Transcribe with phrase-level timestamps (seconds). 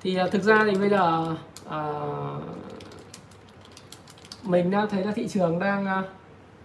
[0.00, 1.34] Thì uh, thực ra thì bây giờ
[1.66, 2.42] uh,
[4.42, 6.04] mình đang thấy là thị trường đang uh,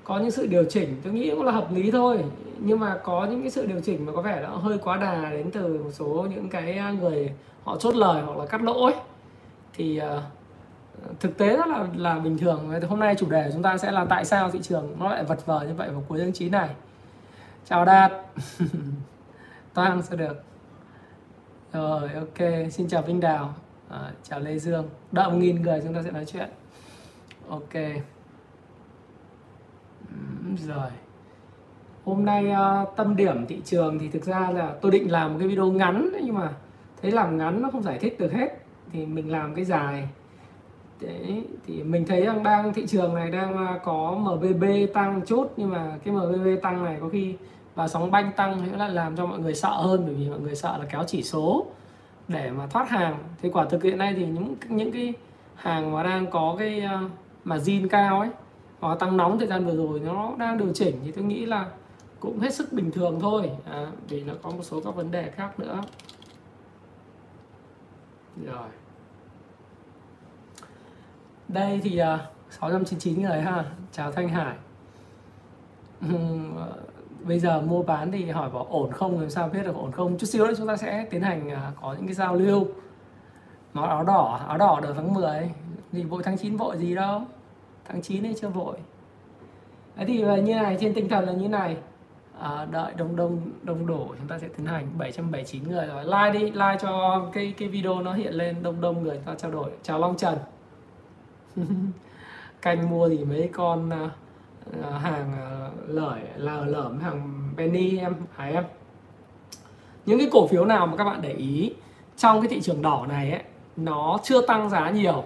[0.04, 1.02] có những sự điều chỉnh.
[1.04, 2.26] Tôi nghĩ cũng là hợp lý thôi.
[2.60, 5.30] Nhưng mà có những cái sự điều chỉnh mà có vẻ là hơi quá đà
[5.32, 7.32] đến từ một số những cái người
[7.64, 8.96] họ chốt lời hoặc là cắt lỗ ấy.
[9.74, 12.82] Thì uh, thực tế rất là là bình thường.
[12.90, 15.24] Hôm nay chủ đề của chúng ta sẽ là tại sao thị trường nó lại
[15.24, 16.70] vật vờ như vậy vào cuối tháng 9 này.
[17.70, 18.12] Chào đạt.
[19.74, 20.44] Toang sẽ được
[21.74, 22.71] rồi ok.
[22.71, 23.55] Xin chào Vinh Đào.
[23.90, 24.90] À, chào Lê Dương.
[25.12, 26.49] Đợi một nghìn người chúng ta sẽ nói chuyện.
[27.49, 27.74] Ok.
[30.68, 30.90] Rồi.
[32.05, 35.40] Hôm nay uh, tâm điểm thị trường thì thực ra là tôi định làm một
[35.40, 36.54] cái video ngắn nhưng mà
[37.01, 38.49] thấy làm ngắn nó không giải thích được hết.
[38.91, 40.07] Thì mình làm cái dài.
[41.01, 44.63] Đấy, thì mình thấy rằng đang thị trường này đang à, có MBB
[44.94, 47.35] tăng chút nhưng mà cái MBB tăng này có khi
[47.76, 50.40] và sóng banh tăng nghĩa là làm cho mọi người sợ hơn bởi vì mọi
[50.40, 51.66] người sợ là kéo chỉ số
[52.27, 53.18] để mà thoát hàng.
[53.41, 55.13] Thì quả thực hiện nay thì những những cái
[55.55, 56.99] hàng mà đang có cái ờ,
[57.44, 58.29] mà zin cao ấy
[58.79, 61.66] hoặc tăng nóng thời gian vừa rồi nó đang điều chỉnh thì tôi nghĩ là
[62.20, 63.51] cũng hết sức bình thường thôi.
[63.71, 65.81] À, vì nó có một số các vấn đề khác nữa.
[68.46, 68.69] Rồi.
[71.47, 72.19] Đây thì uh,
[72.50, 73.66] 699 người ha.
[73.91, 74.56] Chào Thanh Hải.
[76.56, 76.74] Ờ,
[77.24, 80.18] bây giờ mua bán thì hỏi bảo ổn không làm sao biết được ổn không?
[80.18, 82.67] Chút xíu nữa chúng ta sẽ tiến hành à, có những cái giao lưu.
[83.73, 85.50] Nó áo đỏ áo đỏ đợt tháng 10
[85.91, 87.22] thì vội tháng 9 vội gì đâu.
[87.85, 88.78] Tháng 9 ấy chưa vội.
[89.95, 91.78] Đấy thì à, như này trên tinh thần là như này.
[92.39, 94.88] À, đợi đông đông đông đổ chúng ta sẽ tiến hành.
[94.97, 96.03] 779 người rồi.
[96.03, 98.63] Like đi like cho cái cái video nó hiện lên.
[98.63, 99.72] Đông đông người ta trao đổi.
[99.84, 100.38] Chào Long Trần.
[102.61, 104.11] Canh mua thì mấy con uh,
[104.81, 108.63] Ờ, hàng ờ, lởi là lởm hàng penny em hải em.
[110.06, 111.74] Những cái cổ phiếu nào mà các bạn để ý
[112.18, 113.44] trong cái thị trường đỏ này ấy
[113.78, 115.23] nó chưa tăng giá nhiều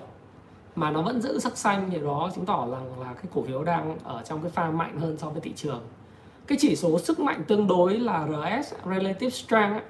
[0.75, 3.63] mà nó vẫn giữ sắc xanh thì đó chứng tỏ rằng là cái cổ phiếu
[3.63, 5.81] đang ở trong cái pha mạnh hơn so với thị trường.
[6.47, 9.81] Cái chỉ số sức mạnh tương đối là RS relative strength ấy,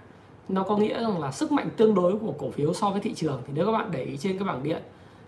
[0.50, 3.14] nó có nghĩa rằng là sức mạnh tương đối của cổ phiếu so với thị
[3.14, 3.42] trường.
[3.48, 4.82] Thì nếu các bạn để ý trên cái bảng điện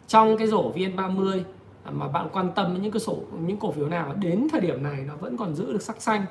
[0.08, 1.44] trong cái rổ VN30
[1.92, 4.84] mà bạn quan tâm đến những cái sổ những cổ phiếu nào đến thời điểm
[4.84, 6.26] này nó vẫn còn giữ được sắc xanh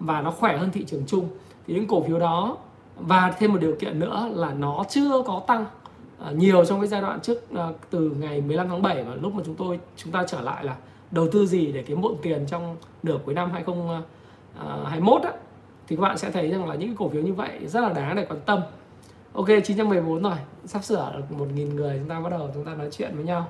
[0.00, 1.28] và nó khỏe hơn thị trường chung
[1.66, 2.56] thì những cổ phiếu đó
[2.96, 5.66] và thêm một điều kiện nữa là nó chưa có tăng
[6.18, 9.34] à, nhiều trong cái giai đoạn trước à, từ ngày 15 tháng 7 và lúc
[9.34, 10.76] mà chúng tôi chúng ta trở lại là
[11.10, 15.36] đầu tư gì để kiếm bộn tiền trong nửa cuối năm 2021 à, á,
[15.88, 18.16] thì các bạn sẽ thấy rằng là những cổ phiếu như vậy rất là đáng
[18.16, 18.60] để quan tâm.
[19.32, 22.88] Ok 914 rồi, sắp sửa được 1.000 người chúng ta bắt đầu chúng ta nói
[22.92, 23.48] chuyện với nhau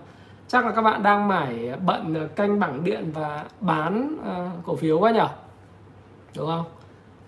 [0.52, 4.76] chắc là các bạn đang mải bận ờ, canh bảng điện và bán uh, cổ
[4.76, 5.28] phiếu quá nhở?
[6.36, 6.64] Đúng không?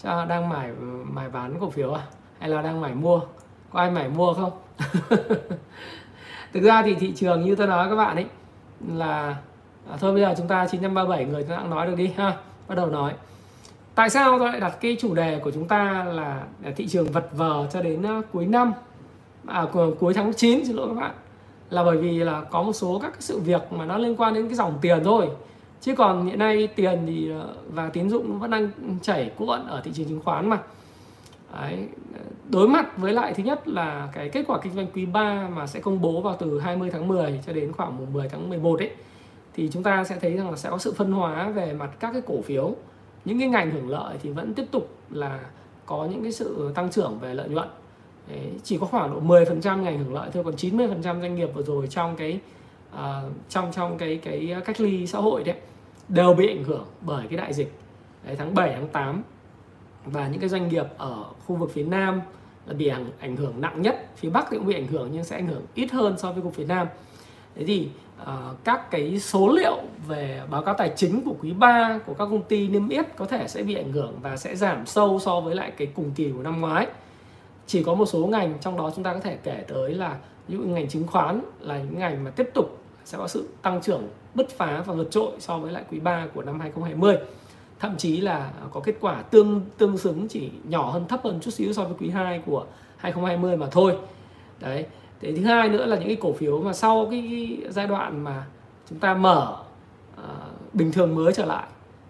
[0.03, 0.73] Chắc đang mải
[1.05, 2.03] mải bán cổ phiếu à?
[2.39, 3.21] Hay là đang mải mua?
[3.73, 4.51] Có ai mải mua không?
[6.53, 8.27] Thực ra thì thị trường như tôi nói các bạn ấy
[8.95, 9.37] là
[9.91, 12.37] à, thôi bây giờ chúng ta 937 người chúng ta nói được đi ha
[12.69, 13.13] bắt đầu nói.
[13.95, 16.43] Tại sao tôi lại đặt cái chủ đề của chúng ta là
[16.77, 18.73] thị trường vật vờ cho đến ờ, cuối năm?
[19.47, 19.67] À
[20.01, 21.13] cuối tháng 9 xin lỗi các bạn
[21.73, 24.35] là bởi vì là có một số các cái sự việc mà nó liên quan
[24.35, 25.29] đến cái dòng tiền thôi.
[25.81, 28.71] Chứ còn hiện nay tiền thì ờ, và tín dụng vẫn đang
[29.03, 30.59] chảy cuộn ở thị trường chứng khoán mà.
[31.61, 31.89] Đấy.
[32.49, 35.67] đối mặt với lại thứ nhất là cái kết quả kinh doanh quý 3 mà
[35.67, 38.79] sẽ công bố vào từ 20 tháng 10 cho đến khoảng mùng 10 tháng 11
[38.79, 38.91] ấy,
[39.55, 42.13] thì chúng ta sẽ thấy rằng là sẽ có sự phân hóa về mặt các
[42.13, 42.75] cái cổ phiếu.
[43.25, 45.41] Những cái ngành hưởng lợi thì vẫn tiếp tục là
[45.87, 47.69] có những cái sự tăng trưởng về lợi nhuận.
[48.33, 51.63] Đấy, chỉ có khoảng độ 10% ngành hưởng lợi thôi còn 90% doanh nghiệp vừa
[51.63, 52.41] rồi trong cái
[52.95, 52.99] uh,
[53.49, 55.57] trong trong cái cái cách ly xã hội đấy
[56.09, 57.73] đều bị ảnh hưởng bởi cái đại dịch.
[58.25, 59.23] Đấy, tháng 7 tháng 8
[60.05, 62.21] và những cái doanh nghiệp ở khu vực phía Nam
[62.67, 64.07] là bị ảnh, ảnh hưởng nặng nhất.
[64.17, 66.43] Phía Bắc thì cũng bị ảnh hưởng nhưng sẽ ảnh hưởng ít hơn so với
[66.43, 66.87] khu phía Nam.
[67.55, 67.89] Thế thì
[68.23, 68.29] uh,
[68.65, 72.43] các cái số liệu về báo cáo tài chính của quý 3 của các công
[72.43, 75.55] ty niêm yết có thể sẽ bị ảnh hưởng và sẽ giảm sâu so với
[75.55, 76.87] lại cái cùng kỳ của năm ngoái
[77.73, 80.17] chỉ có một số ngành trong đó chúng ta có thể kể tới là
[80.49, 84.09] những ngành chứng khoán là những ngành mà tiếp tục sẽ có sự tăng trưởng
[84.35, 87.17] bứt phá và vượt trội so với lại quý 3 của năm 2020
[87.81, 91.51] thậm chí là có kết quả tương tương xứng chỉ nhỏ hơn thấp hơn chút
[91.51, 92.67] xíu so với quý 2 của
[92.97, 93.97] 2020 mà thôi.
[94.61, 94.87] Đấy
[95.21, 98.25] thế thứ hai nữa là những cái cổ phiếu mà sau cái, cái giai đoạn
[98.25, 98.47] mà
[98.91, 99.57] chúng ta mở
[100.15, 101.67] uh, bình thường mới trở lại.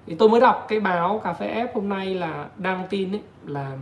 [0.06, 3.22] Thì tôi mới đọc cái báo cà phê F hôm nay là đăng tin ấy,
[3.46, 3.76] là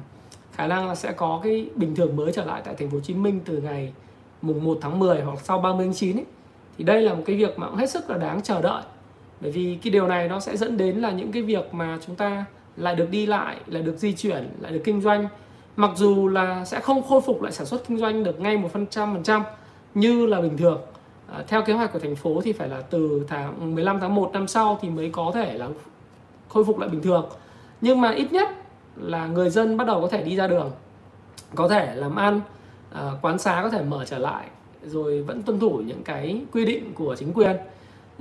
[0.61, 3.01] khả năng là sẽ có cái bình thường mới trở lại tại thành phố Hồ
[3.01, 3.93] Chí Minh từ ngày
[4.43, 6.25] mùng 1 tháng 10 hoặc sau 30 tháng 9 ấy.
[6.79, 8.83] Thì đây là một cái việc mà cũng hết sức là đáng chờ đợi.
[9.41, 12.17] Bởi vì cái điều này nó sẽ dẫn đến là những cái việc mà chúng
[12.17, 12.45] ta
[12.77, 15.29] lại được đi lại, lại được di chuyển, lại được kinh doanh.
[15.77, 19.43] Mặc dù là sẽ không khôi phục lại sản xuất kinh doanh được ngay 100%
[19.95, 20.81] như là bình thường.
[21.33, 24.31] À, theo kế hoạch của thành phố thì phải là từ tháng 15 tháng 1
[24.33, 25.69] năm sau thì mới có thể là
[26.49, 27.29] khôi phục lại bình thường.
[27.81, 28.49] Nhưng mà ít nhất
[29.01, 30.71] là người dân bắt đầu có thể đi ra đường,
[31.55, 32.41] có thể làm ăn,
[32.93, 34.47] à, quán xá có thể mở trở lại
[34.85, 37.57] rồi vẫn tuân thủ những cái quy định của chính quyền.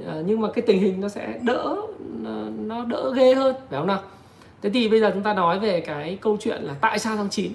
[0.07, 1.75] À, nhưng mà cái tình hình nó sẽ đỡ
[2.57, 4.01] nó đỡ ghê hơn phải không nào?
[4.61, 7.29] Thế thì bây giờ chúng ta nói về cái câu chuyện là tại sao tháng
[7.29, 7.51] 9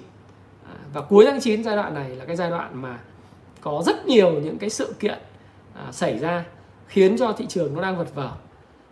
[0.65, 2.99] à, và cuối tháng 9 giai đoạn này là cái giai đoạn mà
[3.61, 5.19] có rất nhiều những cái sự kiện
[5.73, 6.43] à, xảy ra
[6.87, 8.29] khiến cho thị trường nó đang vật vờ.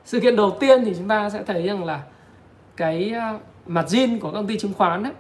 [0.06, 2.02] Sự kiện đầu tiên thì chúng ta sẽ thấy rằng là
[2.76, 5.14] cái à, mặt zin của công ty chứng khoán ấy,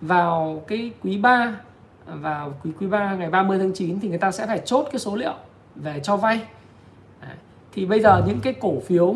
[0.00, 1.60] vào cái quý 3
[2.06, 4.98] vào quý quý 3 ngày 30 tháng 9 thì người ta sẽ phải chốt cái
[4.98, 5.34] số liệu
[5.74, 6.40] về cho vay.
[7.20, 7.36] Đấy.
[7.72, 9.14] Thì bây giờ những cái cổ phiếu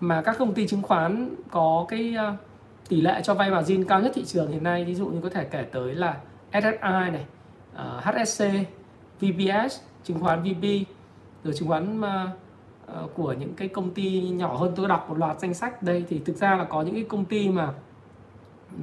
[0.00, 2.38] mà các công ty chứng khoán có cái uh,
[2.88, 5.28] tỷ lệ cho vay margin cao nhất thị trường hiện nay ví dụ như có
[5.28, 6.16] thể kể tới là
[6.52, 7.24] SSI này,
[7.74, 8.44] ờ, uh, HSC,
[9.20, 10.86] VPS, chứng khoán VP,
[11.44, 15.40] rồi chứng khoán uh, của những cái công ty nhỏ hơn tôi đọc một loạt
[15.40, 17.72] danh sách đây thì thực ra là có những cái công ty mà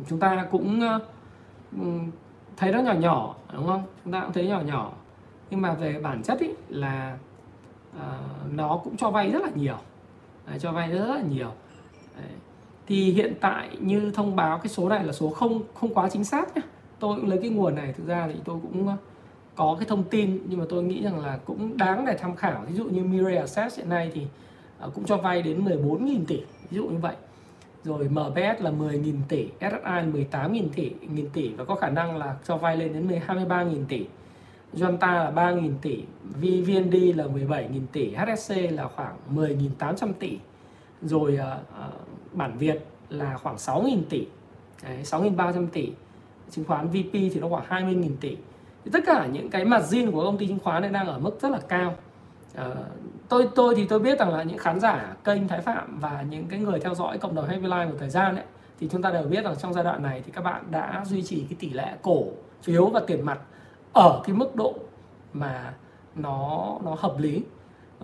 [0.10, 1.00] chúng ta cũng ờ,
[1.72, 1.88] ừ,
[2.58, 3.84] thấy nó nhỏ nhỏ đúng không?
[4.04, 4.92] Chúng ta cũng thấy nhỏ nhỏ.
[5.50, 7.18] Nhưng mà về bản chất ý là
[7.96, 9.78] uh, nó cũng cho vay rất là nhiều.
[10.48, 11.52] Đấy, cho vay rất, là nhiều.
[12.16, 12.32] Đấy.
[12.88, 16.24] thì hiện tại như thông báo cái số này là số không không quá chính
[16.24, 16.62] xác nhé
[17.00, 18.96] tôi cũng lấy cái nguồn này thực ra thì tôi cũng ờ,
[19.56, 22.62] có cái thông tin nhưng mà tôi nghĩ rằng là cũng đáng để tham khảo.
[22.68, 24.28] Ví dụ như Mirai Assets hiện nay thì
[24.88, 26.38] uh, cũng cho vay đến 14.000 tỷ
[26.70, 27.16] ví dụ như vậy
[27.84, 32.18] rồi MBS là 10.000 tỷ, SSI là 18.000 tỷ, nghìn tỷ và có khả năng
[32.18, 34.06] là cho vay lên đến 23.000 tỷ.
[34.74, 40.38] Jonta là 3.000 tỷ, VVND là 17.000 tỷ, HSC là khoảng 10.800 tỷ.
[41.02, 41.92] Rồi uh,
[42.34, 44.28] bản Việt là khoảng 6.000 tỷ,
[44.84, 45.92] Đấy, 6.300 tỷ.
[46.50, 48.38] Chứng khoán VP thì nó khoảng 20.000 tỷ.
[48.86, 51.42] Thì tất cả những cái mặt của công ty chứng khoán này đang ở mức
[51.42, 51.96] rất là cao.
[52.58, 52.62] Uh,
[53.30, 56.46] tôi tôi thì tôi biết rằng là những khán giả kênh Thái Phạm và những
[56.50, 58.46] cái người theo dõi cộng đồng Happy Life một thời gian ấy
[58.80, 61.22] thì chúng ta đều biết rằng trong giai đoạn này thì các bạn đã duy
[61.22, 62.24] trì cái tỷ lệ cổ
[62.64, 63.40] phiếu và tiền mặt
[63.94, 64.74] ở cái mức độ
[65.34, 65.74] mà
[66.16, 67.44] nó nó hợp lý.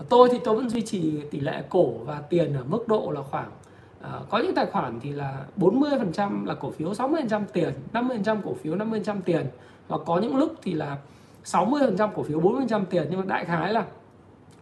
[0.10, 3.22] Tôi thì tôi vẫn duy trì tỷ lệ cổ và tiền ở mức độ là
[3.22, 3.52] khoảng
[4.00, 8.54] uh, có những tài khoản thì là 40% là cổ phiếu 60% tiền 50% cổ
[8.54, 9.46] phiếu 50% tiền.
[9.88, 10.98] Và có những lúc thì là
[11.46, 13.08] 60% cổ phiếu 40% tiền.
[13.10, 13.86] Nhưng mà đại khái là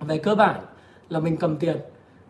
[0.04, 0.62] về cơ bản
[1.10, 1.78] là mình cầm tiền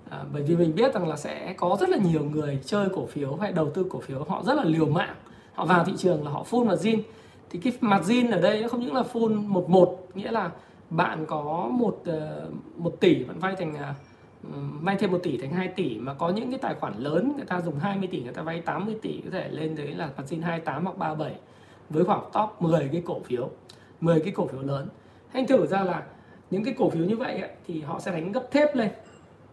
[0.09, 3.05] à, bởi vì mình biết rằng là sẽ có rất là nhiều người chơi cổ
[3.05, 5.15] phiếu hay đầu tư cổ phiếu họ rất là liều mạng
[5.53, 7.01] họ vào thị trường là họ full margin
[7.49, 10.51] thì cái margin ở đây nó không những là full một một nghĩa là
[10.89, 12.47] bạn có một ờ,
[12.77, 13.95] một tỷ bạn vay thành à,
[14.81, 17.45] vay thêm 1 tỷ thành 2 tỷ mà có những cái tài khoản lớn người
[17.45, 20.41] ta dùng 20 tỷ người ta vay 80 tỷ có thể lên đấy là margin
[20.41, 21.35] 28 hoặc 37
[21.89, 23.49] với khoảng top 10 cái cổ phiếu
[24.01, 24.87] 10 cái cổ phiếu lớn.
[25.33, 26.03] Anh thử ra là
[26.53, 28.89] những cái cổ phiếu như vậy ấy, thì họ sẽ đánh gấp thép lên.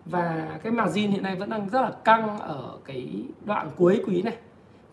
[0.04, 4.23] Và cái margin hiện nay vẫn đang rất là căng ở cái đoạn cuối quý
[4.23, 4.37] này.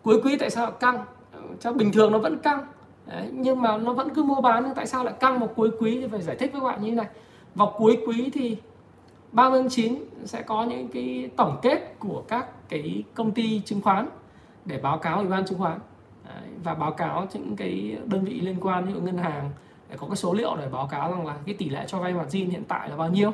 [0.02, 1.04] Cuối quý tại sao căng?
[1.32, 2.66] Ờ, cho bình thường nó vẫn căng.
[3.06, 5.70] Đấy, nhưng mà nó vẫn cứ mua bán nhưng tại sao lại căng một cuối
[5.80, 6.00] quý?
[6.00, 7.06] Thì phải giải thích với các bạn như thế này.
[7.54, 8.56] Vào cuối quý thì
[9.32, 13.80] 30 tháng 9 sẽ có những cái tổng kết của các cái công ty chứng
[13.80, 14.08] khoán
[14.64, 15.78] để báo cáo ủy ban chứng khoán.
[16.24, 19.50] Đấy, và báo cáo những cái đơn vị liên quan như ngân hàng
[19.90, 22.14] để có cái số liệu để báo cáo rằng là cái tỷ lệ cho vay
[22.14, 23.30] margin hiện tại là bao nhiêu?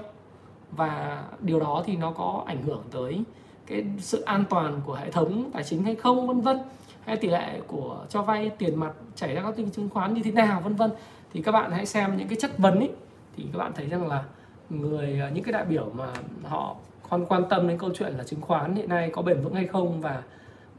[0.71, 3.21] Và điều đó thì nó có ảnh hưởng tới
[3.67, 6.59] cái sự an toàn của hệ thống tài chính hay không, vân vân.
[7.05, 10.31] Hay tỷ lệ của cho vay tiền mặt chảy ra các chứng khoán như thế
[10.31, 10.91] nào, vân vân.
[11.33, 12.91] Thì các bạn hãy xem những cái chất vấn ấy
[13.37, 14.25] thì các bạn thấy rằng là
[14.71, 16.07] người ờ, những cái đại biểu mà
[16.45, 16.77] họ
[17.09, 19.67] còn quan tâm đến câu chuyện là chứng khoán hiện nay có bền vững hay
[19.67, 20.23] không và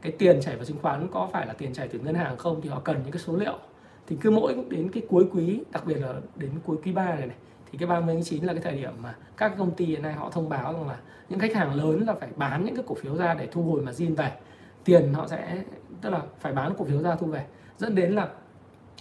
[0.02, 2.60] cái tiền chảy vào chứng khoán có phải là tiền chảy từ ngân hàng không
[2.60, 3.58] thì họ cần những cái số liệu
[4.06, 7.26] thì cứ mỗi đến cái cuối quý, đặc biệt là đến cuối quý 3 này
[7.26, 7.36] này,
[7.72, 10.12] thì cái 30 tháng 9 là cái thời điểm mà các công ty hiện nay
[10.12, 10.98] họ thông báo rằng là
[11.28, 13.82] những khách hàng lớn là phải bán những cái cổ phiếu ra để thu hồi
[13.82, 14.32] mà zin về.
[14.84, 15.62] Tiền họ sẽ,
[16.00, 17.44] tức là phải bán cổ phiếu ra thu về.
[17.78, 18.28] Dẫn đến là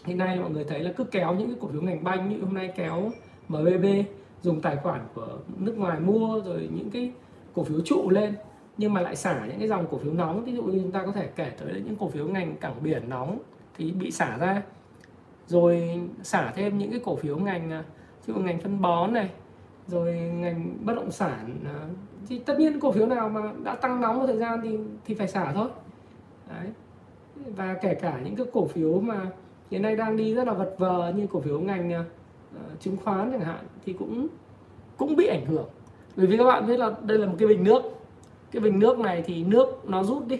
[0.06, 2.42] hiện nay mọi người thấy là cứ kéo những cái cổ phiếu ngành banh, như
[2.42, 3.12] hôm nay kéo
[3.48, 3.86] MBB
[4.42, 7.12] dùng tài khoản của nước ngoài mua rồi những cái
[7.54, 8.36] cổ phiếu trụ lên,
[8.78, 10.46] nhưng mà lại xả những cái dòng cổ phiếu nóng.
[10.46, 13.10] Ví dụ như chúng ta có thể kể tới những cổ phiếu ngành cảng biển
[13.10, 13.40] nóng
[13.78, 14.62] thì bị xả ra
[15.48, 17.84] rồi xả thêm những cái cổ phiếu ngành
[18.28, 19.30] chứ ví dụ ngành phân bón này
[19.88, 21.88] rồi ngành bất động sản à,
[22.28, 25.14] thì tất nhiên cổ phiếu nào mà đã tăng nóng một thời gian thì thì
[25.14, 25.70] phải xả thôi.
[26.50, 26.68] Đấy.
[27.56, 29.32] và kể cả những cái cổ phiếu mà
[29.72, 33.32] hiện nay đang đi rất là vật vờ như cổ phiếu ngành uh, chứng khoán
[33.32, 34.28] chẳng hạn thì cũng
[34.98, 35.70] cũng bị ảnh hưởng.
[36.16, 37.82] Bởi vì các bạn biết là đây là một cái bình nước.
[38.52, 40.40] Cái bình nước này thì nước nó rút đi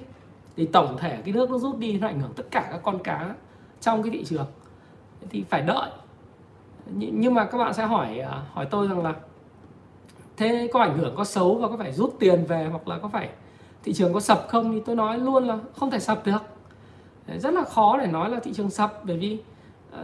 [0.56, 3.04] thì tổng thể cái nước nó rút đi nó ảnh hưởng tất cả các con
[3.04, 3.36] cá
[3.82, 4.46] trong cái thị trường
[5.30, 5.90] thì phải đợi.
[6.96, 9.14] Nhưng mà các bạn sẽ hỏi à, hỏi tôi rằng là,
[10.38, 13.08] thế có ảnh hưởng, có xấu và có phải rút tiền về hoặc là có
[13.08, 13.30] phải
[13.84, 14.72] thị trường có sập không?
[14.72, 16.42] Thì tôi nói luôn là không thể sập được.
[17.38, 19.40] Rất là khó để nói là thị trường sập bởi vì
[19.94, 20.04] à,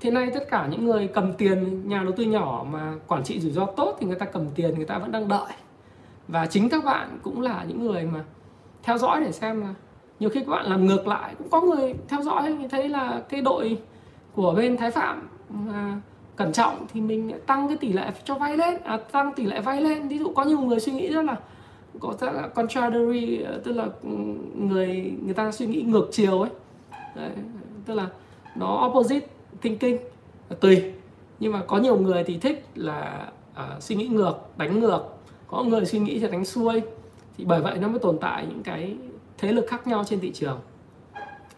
[0.00, 3.40] thế nay tất cả những người cầm tiền, nhà đầu tư nhỏ mà quản trị
[3.40, 5.52] rủi ro tốt thì người ta cầm tiền, người ta vẫn đang đợi.
[6.28, 8.24] Và chính các bạn cũng là những người mà
[8.82, 9.74] theo dõi để xem là
[10.20, 13.40] nhiều khi các bạn làm ngược lại, cũng có người theo dõi thấy là cái
[13.40, 13.78] đội
[14.38, 15.28] của bên Thái Phạm
[15.72, 16.00] à,
[16.36, 19.60] cẩn trọng thì mình tăng cái tỷ lệ cho vay lên à, tăng tỷ lệ
[19.60, 20.08] vay lên.
[20.08, 21.36] Ví dụ có nhiều người suy nghĩ rất là
[22.00, 24.08] có rất là contrary à, tức là ừ,
[24.54, 26.50] người người ta suy nghĩ ngược chiều ấy.
[27.16, 27.30] Đấy,
[27.86, 28.08] tức là
[28.56, 29.26] nó opposite
[29.60, 29.96] thinking
[30.60, 30.82] tùy.
[31.40, 35.02] Nhưng mà có nhiều người thì thích là à, suy nghĩ ngược đánh ngược.
[35.46, 36.82] Có người suy nghĩ sẽ đánh xuôi.
[37.38, 38.96] Thì bởi vậy nó mới tồn tại những cái
[39.38, 40.58] thế lực khác nhau trên thị trường.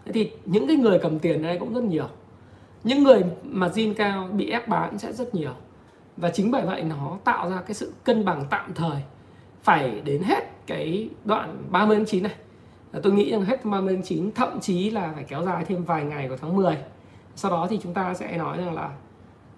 [0.05, 2.07] Thế thì những cái người cầm tiền đây cũng rất nhiều
[2.85, 5.53] những người mà zin cao bị ép bán sẽ rất nhiều.
[6.17, 9.03] Và chính bởi vậy nó tạo ra cái sự cân bằng tạm thời.
[9.63, 12.35] Phải đến hết cái đoạn 30 tháng 9 này.
[13.03, 16.05] Tôi nghĩ rằng hết 30 tháng 9 thậm chí là phải kéo dài thêm vài
[16.05, 16.77] ngày của tháng 10
[17.37, 18.91] sau đó thì chúng ta sẽ nói rằng là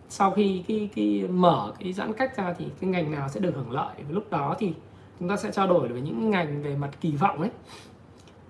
[0.08, 3.54] sau khi cái, cái mở cái giãn cách ra thì cái ngành nào sẽ được
[3.54, 3.94] hưởng lợi.
[3.96, 4.72] Và lúc đó thì
[5.20, 7.50] chúng ta sẽ trao đổi với những ngành về mặt kỳ vọng ấy.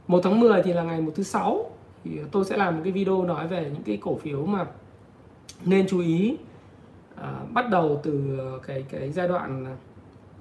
[0.06, 1.70] Một tháng 10 thì là ngày một thứ sáu
[2.04, 4.66] thì tôi sẽ làm một cái video nói về những cái cổ phiếu mà
[5.64, 6.37] nên chú ý
[7.16, 9.76] à, bắt đầu từ cái cái giai đoạn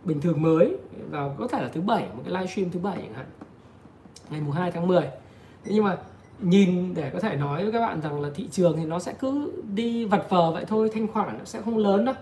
[0.04, 0.78] bình thường mới
[1.12, 3.26] vào có thể là thứ bảy một cái livestream thứ bảy chẳng hạn
[4.30, 5.02] ngày mùng 2 tháng 10
[5.64, 5.98] thế nhưng mà
[6.42, 9.14] nhìn để có thể nói với các bạn rằng là thị trường thì nó sẽ
[9.20, 12.16] cứ đi vật vờ vậy thôi thanh khoản nó sẽ không lớn đâu.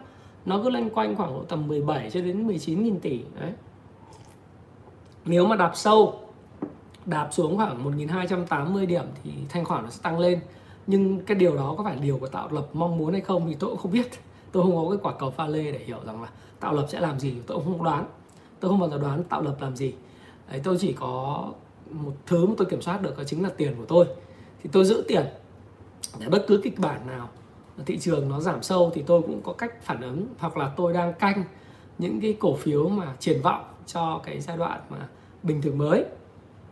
[0.45, 3.51] Nó cứ loanh quanh khoảng độ tầm 17 cho đến 19 nghìn tỷ đấy.
[5.25, 6.19] Nếu mà đạp sâu
[7.05, 10.39] đạp xuống khoảng 1280 điểm thì thanh khoản nó sẽ tăng lên.
[10.87, 13.55] Nhưng cái điều đó có phải điều của tạo lập mong muốn hay không thì
[13.59, 14.09] tôi cũng không biết.
[14.51, 16.29] Tôi không có cái quả cầu pha lê để hiểu rằng là
[16.59, 18.05] tạo lập sẽ làm gì, tôi cũng không đoán.
[18.59, 19.93] Tôi không bao giờ đoán tạo lập làm gì.
[20.51, 21.45] Đấy, tôi chỉ có
[21.91, 24.05] một thứ mà tôi kiểm soát được đó chính là tiền của tôi.
[24.63, 25.25] Thì tôi giữ tiền
[26.19, 27.29] để bất cứ kịch bản nào
[27.85, 30.27] thị trường nó giảm sâu thì tôi cũng có cách phản ứng.
[30.39, 31.43] Hoặc là tôi đang canh
[31.97, 35.07] những cái cổ phiếu mà triển vọng cho cái giai đoạn mà
[35.43, 36.05] bình thường mới.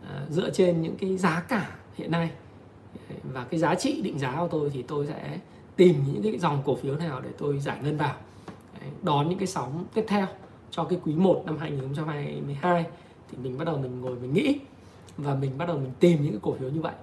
[0.08, 2.30] Ờ, dựa trên những cái giá cả hiện nay.
[3.32, 5.38] Và cái giá trị định giá của tôi thì tôi sẽ
[5.76, 8.14] tìm những cái dòng cổ phiếu nào để tôi giải ngân vào.
[9.02, 10.26] Đón những cái sóng tiếp theo
[10.70, 12.86] cho cái quý 1 năm 2022
[13.30, 14.58] thì mình bắt đầu mình ngồi mình nghĩ
[15.16, 16.94] và mình bắt đầu mình tìm những cái cổ phiếu như vậy.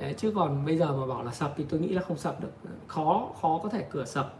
[0.00, 2.40] Đấy, chứ còn bây giờ mà bảo là sập thì tôi nghĩ là không sập
[2.40, 2.52] được.
[2.86, 4.34] Khó khó có thể cửa sập.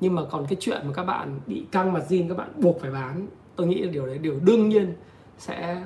[0.00, 2.80] Nhưng mà còn cái chuyện mà các bạn bị căng mặt zin các bạn buộc
[2.80, 4.94] phải bán tôi nghĩ là điều đấy điều đương nhiên
[5.38, 5.82] sẽ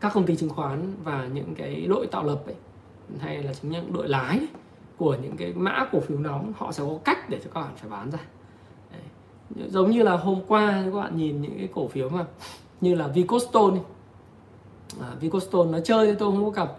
[0.00, 2.54] các công ty chứng khoán và những cái đội tạo lập ấy,
[3.18, 4.40] hay là chính những đội lái
[4.96, 7.72] của những cái mã cổ phiếu nóng họ sẽ có cách để cho các bạn
[7.76, 8.18] phải bán ra.
[8.92, 9.68] Đấy.
[9.68, 12.24] giống như là hôm qua các bạn nhìn những cái cổ phiếu mà
[12.80, 13.80] như là Vicostone
[15.00, 16.76] à, Vicostone nó chơi tôi không có cặp.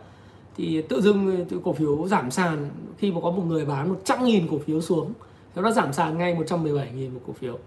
[0.57, 4.47] Thì tự dưng cổ phiếu giảm sàn khi mà có một người bán 100 nghìn
[4.47, 5.13] cổ phiếu xuống
[5.55, 7.57] nó giảm sàn ngay 117 nghìn một cổ phiếu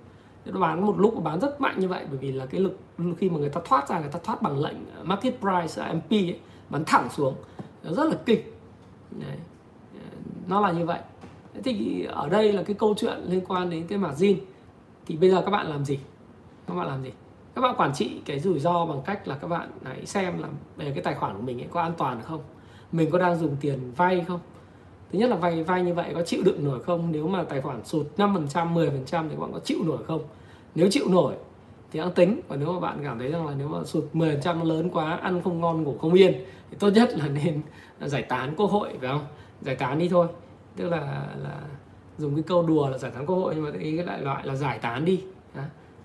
[0.45, 2.79] nó bán một lúc bán rất mạnh như vậy bởi vì là cái lực
[3.19, 5.93] khi mà người ta thoát ra người ta thoát bằng lệnh à, market price à,
[5.93, 6.39] MP ấy,
[6.71, 7.35] bán thẳng xuống.
[7.83, 8.41] Nó rất là kinh.
[9.11, 9.37] Đấy.
[9.95, 10.17] Ờ,
[10.49, 10.99] nó là như vậy.
[11.65, 14.39] Thì ở đây là cái câu chuyện liên quan đến cái margin.
[15.07, 15.99] Thì bây giờ các bạn làm gì?
[16.67, 17.11] Các bạn làm gì?
[17.55, 20.49] Các bạn quản trị cái rủi ro bằng cách là các bạn hãy xem là
[20.77, 22.41] về cái tài khoản của mình ấy có an toàn không?
[22.93, 24.41] Mình có đang dùng tiền vay không?
[25.15, 27.13] Thứ nhất là vay vay như vậy có chịu đựng nổi không?
[27.13, 30.23] Nếu mà tài khoản sụt 5% 10% thì các bạn có chịu nổi không?
[30.75, 31.35] Nếu chịu nổi
[31.93, 32.41] thì hãng tính.
[32.49, 35.17] Và nếu mà bạn cảm thấy rằng là nếu mà sụt 10% trăm lớn quá,
[35.23, 36.33] ăn không ngon, ngủ không yên
[36.71, 37.61] thì tốt nhất là nên
[38.01, 39.27] giải tán quốc hội, phải không?
[39.61, 40.27] Giải tán đi thôi.
[40.77, 41.61] Tức là là
[42.19, 44.47] dùng cái câu đùa là giải tán quốc hội, nhưng mà ý cái lại loại
[44.47, 45.23] là giải tán đi.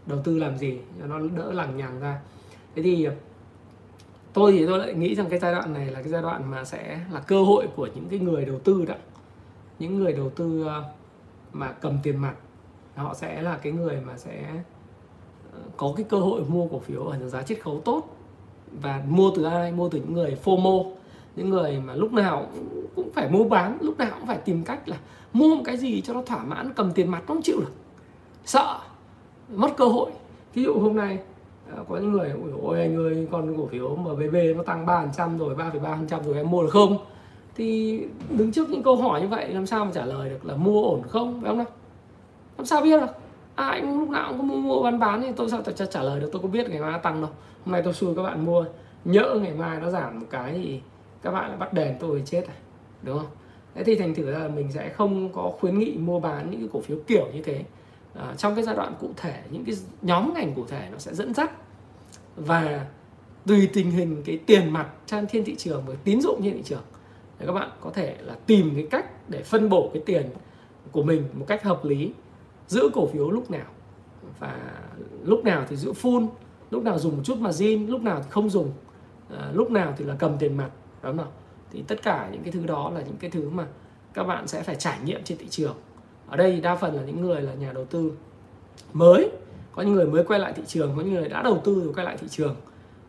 [0.06, 2.20] Đầu tư làm gì cho nó đỡ lằng nhằng ra.
[2.76, 3.08] Thế thì
[4.34, 6.64] tôi thì tôi lại nghĩ rằng cái giai đoạn này là cái giai đoạn mà
[6.64, 8.96] sẽ là cơ hội của những cái người đầu tư đó.
[9.80, 10.84] Những người đầu tư ờ,
[11.54, 12.34] mà cầm tiền mặt
[12.96, 14.46] họ sẽ là cái người mà sẽ
[15.54, 18.18] ờ, có cái cơ hội mua cổ phiếu ở giá chiết khấu tốt
[18.82, 20.92] và mua từ ai, mua từ những người FOMO,
[21.36, 22.48] những người mà lúc nào
[22.96, 24.98] cũng phải mua bán, lúc nào cũng phải tìm cách là
[25.34, 27.72] mua một cái gì cho nó thỏa mãn, cầm tiền mặt nó không chịu được.
[28.46, 28.80] Sợ,
[29.50, 30.12] mất cơ hội.
[30.54, 31.20] Ví dụ hôm nay
[31.76, 35.56] Ờ, có những người ôi anh ơi con cổ phiếu MBB nó tăng 3% rồi
[35.56, 36.98] 3,3% rồi em mua được không?
[37.56, 38.00] Thì
[38.30, 40.84] đứng trước những câu hỏi như vậy làm sao mà trả lời được là mua
[40.84, 41.42] ổn không?
[41.42, 41.68] Phải không nào?
[42.58, 43.12] Làm sao biết được?
[43.56, 46.04] À, anh lúc nào cũng có mua mua bán bán thì tôi sao trả, trả
[46.04, 46.30] lời được?
[46.32, 47.30] Tôi có biết ngày mai nó tăng đâu.
[47.66, 48.66] Hôm nay tôi xui các bạn mua
[49.06, 50.80] nhỡ ngày mai nó giảm một cái thì
[51.22, 52.54] các bạn lại bắt đèn tôi chết à
[53.04, 53.28] đúng không?
[53.76, 56.70] Thế thì thành thử là mình sẽ không có khuyến nghị mua bán những cái
[56.74, 57.64] cổ phiếu kiểu như thế
[58.14, 61.14] à, trong cái giai đoạn cụ thể những cái nhóm ngành cụ thể nó sẽ
[61.14, 61.52] dẫn dắt
[62.36, 62.86] và
[63.46, 66.64] tùy tình hình cái tiền mặt trên thiên thị trường và tín dụng trên thị
[66.66, 66.84] trường.
[67.40, 70.30] Để các bạn có thể là tìm cái cách để phân bổ cái tiền
[70.92, 72.14] của mình một cách hợp lý
[72.68, 73.66] giữ cổ phiếu lúc nào.
[74.40, 74.60] Và
[75.24, 76.28] lúc nào thì giữ full
[76.72, 78.72] lúc nào dùng một chút margin lúc nào thì không dùng
[79.38, 80.70] à, lúc nào thì là cầm tiền mặt
[81.04, 81.32] đúng không
[81.72, 83.68] thì tất cả những cái thứ đó là những cái thứ mà
[84.14, 85.76] các bạn sẽ phải trải nghiệm trên thị trường
[86.30, 88.12] ở đây đa phần là những người là nhà đầu tư
[88.94, 89.30] mới
[89.72, 91.94] có những người mới quay lại thị trường có những người đã đầu tư rồi
[91.94, 92.56] quay lại thị trường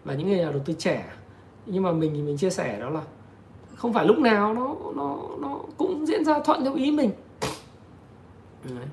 [0.05, 1.13] và những người nhà đầu tư trẻ.
[1.67, 3.01] Nhưng mà mình thì mình chia sẻ đó là
[3.77, 7.11] không phải lúc nào nó nó nó cũng diễn ra thuận theo ý mình.
[8.65, 8.87] Đấy.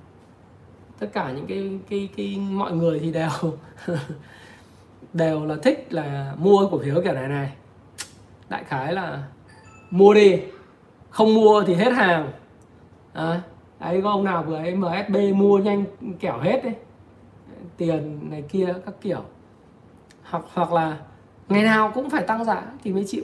[0.99, 3.29] tất cả những cái cái cái mọi người thì đều
[5.13, 7.51] đều là thích là mua cổ phiếu kiểu này này.
[8.49, 9.23] Đại khái là
[9.91, 10.39] mua đi
[11.09, 12.31] không mua thì hết hàng.
[13.13, 13.41] À,
[13.79, 15.85] đấy có ông nào vừa ấy MSB mua nhanh
[16.19, 16.75] kẻo hết đấy
[17.77, 19.23] tiền này kia các kiểu.
[20.23, 20.97] Hoặc hoặc là
[21.49, 23.23] ngày nào cũng phải tăng giá thì mới chịu.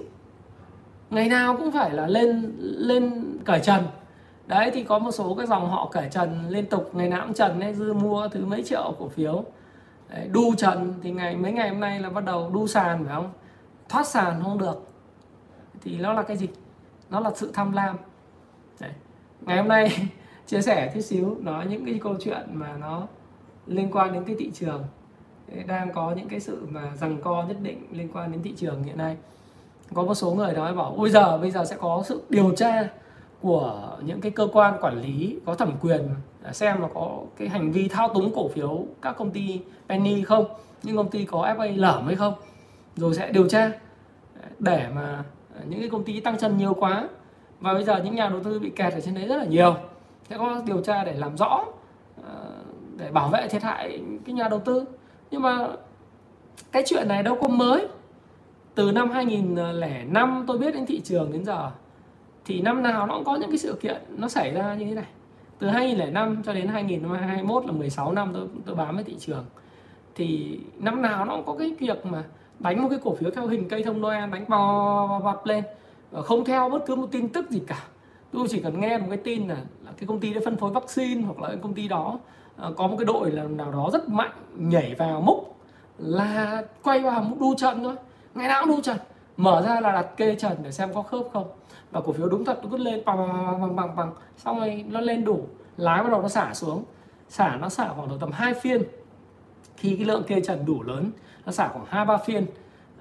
[1.09, 3.83] Ngày nào cũng phải là lên lên cởi trần.
[4.47, 7.33] Đấy thì có một số cái dòng họ cởi trần liên tục ngày nào cũng
[7.33, 9.43] trần ấy dư mua thứ mấy triệu cổ phiếu.
[10.09, 13.15] Đấy, đu trần thì ngày mấy ngày hôm nay là bắt đầu đu sàn phải
[13.15, 13.31] không?
[13.89, 14.87] Thoát sàn không được.
[15.81, 16.49] Thì nó là cái gì?
[17.09, 17.97] Nó là sự tham lam.
[18.79, 18.91] Đấy.
[19.41, 20.09] ngày hôm nay
[20.47, 23.07] chia sẻ chút xíu, nói những cái câu chuyện mà nó
[23.67, 24.83] liên quan đến cái thị trường.
[25.67, 28.83] Đang có những cái sự mà rằng co nhất định liên quan đến thị trường
[28.83, 29.17] hiện nay.
[29.93, 32.89] Có một số người nói bảo, ôi giờ bây giờ sẽ có sự điều tra
[33.41, 36.01] của những cái cơ quan quản lý có thẩm quyền
[36.51, 40.45] xem là có cái hành vi thao túng cổ phiếu các công ty penny không,
[40.83, 42.33] những công ty có FA lởm hay không,
[42.95, 43.71] rồi sẽ điều tra
[44.59, 45.23] để mà
[45.67, 47.09] những cái công ty tăng chân nhiều quá.
[47.59, 49.75] Và bây giờ những nhà đầu tư bị kẹt ở trên đấy rất là nhiều
[50.29, 51.65] sẽ có điều tra để làm rõ
[52.23, 52.51] ờ,
[52.97, 54.85] để bảo vệ thiệt hại cái nhà đầu tư.
[55.31, 55.67] Nhưng mà
[56.71, 57.87] cái chuyện này đâu có mới.
[58.75, 61.71] Từ năm 2005 tôi biết đến thị trường đến giờ,
[62.45, 64.95] thì năm nào nó cũng có những cái sự kiện nó xảy ra như thế
[64.95, 65.05] này.
[65.59, 69.45] Từ 2005 cho đến 2021 là 16 năm tôi tôi bám với thị trường.
[70.15, 72.23] Thì năm nào nó cũng có cái việc mà
[72.59, 75.63] đánh một cái cổ phiếu theo hình cây thông Noel, đánh bò bập lên.
[76.11, 77.83] Không theo bất cứ một tin tức gì cả
[78.33, 80.71] tôi chỉ cần nghe một cái tin là, là cái công ty đã phân phối
[80.71, 82.19] vaccine hoặc là cái công ty đó
[82.67, 85.55] uh, có một cái đội là nào đó rất mạnh nhảy vào múc
[85.97, 87.95] là quay vào múc đu trần thôi.
[88.35, 88.97] Ngày nào cũng đu trần
[89.37, 91.47] mở ra là đặt kê trần để xem có khớp không.
[91.91, 94.85] Và cổ phiếu đúng thật nó cứ lên bằng bằng bằng bằng bằng xong rồi
[94.89, 95.45] nó lên đủ.
[95.77, 96.83] Lái bắt đầu nó xả xuống.
[97.29, 98.83] Xả nó xả khoảng độ tầm hai phiên.
[99.77, 101.11] Khi cái lượng kê trần đủ lớn
[101.45, 102.45] nó xả khoảng hai ba phiên.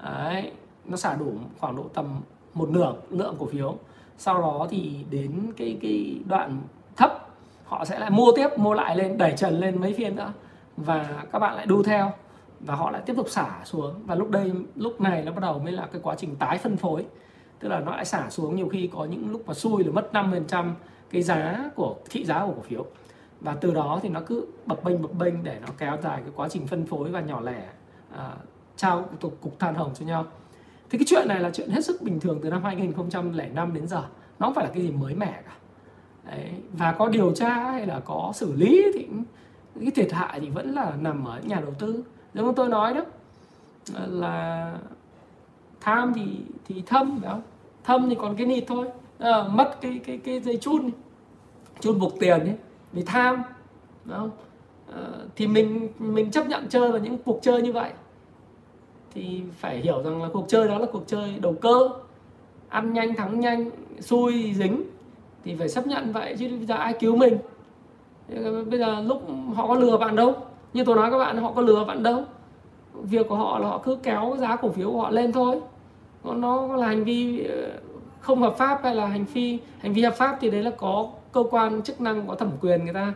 [0.03, 0.51] Đấy
[0.85, 2.21] nó xả đủ khoảng độ tầm
[2.53, 3.75] một nửa lượng cổ phiếu
[4.17, 6.61] sau đó thì đến cái cái đoạn
[6.95, 7.29] thấp
[7.73, 10.33] họ sẽ lại mua tiếp mua lại lên đẩy trần lên mấy phiên nữa.
[10.77, 12.11] Và các bạn lại đu theo
[12.59, 13.93] và họ lại tiếp tục xả xuống.
[14.05, 16.77] Và lúc đây lúc này nó bắt đầu mới là cái quá trình tái phân
[16.77, 17.05] phối.
[17.59, 20.09] Tức là nó lại xả xuống nhiều khi có những lúc mà xui là mất
[20.13, 20.73] 5%
[21.09, 22.85] cái giá của thị giá của cổ phiếu.
[23.41, 26.31] Và từ đó thì nó cứ bập bênh bập bênh để nó kéo dài cái
[26.35, 27.67] quá trình phân phối và nhỏ lẻ
[28.17, 28.29] à,
[28.75, 30.25] trao cục, cục than hồng cho nhau
[30.93, 34.03] thì cái chuyện này là chuyện hết sức bình thường từ năm 2005 đến giờ.
[34.39, 35.51] Nó không phải là cái gì mới mẻ cả.
[36.25, 36.51] Đấy.
[36.73, 39.07] và có điều tra hay là có xử lý thì
[39.79, 42.03] cái thiệt hại thì vẫn là nằm ở nhà đầu tư.
[42.33, 43.01] Giống như tôi nói đó
[44.07, 44.73] là
[45.81, 46.21] tham thì
[46.67, 47.41] thì thâm phải không?
[47.83, 48.87] Thâm thì còn cái nịt thôi.
[49.19, 50.89] À, mất cái cái cái dây chun
[51.79, 52.55] chun buộc tiền ấy
[52.91, 53.43] vì tham
[54.05, 54.31] đúng không?
[54.93, 55.01] À,
[55.35, 57.91] thì mình mình chấp nhận chơi vào những cuộc chơi như vậy
[59.13, 61.89] thì phải hiểu rằng là cuộc chơi đó là cuộc chơi đầu cơ.
[62.69, 64.83] Ăn nhanh, thắng nhanh, xui, dính
[65.43, 67.37] thì phải chấp nhận vậy chứ bây giờ ai cứu mình?
[68.69, 69.23] Bây giờ lúc
[69.55, 70.33] họ có lừa bạn đâu.
[70.73, 72.23] Như tôi nói các bạn, họ có lừa bạn đâu.
[72.93, 75.61] Việc của họ là họ cứ kéo giá cổ phiếu của họ lên thôi.
[76.23, 77.71] Nó là hành vi ờ,
[78.19, 81.07] không hợp pháp hay là hành vi hành vi hợp pháp thì đấy là có
[81.31, 83.13] cơ quan chức năng, có thẩm quyền người ta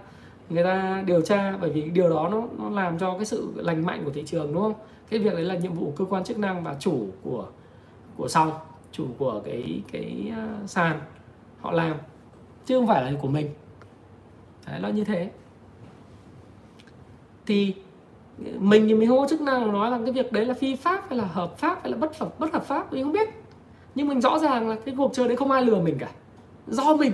[0.50, 1.58] người ta điều tra.
[1.62, 4.54] Bởi vì điều đó nó nó làm cho cái sự lành mạnh của thị trường,
[4.54, 4.74] đúng không?
[5.10, 7.48] Cái việc đấy là nhiệm vụ của cơ quan chức năng và chủ của
[8.18, 8.52] của sòng
[8.92, 11.00] chủ của cái cái à, sàn
[11.62, 11.98] họ làm
[12.66, 13.50] chứ không phải là của mình.
[14.68, 15.30] Đấy, nó như thế.
[17.46, 17.74] Thì
[18.60, 21.06] mình thì mình không có chức năng nói rằng cái việc đấy là phi pháp
[21.10, 23.30] hay là hợp pháp hay là bất hợp bất hợp pháp mình không biết.
[23.96, 26.10] Nhưng mình rõ ràng là cái cuộc chơi đấy không ai lừa mình cả.
[26.68, 27.12] Do mình.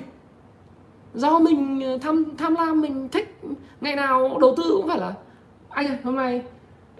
[1.13, 3.39] Do mình tham tham lam mình thích.
[3.81, 5.13] Ngày nào đầu tư cũng phải là
[5.69, 6.43] anh ơi hôm nay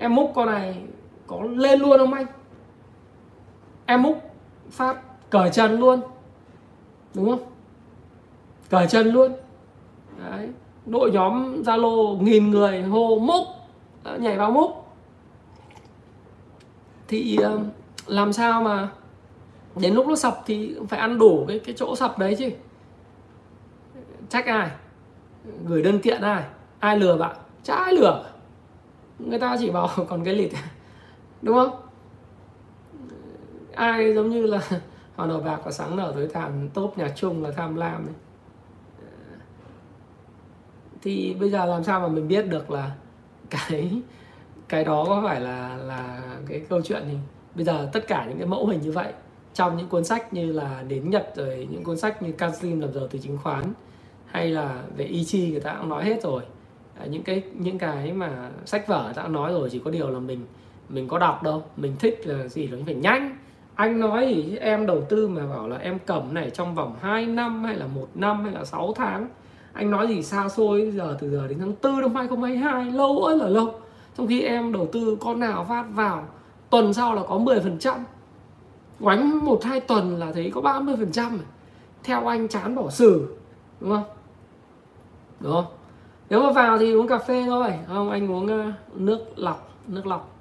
[0.03, 0.75] em múc con này
[1.27, 2.25] có lên luôn không anh?
[3.85, 4.21] Em múc
[4.71, 4.97] phát
[5.29, 6.01] cởi trần luôn.
[7.13, 7.43] Đúng không?
[8.69, 9.33] Cởi trần luôn.
[10.29, 10.49] Đấy.
[10.85, 13.47] Đội nhóm zalo nghìn người hô múc.
[14.19, 14.85] Nhảy vào múc.
[17.07, 17.59] Thì ờ,
[18.07, 18.89] làm sao mà
[19.75, 22.49] đến lúc nó sập thì phải ăn đủ cái cái chỗ sập đấy chứ.
[24.29, 24.71] Trách ai?
[25.65, 26.43] Gửi đơn kiện ai?
[26.79, 27.35] Ai lừa bạn?
[27.63, 28.32] Chả ai lừa
[29.19, 30.51] người ta chỉ bảo còn cái lịt
[31.41, 31.81] đúng không
[33.75, 34.61] ai giống như là
[35.15, 38.15] họ nở bạc và sáng nở tới thảm tốt nhà chung là tham lam ấy.
[41.01, 42.91] thì bây giờ làm sao mà mình biết được là
[43.49, 44.01] cái
[44.69, 47.17] cái đó có phải là là cái câu chuyện thì
[47.55, 49.13] bây giờ tất cả những cái mẫu hình như vậy,
[49.53, 52.93] trong những cuốn sách như là đến Nhật rồi, những cuốn sách như Canslim làm
[52.93, 53.73] giàu từ chứng khoán,
[54.25, 56.43] hay là về y chi người ta cũng nói hết rồi
[57.09, 60.45] những cái những cái mà sách vở đã nói rồi chỉ có điều là mình
[60.89, 61.63] mình có đọc đâu.
[61.77, 63.37] Mình thích là gì là phải nhanh.
[63.75, 67.25] Anh nói thì em đầu tư mà bảo là em cầm này trong vòng 2
[67.25, 69.27] năm hay là một năm hay là 6 tháng.
[69.73, 73.37] Anh nói gì xa xôi giờ từ giờ đến tháng 4 năm 2022 lâu ơi
[73.37, 73.73] là lâu.
[74.17, 76.27] Trong khi em đầu tư con nào phát vào,
[76.69, 77.95] tuần sau là có 10 phần trăm.
[78.99, 81.39] Oánh một hai tuần là thấy có 30 phần trăm
[82.03, 83.35] theo anh chán bỏ xử,
[83.79, 84.03] đúng không?
[85.39, 85.65] Đúng không?
[86.33, 87.73] Nếu mà vào thì uống cà phê thôi.
[87.87, 90.35] Không anh uống uh, nước lọc nước lọc.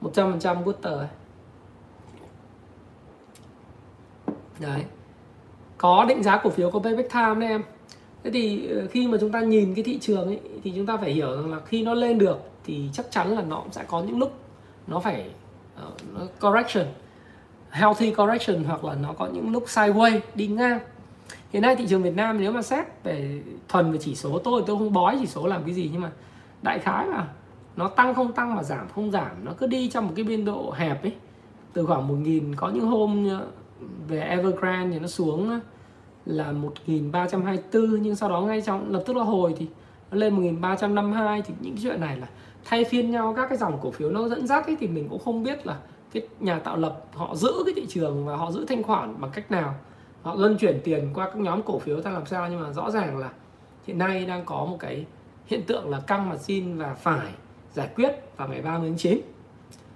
[0.00, 1.04] 100% water
[4.60, 4.84] đấy.
[5.76, 7.62] Có định giá cổ phiếu có payback time đấy em.
[8.24, 10.96] Thế thì ờ, khi mà chúng ta nhìn cái thị trường ấy thì chúng ta
[10.96, 14.02] phải hiểu rằng là khi nó lên được thì chắc chắn là nó sẽ có
[14.02, 14.32] những lúc
[14.86, 15.30] nó phải
[16.22, 16.86] uh, correction.
[17.70, 20.78] Healthy correction hoặc là nó có những lúc sideways đi ngang
[21.50, 24.62] hiện nay thị trường Việt Nam nếu mà xét về thuần về chỉ số, tôi
[24.66, 26.10] tôi không bói chỉ số làm cái gì, nhưng mà
[26.62, 27.28] đại khái là
[27.76, 30.44] nó tăng không tăng mà giảm không giảm, nó cứ đi trong một cái biên
[30.44, 31.12] độ hẹp ấy.
[31.72, 33.28] Từ khoảng một nghìn, có những hôm
[34.08, 35.60] về Evergrande thì nó xuống
[36.26, 39.66] là 1324 nhưng sau đó ngay trong, lập tức nó hồi thì
[40.10, 42.26] nó lên 1352 thì những cái chuyện này là
[42.64, 45.18] thay phiên nhau, các cái dòng cổ phiếu nó dẫn dắt ấy, thì mình cũng
[45.24, 45.76] không biết là
[46.12, 49.30] cái nhà tạo lập họ giữ cái thị trường và họ giữ thanh khoản bằng
[49.34, 49.74] cách nào
[50.22, 52.90] họ luân chuyển tiền qua các nhóm cổ phiếu ta làm sao nhưng mà rõ
[52.90, 53.30] ràng là
[53.86, 55.06] hiện nay đang có một cái
[55.46, 57.28] hiện tượng là căng margin và phải
[57.72, 59.20] giải quyết vào ngày 30 tháng 9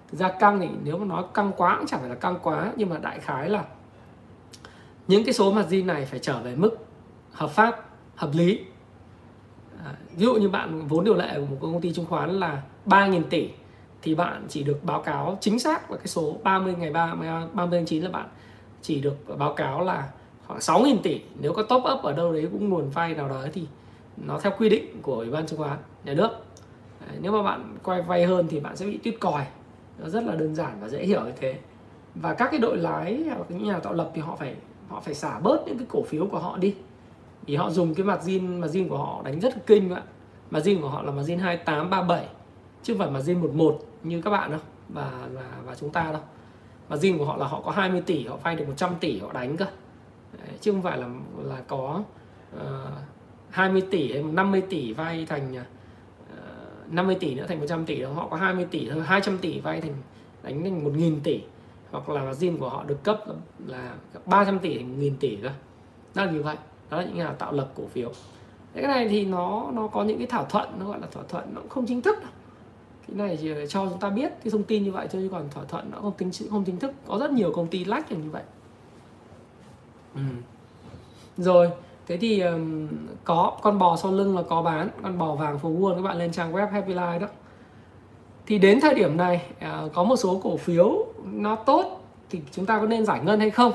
[0.09, 2.73] thực ra căng thì nếu mà nói căng quá cũng chẳng phải là căng quá
[2.77, 3.65] nhưng mà đại khái là
[5.09, 6.77] những cái số margin này phải trở về mức
[7.33, 8.61] hợp pháp hợp lý.
[9.85, 12.63] À, ví dụ như bạn vốn điều lệ của một công ty chứng khoán là
[12.87, 13.49] 3.000 tỷ
[14.03, 17.15] thì bạn chỉ được báo cáo chính xác là cái số 30 ngày 3
[17.53, 18.29] 30 tháng 9 là bạn
[18.83, 20.09] chỉ được báo cáo là
[20.47, 21.21] khoảng 6.000 tỷ.
[21.41, 23.67] Nếu có top up ở đâu đấy cũng nguồn vay nào đó thì
[24.17, 26.31] nó theo quy định của ủy ban chứng khoán nhà nước.
[27.01, 29.45] Đấy, nếu mà bạn quay vay hơn thì bạn sẽ bị tuyết còi.
[29.99, 31.59] Nó rất là đơn giản và dễ hiểu như thế.
[32.15, 34.55] Và các cái đội lái hoặc những nhà tạo lập thì họ phải
[34.89, 36.75] họ phải xả bớt những cái cổ phiếu của họ đi.
[37.47, 40.03] Vì họ dùng cái margin margin của họ đánh rất là kinh mà
[40.51, 42.29] margin của họ là margin 2837
[42.83, 46.23] chứ không phải margin 11 như các bạn đâu và và và chúng ta đâu
[46.93, 49.33] và margin của họ là họ có 20 tỷ họ vay được 100 tỷ họ
[49.33, 49.65] đánh cơ.
[50.39, 51.09] Đấy, chứ không phải là
[51.45, 52.03] là có
[52.59, 55.63] ờ, uh, 20 tỷ hay 50 tỷ vay thành ờ,
[56.85, 58.13] uh, 50 tỷ nữa thành 100 tỷ đâu.
[58.13, 59.95] Họ có 20 tỷ thôi 200 tỷ vay thành
[60.43, 61.41] đánh thành 1.000 tỷ.
[61.91, 63.21] Hoặc là margin của họ được cấp
[63.67, 63.95] là
[64.27, 65.51] 300 tỷ thành 1.000 tỷ cơ.
[66.15, 66.57] Đó là như vậy.
[66.91, 68.13] Đó là những nhà tạo lập cổ phiếu.
[68.75, 71.55] Cái này thì nó nó có những cái thỏa thuận nó gọi là thỏa thuận
[71.55, 72.31] nó cũng không chính thức đâu
[73.09, 75.51] cái này chỉ cho chúng ta biết cái thông tin như vậy thôi chứ còn
[75.51, 76.93] thỏa thuận nó không tính không chính thức.
[77.07, 78.43] Có rất nhiều công ty lách như vậy.
[80.15, 80.21] Ừ.
[81.37, 81.71] rồi
[82.07, 82.89] thế thì um,
[83.25, 86.19] có con bò sau lưng là có bán con bò vàng phố buôn các bạn
[86.19, 87.27] lên trang web Happy Life đó.
[88.47, 92.67] Thì đến thời điểm này uh, có một số cổ phiếu nó tốt thì chúng
[92.67, 93.73] ta có nên giải ngân hay không?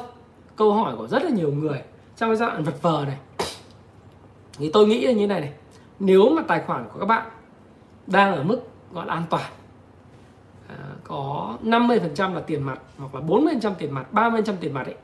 [0.56, 1.82] Câu hỏi của rất là nhiều người
[2.18, 3.18] trong cái giai đoạn vật vờ này.
[4.58, 5.52] Thì tôi nghĩ là như này này.
[6.00, 7.30] Nếu mà tài khoản của các bạn
[8.08, 8.60] đang ở mức
[8.94, 9.52] gọi là an toàn.
[10.68, 14.96] À, có 50% là tiền mặt hoặc là 40% tiền mặt 30% tiền mặt ấy.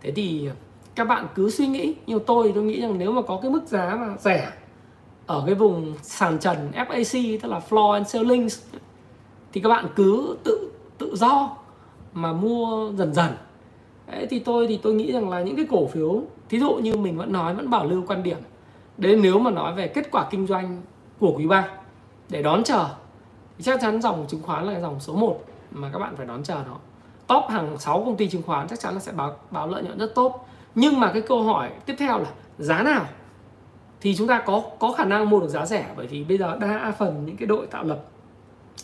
[0.00, 0.48] Thế thì
[0.94, 3.66] các bạn cứ suy nghĩ như tôi tôi nghĩ rằng nếu mà có cái mức
[3.66, 4.52] giá mà rẻ
[5.26, 8.48] ở cái vùng sàn trần FAC tức là floor and ceiling
[9.52, 11.56] thì các bạn cứ tự tự do
[12.12, 13.30] mà mua dần dần.
[14.06, 16.96] Đấy, thì tôi thì tôi nghĩ rằng là những cái cổ phiếu thí dụ như
[16.96, 18.38] mình vẫn nói vẫn bảo lưu quan điểm.
[18.98, 20.82] Đến nếu mà nói về kết quả kinh doanh
[21.18, 21.68] của quý ba
[22.28, 22.88] để đón chờ
[23.62, 26.64] chắc chắn dòng chứng khoán là dòng số 1 mà các bạn phải đón chờ
[26.66, 26.76] nó.
[27.26, 29.98] Top hàng 6 công ty chứng khoán chắc chắn là sẽ báo báo lợi nhuận
[29.98, 30.48] rất tốt.
[30.74, 33.06] Nhưng mà cái câu hỏi tiếp theo là giá nào?
[34.00, 36.56] Thì chúng ta có có khả năng mua được giá rẻ bởi vì bây giờ
[36.60, 38.04] đa phần những cái đội tạo lập,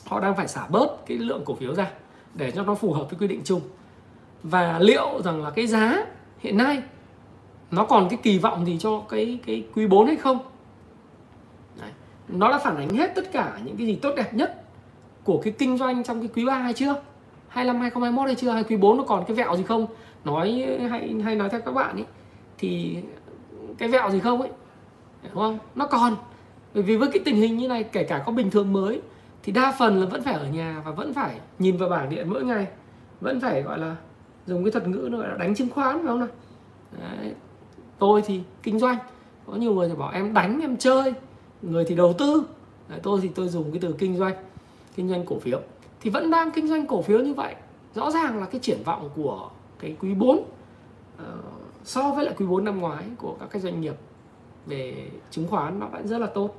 [0.07, 1.91] họ đang phải xả bớt cái lượng cổ phiếu ra
[2.35, 3.61] để cho nó phù hợp với quy định chung.
[4.43, 6.07] Và liệu rằng là cái giá
[6.39, 6.83] hiện nay
[7.71, 10.39] nó còn cái kỳ vọng gì cho cái cái quý 4 hay không?
[11.81, 11.91] Đấy.
[12.29, 14.65] nó đã phản ánh hết tất cả những cái gì tốt đẹp nhất
[15.29, 16.95] của cái kinh doanh trong cái quý 3 hay chưa?
[17.49, 18.51] 25 2021 hay chưa?
[18.51, 19.87] Hay quý 4 nó còn cái vẹo gì không?
[20.25, 22.05] Nói hay hay nói theo các bạn ấy
[22.59, 22.97] thì
[23.79, 24.51] cái vẹo gì không ấy?
[25.23, 25.59] Đúng không?
[25.75, 26.17] Nó còn.
[26.75, 29.01] Bởi vì với cái tình hình như này kể cả có bình thường mới
[29.43, 32.31] thì đa phần là vẫn phải ở nhà và vẫn phải nhìn vào bảng điện
[32.31, 32.67] mỗi ngày.
[33.21, 33.97] Vẫn phải gọi là
[34.47, 36.29] dùng cái thuật ngữ nó gọi là đánh chứng khoán phải không nào?
[37.01, 37.33] Đấy.
[37.99, 38.97] tôi thì kinh doanh.
[39.47, 41.15] Có nhiều người thì bảo em đánh em chơi.
[41.63, 42.43] Người thì đầu tư.
[42.89, 44.35] Đấy, tôi thì tôi dùng cái từ kinh doanh
[44.97, 45.61] kinh doanh cổ phiếu
[46.01, 47.55] thì vẫn đang kinh doanh cổ phiếu như vậy.
[47.95, 50.45] Rõ ràng là cái triển vọng của cái quý 4 uh,
[51.19, 51.25] ờ,
[51.85, 53.95] so với lại quý 4 năm ngoái của các cái doanh nghiệp
[54.67, 56.55] về chứng khoán nó vẫn rất là tốt.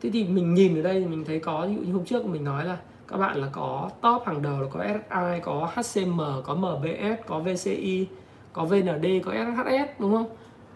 [0.00, 2.44] Thế thì mình nhìn ở đây mình thấy có ví dụ như hôm trước mình
[2.44, 6.54] nói là các bạn là có top hàng đầu là có SSI có HCM có
[6.54, 8.06] MBS có VCI
[8.52, 10.26] có VND có SHS đúng không?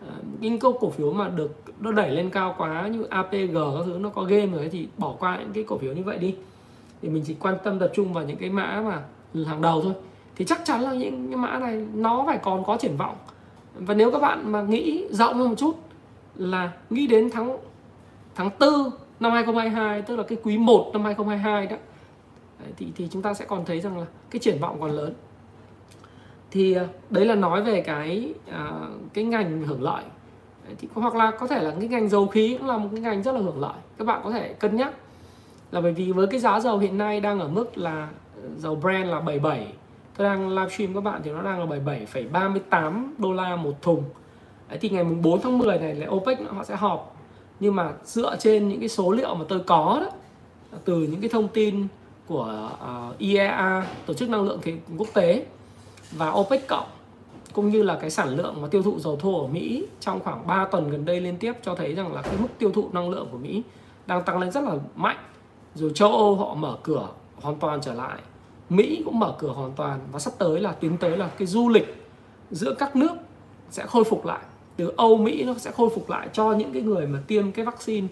[0.06, 3.82] Ờ, những câu cổ phiếu mà được nó đẩy lên cao quá như APG các
[3.84, 6.34] thứ nó có game rồi thì bỏ qua những cái cổ phiếu như vậy đi
[7.02, 9.02] thì mình chỉ quan tâm tập trung vào những cái mã mà
[9.44, 9.92] hàng đầu thôi.
[10.36, 13.16] Thì chắc chắn là những cái mã này nó phải còn có triển vọng.
[13.74, 15.76] Và nếu các bạn mà nghĩ rộng hơn một chút
[16.34, 17.58] là nghĩ đến tháng
[18.34, 18.70] tháng 4
[19.20, 21.76] năm 2022 tức là cái quý 1 năm 2022 đó
[22.76, 25.14] thì thì chúng ta sẽ còn thấy rằng là cái triển vọng còn lớn.
[26.50, 28.70] Thì à, đấy là nói về cái à,
[29.14, 30.04] cái ngành hưởng lợi.
[30.78, 33.22] Thì hoặc là có thể là cái ngành dầu khí cũng là một cái ngành
[33.22, 33.76] rất là hưởng lợi.
[33.98, 34.94] Các bạn có thể cân nhắc
[35.72, 38.08] là bởi vì với cái giá dầu hiện nay đang ở mức là
[38.42, 39.72] ờ, dầu Brent là 77
[40.16, 44.04] tôi đang livestream các bạn thì nó đang là 77,38 đô la một thùng.
[44.68, 47.16] Đấy, thì ngày mùng 4 tháng 10 này là OPEC họ sẽ họp.
[47.60, 50.10] Nhưng mà dựa trên những cái số liệu mà tôi có đó
[50.84, 51.86] từ những cái thông tin
[52.26, 54.60] của ờ, uh, IEA tổ chức năng lượng
[54.98, 55.46] quốc tế
[56.10, 56.86] và OPEC cộng
[57.52, 60.46] cũng như là cái sản lượng mà tiêu thụ dầu thô ở Mỹ trong khoảng
[60.46, 63.10] 3 tuần gần đây liên tiếp cho thấy rằng là cái mức tiêu thụ năng
[63.10, 63.62] lượng của Mỹ
[64.06, 65.16] đang tăng lên rất là mạnh
[65.74, 68.18] rồi châu Âu họ mở cửa hoàn toàn trở lại
[68.70, 71.68] Mỹ cũng mở cửa hoàn toàn và sắp tới là tiến tới là cái du
[71.68, 72.06] lịch
[72.50, 73.12] giữa các nước
[73.70, 74.40] sẽ khôi phục lại.
[74.76, 77.64] Từ Âu Mỹ nó sẽ khôi phục lại cho những cái người mà tiêm cái
[77.64, 78.08] vaccine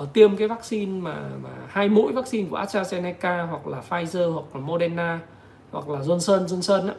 [0.00, 4.44] uh, tiêm cái vaccine mà mà hai mũi vaccine của AstraZeneca hoặc là Pfizer hoặc
[4.54, 5.20] là Moderna
[5.70, 6.94] hoặc là Johnson Johnson á.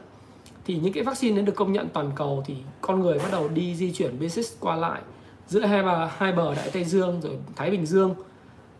[0.65, 3.47] Thì những cái vaccine đến được công nhận toàn cầu thì con người bắt đầu
[3.47, 5.01] đi di chuyển business qua lại
[5.47, 8.15] giữa hai bờ hai bờ đại tây dương rồi thái bình dương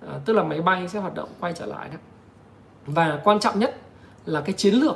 [0.08, 1.98] à, tức là máy bay sẽ hoạt động quay trở lại đó.
[2.86, 3.78] Và quan trọng nhất
[4.26, 4.96] là cái chiến lược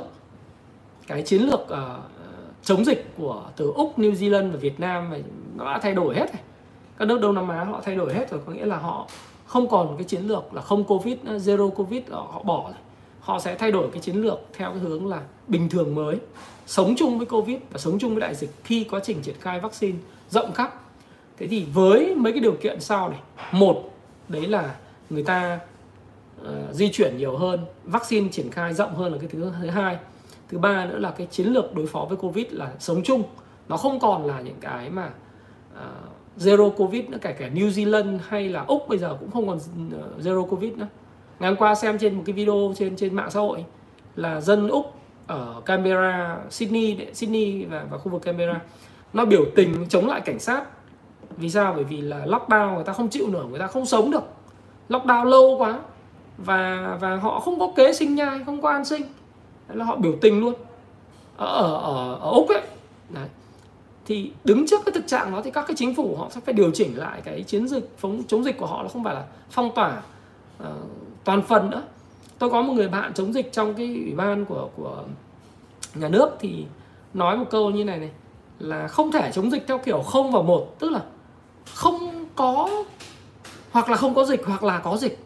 [1.06, 1.78] cái chiến lược uh,
[2.62, 5.12] chống dịch của từ úc new zealand và việt nam
[5.56, 6.42] nó đã thay đổi hết rồi.
[6.98, 9.08] Các nước đông nam á họ thay đổi hết rồi có nghĩa là họ
[9.46, 12.78] không còn cái chiến lược là không covid ờ, zero covid họ bỏ rồi.
[13.20, 16.18] Họ sẽ thay đổi cái chiến lược theo cái hướng là bình thường mới
[16.66, 19.60] sống chung với covid và sống chung với đại dịch khi quá trình triển khai
[19.60, 19.98] vaccine
[20.30, 20.80] rộng khắp.
[21.36, 23.18] Thế thì với mấy cái điều kiện sau này
[23.52, 23.90] một
[24.28, 24.74] đấy là
[25.14, 25.60] người ta
[26.40, 29.98] uh, di chuyển nhiều hơn vaccine triển khai rộng hơn là cái thứ thứ hai.
[30.48, 33.22] Thứ ba nữa là cái chiến lược đối phó với covid là sống chung.
[33.68, 35.10] Nó không còn là những cái mà
[35.72, 39.48] uh, zero covid nữa kể cả New Zealand hay là úc bây giờ cũng không
[39.48, 39.58] còn
[39.92, 40.86] ờ, zero covid nữa.
[41.38, 43.64] Ngày hôm qua xem trên một cái video trên trên mạng xã hội
[44.16, 44.94] là dân úc
[45.26, 48.60] ở Canberra Sydney Sydney và, và khu vực Canberra
[49.12, 50.64] nó biểu tình chống lại cảnh sát.
[51.36, 51.72] Vì sao?
[51.74, 54.24] Bởi vì là lockdown người ta không chịu nổi người ta không sống được
[54.88, 55.80] lockdown lâu quá
[56.38, 59.02] và và họ không có kế sinh nhai không có an sinh.
[59.68, 60.54] Đấy là họ biểu tình luôn.
[61.36, 62.62] Ở ở ở, ở úc ấy
[63.10, 63.28] Đấy.
[64.06, 66.54] thì đứng trước cái thực trạng đó thì các cái chính phủ họ sẽ phải
[66.54, 69.24] điều chỉnh lại cái chiến dịch phóng chống dịch của họ nó không phải là
[69.50, 70.02] phong tỏa
[70.62, 70.68] uh,
[71.24, 71.82] toàn phần nữa.
[72.38, 75.04] Tôi có một người bạn chống dịch trong cái ủy ban của của
[75.94, 76.64] nhà nước thì
[77.14, 78.10] nói một câu như này này
[78.58, 81.00] là không thể chống dịch theo kiểu không và một tức là
[81.74, 82.68] không có
[83.74, 85.18] hoặc là không có dịch hoặc là có dịch.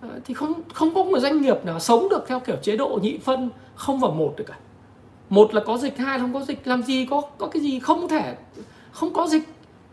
[0.00, 2.98] Ờ, thì không không có một doanh nghiệp nào sống được theo kiểu chế độ
[3.02, 4.54] nhị phân không vào một được cả.
[5.30, 6.66] Một là có dịch hai là không có dịch.
[6.66, 8.36] Làm gì có có cái gì không thể
[8.92, 9.42] không có dịch?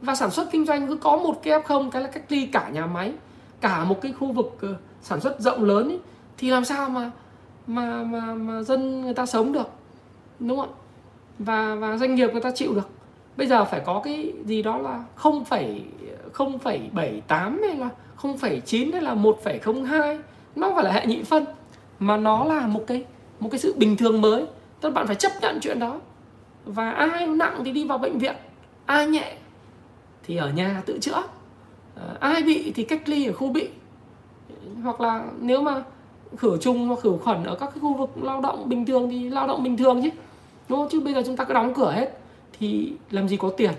[0.01, 2.45] Và sản xuất kinh doanh cứ có một cái f không cái là cách ly
[2.45, 3.11] cả nhà máy
[3.61, 5.99] cả một cái khu vực ờ, sản xuất rộng lớn ấy,
[6.37, 7.11] thì làm sao mà
[7.67, 9.69] mà mà mà dân người ta sống được
[10.39, 10.75] đúng không ạ?
[11.39, 12.89] Và và doanh nghiệp người ta chịu được.
[13.37, 15.83] Bây giờ phải có cái gì đó là không phải
[16.35, 17.89] 0,78 hay là
[18.21, 20.17] 0,9 hay là 1,02
[20.55, 21.45] nó phải là hệ nhị phân
[21.99, 23.05] mà nó là một cái
[23.39, 24.45] một cái sự bình thường mới.
[24.81, 25.99] Tức bạn phải chấp nhận chuyện đó.
[26.65, 28.35] Và ai nặng thì đi vào bệnh viện
[28.85, 29.35] ai nhẹ
[30.23, 31.23] thì ở nhà tự chữa.
[31.95, 33.67] Ờ, ai bị thì cách ly ở khu bị.
[34.83, 35.83] Hoặc là nếu mà
[36.37, 39.29] khử trùng hoặc khử khuẩn ở các cái khu vực lao động bình thường thì
[39.29, 40.09] lao động bình thường chứ
[40.69, 40.87] đúng không?
[40.91, 42.17] chứ bây giờ chúng ta cứ đóng cửa hết
[42.59, 43.71] thì làm gì có tiền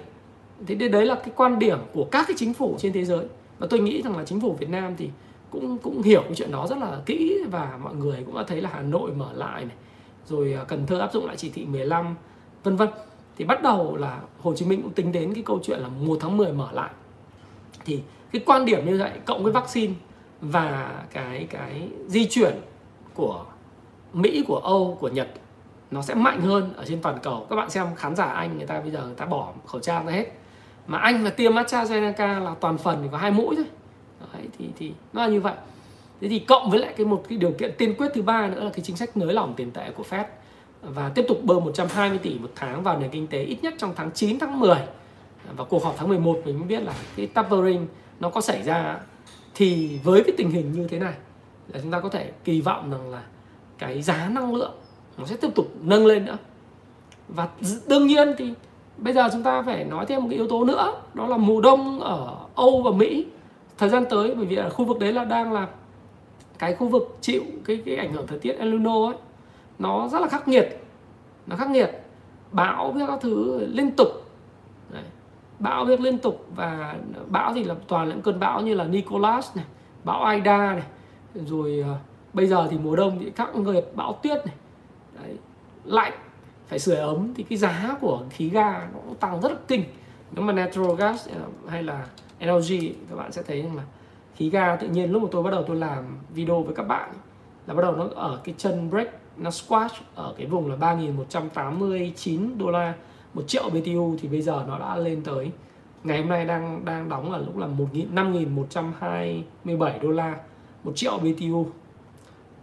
[0.66, 3.26] thế đấy là cái quan điểm của các cái chính phủ trên thế giới.
[3.58, 5.10] Và tôi nghĩ rằng là chính phủ Việt Nam thì
[5.50, 8.60] cũng cũng hiểu cái chuyện đó rất là kỹ và mọi người cũng đã thấy
[8.62, 9.76] là Hà Nội mở lại này,
[10.26, 12.14] rồi à, Cần Thơ áp dụng lại chỉ thị 15
[12.64, 12.88] vân vân.
[13.36, 16.18] Thì bắt đầu là Hồ Chí Minh cũng tính đến cái câu chuyện là 1
[16.20, 16.90] tháng 10 mở lại.
[17.84, 18.00] Thì
[18.32, 19.94] cái quan điểm như vậy cộng với vaccine
[20.40, 22.54] và cái cái di chuyển
[23.14, 23.44] của
[24.12, 25.28] Mỹ, của Âu, của Nhật,
[25.90, 27.46] nó sẽ mạnh hơn ở trên toàn cầu.
[27.50, 30.06] Các bạn xem khán giả Anh, người ta bây giờ người ta bỏ khẩu trang
[30.06, 30.32] ra hết
[30.86, 33.66] mà Anh mà tiêm AstraZeneca là toàn phần thì có hai mũi thôi.
[34.32, 35.54] Đấy, thì thì nó là như vậy.
[36.20, 38.64] Thế thì cộng với lại cái một cái điều kiện tiên quyết thứ ba nữa
[38.64, 40.24] là cái chính sách nới lỏng tiền tệ của Fed
[40.82, 43.92] và tiếp tục bơm 120 tỷ một tháng vào nền kinh tế ít nhất trong
[43.96, 44.76] tháng 9 tháng 10
[45.56, 47.86] và cuộc họp tháng 11 mình mới biết là cái tapering
[48.20, 48.98] nó có xảy ra.
[49.54, 51.14] Thì với cái tình hình như thế này
[51.68, 53.22] là chúng ta có thể kỳ vọng rằng là
[53.78, 54.74] cái giá năng lượng
[55.18, 56.38] nó sẽ tiếp tục nâng lên nữa.
[57.28, 57.48] Và
[57.86, 58.52] đương nhiên thì
[58.96, 61.60] bây giờ chúng ta phải nói thêm một cái yếu tố nữa đó là mùa
[61.60, 63.26] đông ở Âu và Mỹ.
[63.78, 65.68] Thời gian tới bởi vì ở khu vực đấy là đang là
[66.58, 69.16] cái khu vực chịu cái cái ảnh hưởng thời tiết El Nino ấy
[69.78, 70.82] nó rất là khắc nghiệt.
[71.46, 71.90] Nó khắc nghiệt.
[72.52, 74.08] Bão với các thứ liên tục.
[74.90, 75.02] Đấy.
[75.58, 76.94] bão biết liên tục và
[77.26, 79.64] bão thì là toàn những cơn bão như là Nicholas này
[80.04, 80.82] bão Aida này
[81.34, 81.96] rồi uh,
[82.32, 84.54] bây giờ thì mùa đông thì các người bão tuyết này.
[85.22, 85.36] Đấy.
[85.84, 86.12] lạnh
[86.66, 89.84] phải sưởi ấm thì cái giá của khí ga nó cũng tăng rất là kinh.
[90.32, 92.06] Nếu mà natural gas ờ, hay là
[92.40, 92.72] LG
[93.10, 93.82] các bạn sẽ thấy rằng là
[94.36, 97.10] khí ga tự nhiên lúc mà tôi bắt đầu tôi làm video với các bạn
[97.66, 102.58] là bắt đầu nó ở cái chân break nó squash ở cái vùng là 3.189
[102.58, 102.94] đô la
[103.34, 105.50] một triệu BTU thì bây giờ nó đã lên tới,
[106.04, 110.36] ngày hôm nay đang đang đóng ở lúc là 5.127 đô la
[110.84, 111.66] một triệu BTU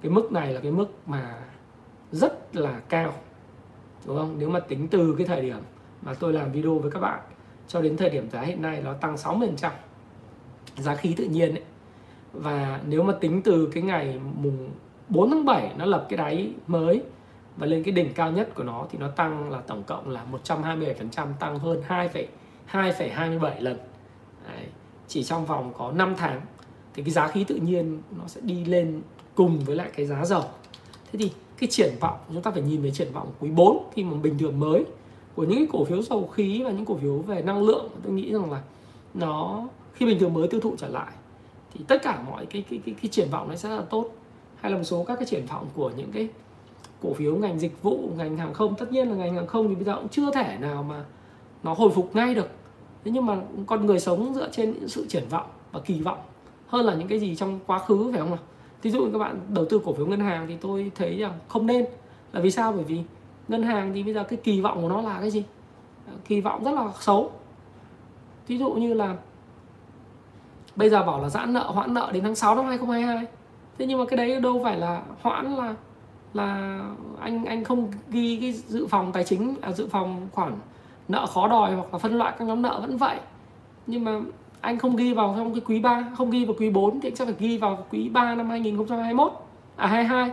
[0.01, 1.35] cái mức này là cái mức mà
[2.11, 3.13] rất là cao
[4.05, 5.57] đúng không nếu mà tính từ cái thời điểm
[6.01, 7.19] mà tôi làm video với các bạn
[7.67, 9.69] cho đến thời điểm giá hiện nay nó tăng 60%
[10.77, 11.63] giá khí tự nhiên ấy.
[12.33, 14.69] và nếu mà tính từ cái ngày mùng
[15.09, 17.03] 4 tháng 7 nó lập cái đáy mới
[17.57, 20.25] và lên cái đỉnh cao nhất của nó thì nó tăng là tổng cộng là
[20.47, 23.77] 127% tăng hơn 2,2,27 lần
[24.47, 24.65] Đấy.
[25.07, 26.41] chỉ trong vòng có 5 tháng
[26.93, 29.01] thì cái giá khí tự nhiên nó sẽ đi lên
[29.35, 30.43] cùng với lại cái giá dầu
[31.11, 34.03] thế thì cái triển vọng chúng ta phải nhìn về triển vọng quý 4 khi
[34.03, 34.85] mà bình thường mới
[35.35, 37.89] của những cái cổ phiếu dầu khí và những cổ phiếu về năng lượng.
[38.03, 38.61] Tôi nghĩ rằng là
[39.13, 41.11] nó khi bình thường mới tiêu thụ trở lại
[41.73, 44.09] thì tất cả mọi cái cái cái, cái triển vọng nó sẽ rất là tốt.
[44.55, 46.27] Hay là một số các cái triển vọng của những cái
[47.03, 49.75] cổ phiếu ngành dịch vụ ngành hàng không tất nhiên là ngành hàng không thì
[49.75, 51.05] bây giờ cũng chưa thể nào mà
[51.63, 52.49] nó hồi phục ngay được.
[53.05, 56.19] Thế nhưng mà con người sống dựa trên những sự triển vọng và kỳ vọng
[56.67, 58.39] hơn là những cái gì trong quá khứ phải không nào?
[58.83, 61.65] Thí dụ các bạn đầu tư cổ phiếu ngân hàng thì tôi thấy rằng không
[61.65, 61.85] nên.
[62.33, 62.71] Là vì sao?
[62.71, 63.03] Bởi vì
[63.47, 65.43] ngân hàng thì bây giờ cái kỳ vọng của nó là cái gì?
[66.25, 67.31] Kỳ vọng rất là xấu.
[68.47, 69.15] Thí dụ như là
[70.75, 73.25] bây giờ bảo là giãn nợ hoãn nợ đến tháng 6 năm 2022
[73.77, 75.75] thế nhưng mà cái đấy đâu phải là hoãn là
[76.33, 76.79] là
[77.19, 80.53] anh anh không ghi cái dự phòng tài chính à, dự phòng khoản
[81.07, 83.19] nợ khó đòi hoặc là phân loại các nhóm nợ vẫn vậy.
[83.87, 84.19] Nhưng mà
[84.63, 87.15] anh không ghi vào trong cái quý 3 không ghi vào quý 4 thì anh
[87.15, 89.31] sẽ phải ghi vào quý 3 năm 2021
[89.75, 90.31] à 22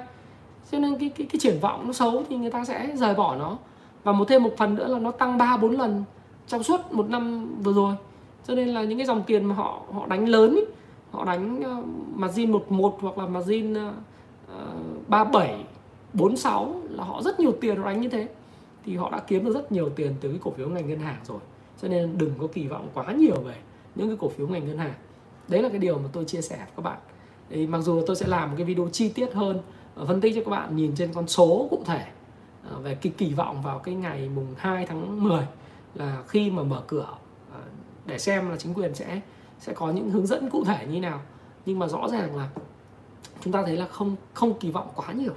[0.73, 3.37] cho nên cái cái cái triển vọng nó xấu thì người ta sẽ rời bỏ
[3.37, 3.59] nó.
[4.05, 6.05] Và một thêm một phần nữa là nó tăng 3 4 lần
[6.47, 7.95] trong suốt một năm vừa rồi.
[8.45, 10.63] Cho nên là những cái dòng tiền mà họ họ đánh lớn ý,
[11.11, 13.95] họ đánh uh, margin 11 hoặc là margin uh,
[15.09, 15.65] 37
[16.13, 18.29] 46 là họ rất nhiều tiền họ đánh như thế.
[18.85, 21.21] Thì họ đã kiếm được rất nhiều tiền từ cái cổ phiếu ngành ngân hàng
[21.25, 21.39] rồi.
[21.83, 23.55] Cho nên đừng có kỳ vọng quá nhiều về
[23.95, 24.95] những cái cổ phiếu ngành ngân hàng.
[25.49, 26.99] Đấy là cái điều mà tôi chia sẻ với các bạn.
[27.51, 29.61] Thì mặc dù tôi sẽ làm một cái video chi tiết hơn
[29.95, 32.07] ờ, phân tích cho các bạn nhìn trên con số cụ thể
[32.71, 35.47] ờ, về cái kỳ vọng vào cái ngày mùng 2 tháng 10
[35.95, 37.09] là khi mà mở cửa
[37.53, 37.61] ờ,
[38.07, 39.21] để xem là chính quyền sẽ
[39.59, 41.21] sẽ có những hướng dẫn cụ thể như nào.
[41.67, 42.49] Nhưng mà rõ ràng là
[43.41, 45.33] chúng ta thấy là không không kỳ vọng quá nhiều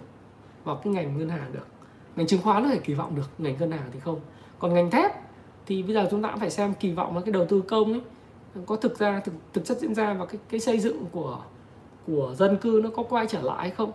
[0.64, 1.68] vào cái ngành ngân hàng được.
[2.16, 4.20] Ngành chứng khoán có thể kỳ vọng được ngành ngân hàng thì không.
[4.60, 5.12] Còn ngành thép
[5.66, 7.92] thì bây giờ chúng ta cũng phải xem kỳ vọng vào cái đầu tư công
[7.92, 8.02] ấy
[8.66, 11.40] có thực ra thực, thực chất diễn ra và cái cái xây dựng của
[12.08, 13.92] của dân cư nó có quay trở lại hay không?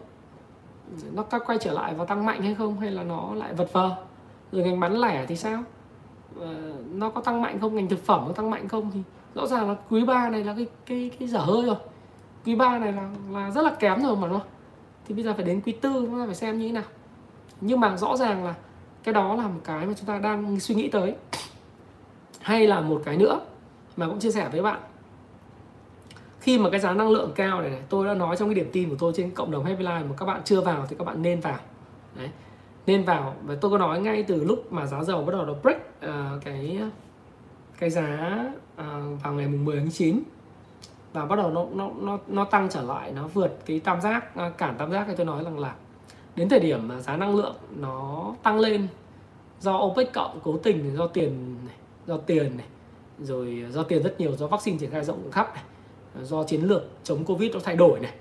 [1.13, 2.81] Nó có quay trở lại và tăng mạnh hay không?
[2.81, 3.91] Hay là nó lại vật vờ?
[4.53, 5.63] Rồi ngành bán lẻ thì sao?
[6.93, 7.75] Nó có tăng mạnh không?
[7.75, 8.91] Ngành thực phẩm có tăng mạnh không?
[8.95, 9.01] Thì
[9.35, 11.77] rõ ràng là quý 3 này là cái cái cái dở hơi rồi.
[12.45, 14.49] Quý 3 này là là rất là kém rồi mà đúng không?
[15.07, 16.85] Thì bây giờ phải đến quý tư chúng ta phải xem như thế nào.
[17.61, 18.55] Nhưng mà rõ ràng là
[19.03, 21.15] cái đó là một cái mà chúng ta đang suy nghĩ tới.
[22.41, 23.41] Hay là một cái nữa
[23.99, 24.81] mà cũng chia sẻ với bạn.
[26.41, 28.71] Khi mà cái giá năng lượng cao này, này tôi đã nói trong cái điểm
[28.73, 31.05] tin của tôi trên cộng đồng Happy Life mà các bạn chưa vào thì các
[31.05, 31.59] bạn nên vào.
[32.17, 32.31] Đấy
[32.87, 33.35] nên vào.
[33.43, 35.77] Và tôi có nói ngay từ lúc mà giá dầu bắt đầu nó break
[36.07, 36.81] uh, cái
[37.79, 38.39] cái giá
[38.81, 40.23] uh, vào ngày mùng 10 tháng 9
[41.13, 44.25] và bắt đầu nó nó nó nó tăng trở lại nó vượt cái tam giác
[44.47, 45.75] uh, cản tam giác thì tôi nói rằng là
[46.37, 48.89] đến thời điểm mà giá năng lượng nó tăng lên
[49.61, 51.77] do OPEC cộng cố tình do tiền này,
[52.07, 52.67] do tiền này
[53.21, 55.65] rồi ờ, do tiền rất nhiều do vaccine triển khai rộng khắp này
[56.15, 58.15] ờ, do chiến lược chống covid nó thay đổi này.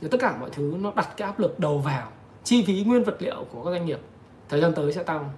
[0.00, 2.12] Rồi tất cả mọi thứ nó đặt cái áp lực đầu vào
[2.44, 4.00] chi phí nguyên vật liệu của các doanh nghiệp.
[4.48, 5.30] Thời gian tới sẽ tăng.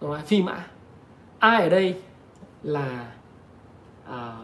[0.00, 0.66] Rồi phi mã.
[1.38, 2.02] Ai ở đây
[2.62, 3.12] là
[4.04, 4.36] à,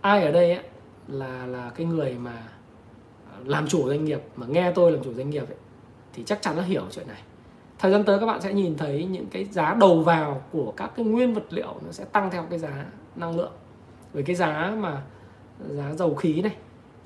[0.00, 0.64] ai ở đây ấy,
[1.08, 2.42] là là cái người mà
[3.44, 5.56] làm chủ doanh nghiệp mà nghe tôi làm chủ doanh nghiệp ấy,
[6.12, 7.22] thì chắc chắn nó hiểu chuyện này
[7.80, 10.90] thời gian tới các bạn sẽ nhìn thấy những cái giá đầu vào của các
[10.96, 12.84] cái nguyên vật liệu nó sẽ tăng theo cái giá
[13.16, 13.52] năng lượng.
[14.12, 15.02] Với cái giá mà,
[15.68, 16.56] giá dầu khí này,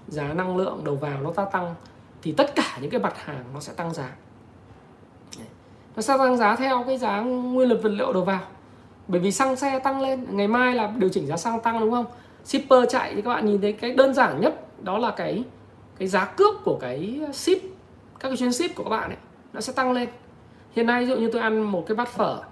[0.08, 1.74] giá năng lượng đầu vào nó ta tăng,
[2.22, 4.10] thì tất cả những cái mặt hàng nó sẽ tăng giá.
[5.96, 8.40] Nó sẽ tăng giá theo cái giá nguyên vật liệu đầu vào.
[9.08, 11.90] Bởi vì xăng xe tăng lên, ngày mai là điều chỉnh giá xăng tăng, đúng
[11.90, 12.06] không?
[12.44, 15.44] Shipper chạy thì các bạn nhìn thấy cái đơn giản nhất đó là cái
[15.98, 17.62] cái giá cước của cái ship,
[18.20, 19.18] các cái chuyến ship của các bạn ấy,
[19.52, 20.08] nó sẽ tăng lên
[20.74, 22.42] hiện nay ví dụ như tôi ăn một cái bát phở,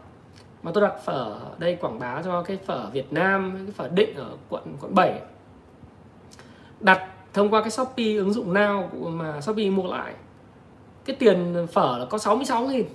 [0.63, 3.89] mà tôi đặt phở ở đây quảng bá cho cái phở Việt Nam, cái phở
[3.89, 5.21] định ở quận quận 7
[6.81, 10.15] đặt thông qua cái Shopee ứng dụng nào mà Shopee mua lại,
[11.05, 12.87] cái tiền phở là có 66 nghìn.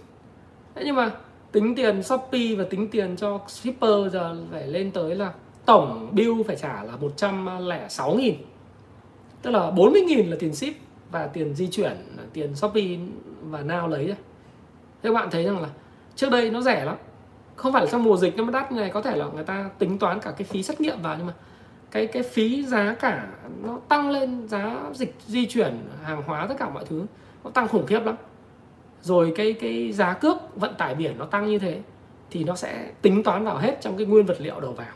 [0.76, 1.12] Thế nhưng mà
[1.52, 5.34] tính tiền Shopee và tính tiền cho shipper giờ phải lên tới là
[5.66, 8.36] tổng bill phải trả là 106 nghìn.
[9.42, 10.74] Tức là 40 nghìn là tiền ship
[11.12, 11.98] và tiền di chuyển,
[12.34, 12.98] tiền Shopee
[13.42, 14.16] và nào lấy
[15.04, 15.70] Thế các bạn thấy rằng là
[16.16, 16.96] trước đây nó rẻ lắm.
[17.56, 19.70] Không phải là trong mùa dịch nó mới đắt này có thể là người ta
[19.80, 21.34] tính toán cả cái phí xét nghiệm vào, nhưng mà
[21.92, 23.28] cái cái phí giá cả
[23.64, 27.06] nó tăng lên, giá dịch di chuyển, hàng hóa, tất cả mọi thứ,
[27.44, 28.16] nó tăng khủng khiếp lắm.
[29.02, 31.82] Rồi cái cái giá cước vận tải biển nó tăng như thế,
[32.32, 34.94] thì nó sẽ tính toán vào hết trong cái nguyên vật liệu đầu vào.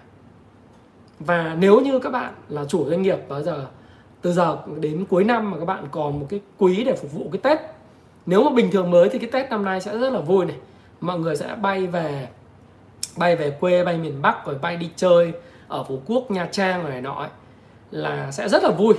[1.20, 3.68] Và nếu như các bạn là chủ doanh nghiệp bây giờ,
[4.22, 7.30] từ giờ đến cuối năm mà các bạn còn một cái quý để phục vụ
[7.32, 7.60] cái tết
[8.26, 10.55] nếu mà bình thường mới thì cái tết năm nay sẽ rất là vui này.
[11.01, 12.28] Mọi người sẽ bay về
[13.17, 15.34] bay về quê bay miền bắc rồi bay đi chơi
[15.67, 17.30] ở phú quốc nha trang rồi này nọ ấy,
[17.91, 18.93] là sẽ rất là vui.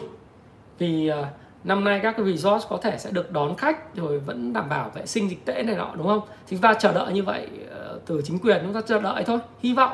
[0.79, 1.27] Vì uh,
[1.65, 4.91] năm nay các cái resort có thể sẽ được đón khách rồi vẫn đảm bảo
[4.95, 6.21] vệ sinh dịch tễ này nọ đúng không?
[6.51, 9.39] Chúng ta chờ đợi như vậy uh, từ chính quyền chúng ta chờ đợi thôi
[9.61, 9.93] hy vọng.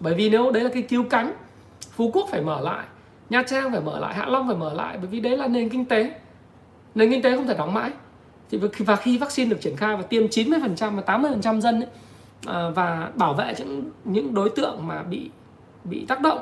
[0.00, 1.32] Bởi vì nếu đấy là cái cứu cánh
[1.90, 2.84] phú quốc phải mở lại
[3.30, 5.68] nha trang phải mở lại hạ long phải mở lại bởi vì đấy là nền
[5.68, 6.10] kinh tế.
[6.94, 7.90] Nền kinh tế không thể đóng mãi
[8.50, 11.88] thì và khi vaccine được triển khai và tiêm 90% và 80% dân ấy,
[12.46, 15.30] à, và bảo vệ những những đối tượng mà bị
[15.84, 16.38] bị tác động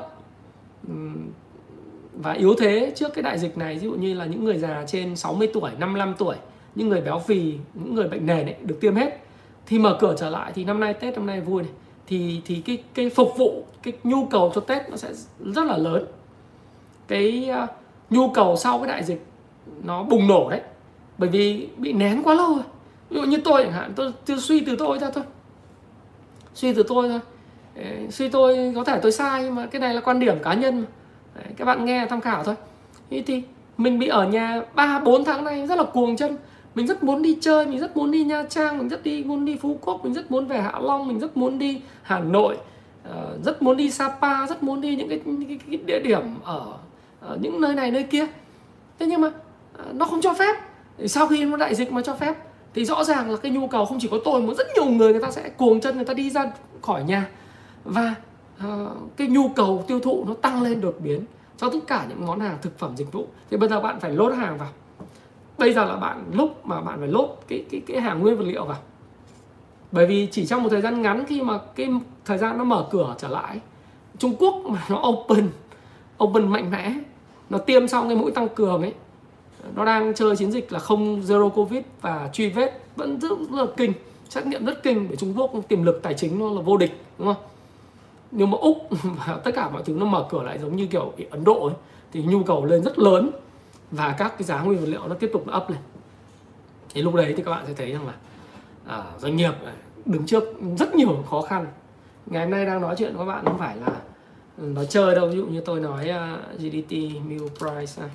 [2.13, 4.83] và yếu thế trước cái đại dịch này ví dụ như là những người già
[4.87, 6.35] trên 60 tuổi, 55 tuổi,
[6.75, 9.19] những người béo phì, những người bệnh nền ấy, được tiêm hết.
[9.65, 11.71] Thì mở cửa trở lại thì năm nay Tết năm nay vui này.
[12.07, 15.77] Thì thì cái cái phục vụ cái nhu cầu cho Tết nó sẽ rất là
[15.77, 16.05] lớn.
[17.07, 17.69] Cái uh,
[18.09, 19.25] nhu cầu sau cái đại dịch
[19.83, 20.61] nó bùng nổ đấy
[21.17, 22.63] bởi vì bị nén quá lâu rồi.
[23.09, 25.23] Ví dụ như tôi chẳng hạn tôi, tôi suy từ tôi ra thôi.
[26.53, 27.19] Suy từ tôi thôi.
[28.09, 30.81] Suy tôi có thể tôi sai nhưng mà cái này là quan điểm cá nhân
[30.81, 30.87] mà.
[31.35, 32.55] Đấy, các bạn nghe tham khảo thôi.
[33.09, 33.43] Thế thì
[33.77, 36.37] mình bị ở nhà ba bốn tháng nay rất là cuồng chân.
[36.75, 39.45] Mình rất muốn đi chơi mình rất muốn đi nha trang mình rất đi muốn
[39.45, 42.57] đi phú quốc mình rất muốn về hạ long mình rất muốn đi hà nội
[43.09, 46.21] uh, rất muốn đi sapa rất muốn đi những cái, những cái, cái địa điểm
[46.43, 46.73] ở,
[47.19, 48.25] ở những nơi này nơi kia.
[48.99, 50.55] Thế nhưng mà uh, nó không cho phép
[51.05, 52.35] sau khi nó đại dịch mà cho phép
[52.73, 55.11] thì rõ ràng là cái nhu cầu không chỉ có tôi mà rất nhiều người
[55.11, 57.29] người ta sẽ cuồng chân người ta đi ra khỏi nhà.
[57.83, 58.15] Và
[58.65, 61.21] uh, cái nhu cầu tiêu thụ nó tăng lên đột biến
[61.57, 63.27] cho tất cả những món hàng thực phẩm dịch vụ.
[63.51, 64.69] Thì bây giờ bạn phải lốt hàng vào.
[65.57, 68.45] Bây giờ là bạn lúc mà bạn phải lốt cái cái cái hàng nguyên vật
[68.47, 68.77] liệu vào.
[69.91, 71.89] Bởi vì chỉ trong một thời gian ngắn khi mà cái
[72.25, 73.59] thời gian nó mở cửa trở lại
[74.17, 75.49] Trung Quốc mà nó open
[76.23, 76.93] open mạnh mẽ
[77.49, 78.93] nó tiêm xong cái mũi tăng cường ấy
[79.75, 83.65] nó đang chơi chiến dịch là không zero covid và truy vết vẫn rất, là
[83.77, 83.93] kinh
[84.29, 87.01] xét nghiệm rất kinh để Trung Quốc tiềm lực tài chính nó là vô địch
[87.17, 87.43] đúng không?
[88.31, 88.77] Nhưng mà úc
[89.25, 91.75] và tất cả mọi thứ nó mở cửa lại giống như kiểu ấn độ ấy,
[92.11, 93.31] thì nhu cầu lên rất lớn
[93.91, 95.79] và các cái giá nguyên vật liệu nó tiếp tục nó up lên.
[96.93, 98.13] Thì lúc đấy thì các bạn sẽ thấy rằng là
[98.85, 99.73] à, doanh nghiệp à,
[100.05, 100.43] đứng trước
[100.77, 101.67] rất nhiều khó khăn.
[102.25, 103.87] Ngày hôm nay đang nói chuyện với các bạn không phải là
[104.57, 106.91] ừ, nói chơi đâu ví dụ như tôi nói à, uh, GDT
[107.27, 108.09] Mill price này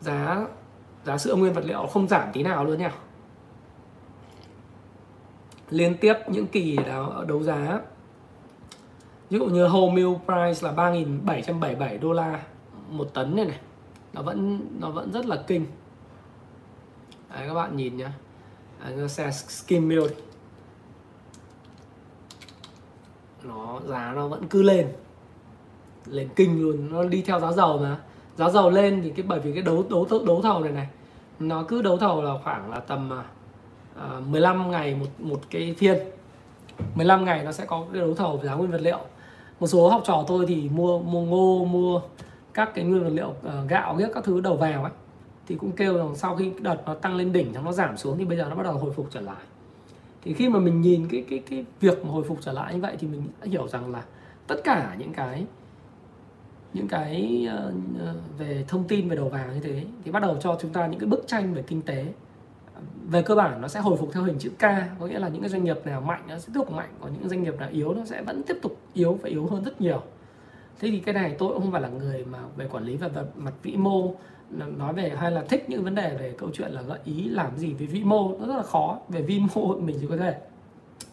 [0.00, 0.46] giá
[1.04, 2.92] giá sữa nguyên vật liệu không giảm tí nào luôn nha.
[5.70, 7.80] Liên tiếp những kỳ đấu, đấu giá
[9.30, 12.42] ví dụ như whole milk price là 3.777 đô la
[12.90, 13.58] một tấn này này
[14.12, 15.66] nó vẫn nó vẫn rất là kinh.
[17.30, 18.12] Đấy, các bạn nhìn nhá.
[18.84, 20.12] Đấy, xe skim milk
[23.42, 24.92] nó giá nó vẫn cứ lên
[26.06, 28.00] lên kinh luôn nó đi theo giá dầu mà
[28.36, 30.88] giá dầu lên thì cái bởi vì cái đấu đấu đấu thầu này này
[31.38, 33.24] nó cứ đấu thầu là khoảng là tầm à,
[34.00, 35.98] à 15 ngày một một cái phiên.
[36.94, 38.98] 15 ngày nó sẽ có cái đấu thầu về giá nguyên vật liệu.
[39.60, 42.00] Một số học trò tôi thì mua mua ngô mua
[42.54, 44.92] các cái nguyên vật liệu uh, gạo biết các thứ đầu vào ấy
[45.46, 48.18] thì cũng kêu rằng sau khi đợt nó tăng lên đỉnh xong nó giảm xuống
[48.18, 49.42] thì bây giờ nó bắt đầu hồi phục trở lại.
[50.22, 52.80] Thì khi mà mình nhìn cái cái cái việc mà hồi phục trở lại như
[52.80, 54.02] vậy thì mình đã hiểu rằng là
[54.46, 55.46] tất cả những cái
[56.74, 60.36] những cái ờ, ờ, về thông tin về đầu vào như thế, thì bắt đầu
[60.40, 62.06] cho chúng ta những cái bức tranh về kinh tế.
[63.10, 64.62] Về cơ bản nó sẽ hồi phục theo hình chữ K,
[65.00, 67.12] có nghĩa là những cái doanh nghiệp nào mạnh nó sẽ tiếp tục mạnh, còn
[67.12, 69.80] những doanh nghiệp nào yếu nó sẽ vẫn tiếp tục yếu và yếu hơn rất
[69.80, 70.02] nhiều.
[70.80, 73.08] Thế thì cái này tôi cũng không phải là người mà về quản lý về
[73.36, 74.14] mặt vĩ mô
[74.50, 77.56] nói về hay là thích những vấn đề về câu chuyện là gợi ý làm
[77.56, 80.34] gì về vĩ mô, nó rất là khó, về vi mô mình chỉ có thể,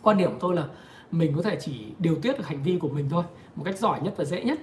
[0.02, 0.68] quan điểm của tôi là
[1.12, 3.24] mình có thể chỉ điều tiết được hành vi của mình thôi,
[3.56, 4.60] một cách giỏi nhất và dễ nhất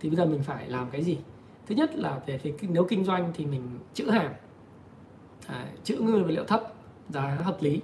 [0.00, 1.18] thì bây giờ mình phải làm cái gì?
[1.66, 3.62] Thứ nhất là về phía nếu kinh doanh thì mình
[3.94, 4.34] chữ hàng
[5.46, 6.72] à, chữ nguyên vật liệu thấp
[7.08, 7.80] giá hợp lý.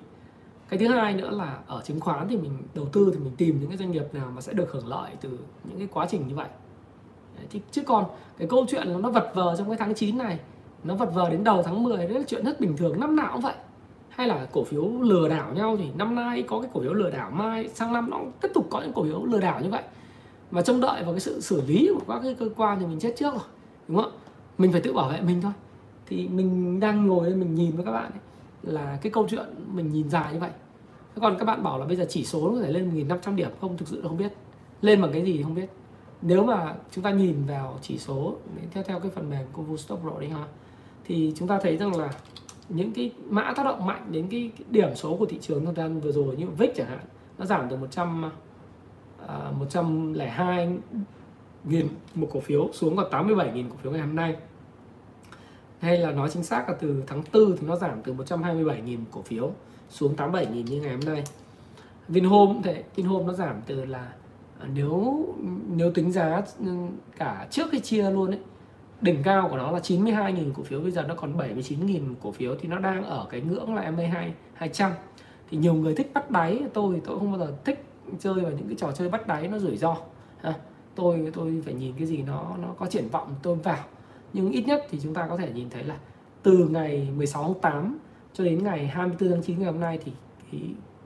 [0.69, 3.61] Cái thứ hai nữa là ở chứng khoán thì mình đầu tư thì mình tìm
[3.61, 6.29] những cái doanh nghiệp nào mà sẽ được hưởng lợi từ những cái quá trình
[6.29, 6.49] như vậy.
[7.37, 8.05] Đấy, chứ còn
[8.39, 10.39] cái câu chuyện nó vật vờ trong cái tháng 9 này
[10.85, 13.31] nó vật vờ đến đầu tháng 10 đấy là chuyện rất bình thường năm nào
[13.33, 13.55] cũng vậy.
[14.09, 17.11] Hay là cổ phiếu lừa đảo nhau thì năm nay có cái cổ phiếu lừa
[17.11, 19.83] đảo mai sang năm nó tiếp tục có những cổ phiếu lừa đảo như vậy
[20.51, 22.99] và trông đợi vào cái sự xử lý của các cái cơ quan thì mình
[23.01, 23.45] chết trước rồi
[23.89, 24.13] đúng không
[24.61, 25.53] mình phải tự bảo vệ mình thôi.
[26.07, 28.21] Thì mình đang ngồi đây mình nhìn với các bạn ấy,
[28.63, 30.51] là cái câu chuyện mình nhìn dài như vậy.
[31.21, 33.51] Còn các bạn bảo là bây giờ chỉ số nó có thể lên 1.500 điểm
[33.61, 33.77] không?
[33.77, 34.33] Thực sự là không biết.
[34.83, 35.71] Lên bằng cái gì thì không biết.
[36.23, 38.37] Nếu mà chúng ta nhìn vào chỉ số
[38.71, 40.47] theo theo cái phần mềm của Vostok Pro đấy ha
[41.05, 42.11] thì chúng ta thấy rằng là
[42.69, 45.75] những cái mã tác động mạnh đến cái, cái điểm số của thị trường thời
[45.75, 47.01] gian vừa rồi như VIX chẳng hạn
[47.39, 48.31] nó giảm từ 100
[49.29, 50.69] À, 102
[51.65, 54.37] nghìn một cổ phiếu, xuống còn 87 nghìn cổ phiếu ngày hôm nay.
[55.81, 59.01] Hay là nói chính xác là từ tháng 4 thì nó giảm từ 127 nghìn
[59.11, 59.53] cổ phiếu
[59.89, 61.25] xuống 87 nghìn như ngày hôm nay.
[62.09, 64.13] Vinhome cũng thế, Vinhome nó giảm từ là
[64.61, 65.25] à, nếu
[65.69, 66.67] nếu tính giá ừ,
[67.17, 68.41] cả trước khi chia luôn ấy,
[69.01, 72.55] đỉnh cao của nó là 92.000 cổ phiếu, bây giờ nó còn 79.000 cổ phiếu
[72.61, 74.93] thì nó đang ở cái ngưỡng là MA2 200
[75.51, 77.85] thì nhiều người thích bắt đáy, tôi tôi không bao giờ thích
[78.19, 79.97] chơi vào những cái trò chơi bắt đáy nó rủi ro.
[80.41, 80.55] Ha.
[80.95, 83.85] tôi tôi phải nhìn cái gì nó nó có triển vọng tôi vào.
[84.33, 85.99] Nhưng ít nhất thì chúng ta có thể nhìn thấy là
[86.43, 87.99] từ ngày 16 tháng 8
[88.33, 90.13] cho đến ngày 24 tháng 9 ngày hôm nay thì
[90.53, 90.61] cái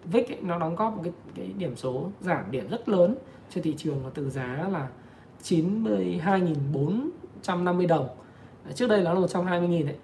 [0.04, 3.14] VIX ấy, nó đóng góp một cái, cái điểm số giảm điểm rất lớn
[3.50, 4.88] cho thị trường là từ giá là
[5.42, 8.08] 92.450 đồng.
[8.74, 9.96] Trước đây nó là 120.000 đấy.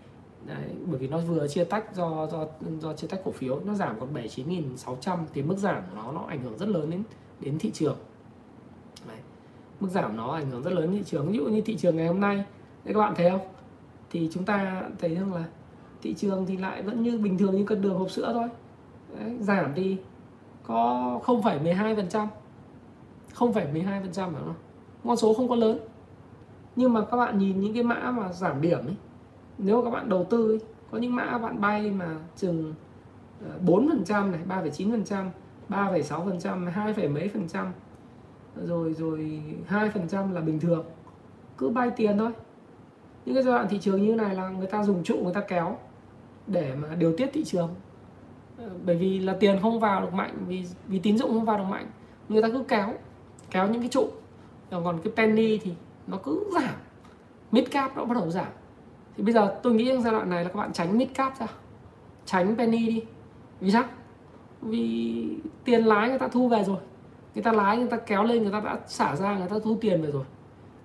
[0.47, 2.47] Đấy, bởi vì nó vừa chia tách do do
[2.81, 6.25] do chia tách cổ phiếu nó giảm còn 79.600 thì mức giảm của nó nó
[6.29, 7.03] ảnh hưởng rất lớn đến
[7.41, 7.97] đến thị trường
[9.09, 9.19] Đấy.
[9.81, 11.97] mức giảm nó ảnh hưởng rất lớn đến thị trường ví dụ như thị trường
[11.97, 12.45] ngày hôm nay
[12.85, 13.41] Đấy các bạn thấy không?
[14.11, 15.45] Thì chúng ta thấy rằng là
[16.03, 18.49] thị trường thì lại vẫn như bình thường như cân đường hộp sữa thôi.
[19.19, 19.97] Đấy, giảm thì
[20.67, 22.27] có 0,12%.
[23.35, 24.55] 0,12% phải không?
[25.05, 25.79] Con số không có lớn.
[26.77, 28.97] Nhưng mà các bạn nhìn những cái mã mà giảm điểm ấy,
[29.59, 32.75] nếu các bạn đầu tư ấy, có những mã bạn bay mà chừng
[33.45, 35.31] ờ, 4% trăm này, 3,9%,
[35.69, 37.73] 3,6%, 2, mấy phần trăm
[38.57, 40.85] rồi rồi 2% là bình thường.
[41.59, 42.31] Cứ bay tiền thôi.
[43.25, 45.41] Những cái giai đoạn thị trường như này là người ta dùng trụ người ta
[45.41, 45.79] kéo
[46.47, 47.75] để mà điều tiết thị trường.
[48.59, 51.59] Ờ, bởi vì là tiền không vào được mạnh vì vì tín dụng không vào
[51.59, 51.87] được mạnh
[52.29, 52.95] người ta cứ kéo
[53.51, 54.09] kéo những cái trụ.
[54.71, 55.73] Ờ, còn cái penny thì
[56.07, 56.75] nó cứ giảm
[57.53, 58.47] mid cap nó bắt đầu giảm
[59.17, 61.41] thì bây giờ tôi nghĩ trong giai đoạn này là các bạn tránh mid cap
[61.41, 61.47] ra.
[62.25, 63.03] Tránh penny đi.
[63.61, 63.85] Vì sao?
[64.63, 65.27] Vì
[65.65, 66.77] tiền lái người ta thu về rồi.
[67.35, 69.77] Người ta lái, người ta kéo lên, người ta đã xả ra, người ta thu
[69.81, 70.25] tiền về rồi.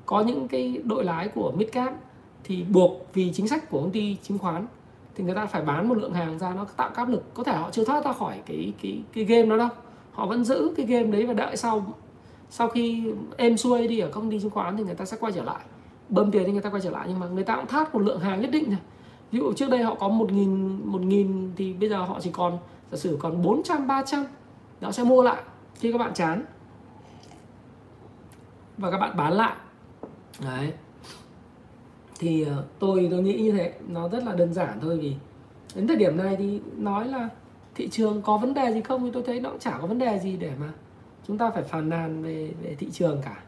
[0.05, 1.93] Có những cái đội lái của mid cap
[2.43, 4.67] thì buộc vì chính sách của công ty chứng khoán
[5.15, 7.33] thì người ta phải bán một lượng hàng ra nó tạo áp lực.
[7.33, 9.69] Có thể họ chưa thoát ra khỏi cái cái cái game đó đâu.
[10.11, 11.85] Họ vẫn giữ cái game đấy và đợi sau
[12.49, 15.33] sau khi êm xuôi đi ở công ty chứng khoán thì người ta sẽ quay
[15.33, 15.63] trở lại
[16.09, 18.01] bơm tiền thì người ta quay trở lại, nhưng mà người ta cũng thắt một
[18.01, 18.79] lượng hàng nhất định rồi
[19.31, 22.31] ví dụ trước đây họ có một nghìn một nghìn thì bây giờ họ chỉ
[22.31, 22.57] còn,
[22.91, 24.25] giả sử còn 400 300
[24.81, 25.43] họ sẽ mua lại
[25.75, 26.45] khi các bạn chán.
[28.77, 29.55] Và các bạn bán lại.
[30.43, 30.73] Đấy.
[32.19, 35.15] Thì ờ, tôi tôi nghĩ như thế, nó rất là đơn giản thôi vì
[35.75, 37.29] đến thời điểm này thì nói là
[37.75, 39.99] thị trường có vấn đề gì không thì tôi thấy nó cũng chả có vấn
[39.99, 40.69] đề gì để mà
[41.27, 43.43] chúng ta phải phàn nàn về về thị trường cả.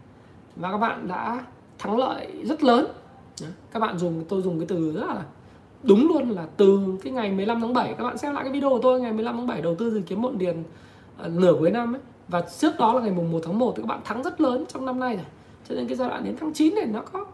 [0.55, 1.45] Và các bạn đã
[1.79, 2.87] thắng lợi rất lớn.
[3.71, 5.23] Các bạn dùng tôi dùng cái từ rất là
[5.83, 8.69] đúng luôn là từ cái ngày 15 tháng 7 các bạn xem lại cái video
[8.69, 10.63] của tôi ngày 15 tháng 7 đầu tư dự kiếm muộn điền
[11.25, 12.01] uh, nửa cuối năm ấy.
[12.27, 14.65] Và trước đó là ngày mùng 1 tháng 1 thì các bạn thắng rất lớn
[14.67, 15.25] trong năm nay rồi.
[15.69, 17.25] Cho nên cái giai đoạn đến tháng 9 này nó có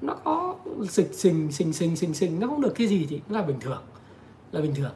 [0.00, 0.54] nó có
[0.88, 3.60] xịch xình xình xình xình xình nó không được cái gì thì cũng là bình
[3.60, 3.82] thường
[4.52, 4.92] là bình thường.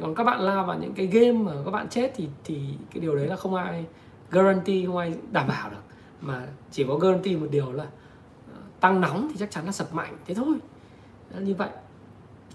[0.00, 2.60] Còn các bạn lao vào những cái game mà các bạn chết thì thì
[2.94, 3.84] cái điều đấy là không ai
[4.30, 5.82] guarantee không ai đảm bảo được.
[6.20, 7.90] Mà chỉ có guarantee một điều là ờ,
[8.82, 10.16] tăng nóng thì chắc chắn là sập mạnh.
[10.26, 10.54] Thế thôi.
[11.38, 11.68] Như vậy.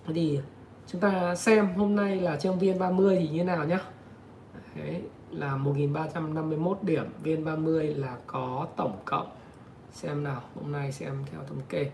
[0.07, 0.39] Thì
[0.88, 3.80] chúng ta xem hôm nay là trong viên 30 thì như nào nhá.
[4.75, 5.01] Đấy,
[5.32, 7.05] là 1351 điểm.
[7.23, 9.28] Viên 30 là có tổng cộng.
[9.91, 11.91] Xem nào hôm nay xem theo thống kê.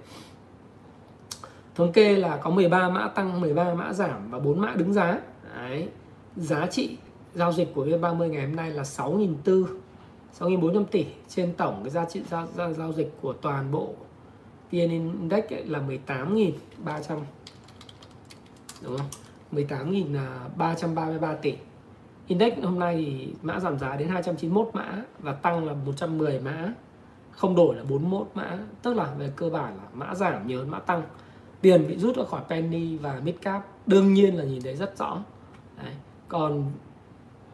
[1.76, 5.20] Thống kê là có 13 mã tăng 13 mã giảm và 4 mã đứng giá.
[5.56, 5.90] Đấy.
[6.36, 6.98] giá trị
[7.34, 9.66] giao dịch của VN30 ngày hôm nay là 6.400
[10.40, 13.94] 6.400 tỷ trên tổng cái giá trị giao, giao, giao dịch của toàn bộ
[14.74, 17.20] VN Index là 18.300
[18.82, 19.08] đúng không?
[19.52, 21.54] 18.333 tỷ.
[22.28, 26.74] Index hôm nay thì mã giảm giá đến 291 mã và tăng là 110 mã,
[27.32, 28.58] không đổi là 41 mã.
[28.82, 31.02] Tức là về cơ bản là mã giảm nhiều hơn mã tăng.
[31.62, 34.98] Tiền bị rút ra khỏi penny và mid cap, đương nhiên là nhìn thấy rất
[34.98, 35.24] rõ.
[35.84, 35.94] Đấy.
[36.28, 36.72] còn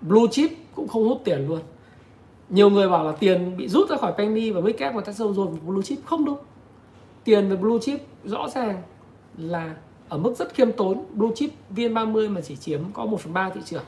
[0.02, 1.60] blue chip cũng không hút tiền luôn.
[2.50, 5.12] Nhiều người bảo là tiền bị rút ra khỏi penny và mid cap, người ta
[5.12, 6.38] rồi blue chip, không đúng
[7.24, 8.82] tiền về blue chip rõ ràng
[9.38, 9.76] là
[10.10, 11.04] ở mức rất khiêm tốn.
[11.14, 13.84] Blue chip vn30 mà chỉ chiếm có 1 phần 3 thị trường.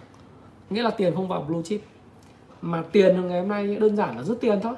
[0.69, 1.81] Nghĩa là tiền không vào blue chip.
[2.61, 4.73] Mà tiền ngày hôm nay đơn giản là rút tiền thôi.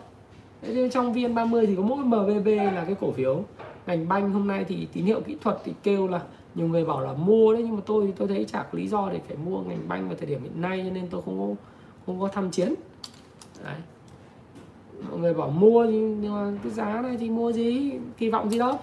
[0.62, 3.43] Thế nên trong VN30 thì có mỗi MVB là cái cổ phiếu.
[3.88, 6.22] Ngành banh hôm nay thì tín hiệu kỹ thuật thì kêu là
[6.56, 9.10] nhiều người bảo là mua đấy, nhưng mà tôi tôi thấy chả có lý do
[9.12, 11.64] để phải mua ngành banh vào thời điểm hiện nay, cho nên tôi không có
[12.06, 12.74] không có tham chiến.
[13.64, 13.76] Đấy
[15.10, 17.91] mọi người bảo mua nhưng mà cái giá này thì mua gì?
[18.18, 18.80] Kỳ vọng gì đâu.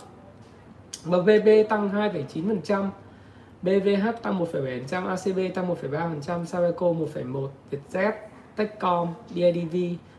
[1.05, 2.89] MVB tăng 2,9%
[3.63, 8.13] BVH tăng 1,7%, ACB tăng 1,3%, Sabeco 1,1%, Vietjet,
[8.57, 9.77] Techcom, BIDV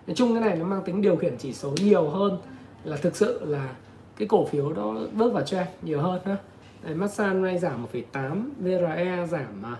[0.07, 2.37] nói chung cái này nó mang tính điều khiển chỉ số nhiều hơn
[2.83, 3.75] là thực sự là
[4.17, 6.35] cái cổ phiếu đó bước vào trend nhiều hơn đó.
[6.83, 9.75] Đấy, Masan nay giảm 1,8 VRE giảm à,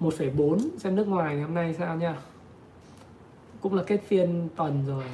[0.00, 2.16] 1,4 xem nước ngoài ngày hôm nay sao nha.
[3.60, 5.04] Cũng là kết phiên tuần rồi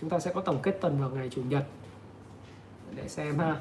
[0.00, 1.64] chúng ta sẽ có tổng kết tuần vào ngày chủ nhật.
[2.96, 3.60] Để xem ha.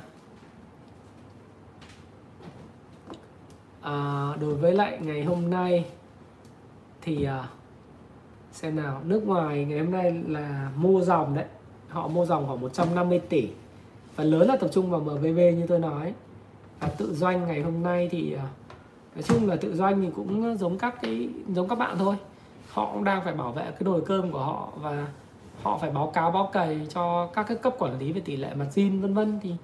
[3.81, 5.85] À, đối với lại ngày hôm nay
[7.01, 7.49] thì à,
[8.51, 9.01] xem nào.
[9.05, 11.45] Nước ngoài ngày hôm nay là mua dòng đấy.
[11.89, 13.49] Họ mua dòng khoảng 150 tỷ.
[14.15, 16.13] Phần lớn là tập trung vào MVB như tôi nói.
[16.79, 18.47] Và tự doanh ngày hôm nay thì à,
[19.15, 22.15] nói chung là tự doanh thì cũng giống các cái giống các bạn thôi.
[22.69, 25.07] Họ cũng đang phải bảo vệ cái nồi cơm của họ và
[25.65, 28.53] họ phải báo cáo báo cày cho các cái cấp quản lý về tỷ lệ
[28.55, 29.39] margin vân vân.
[29.43, 29.55] Thì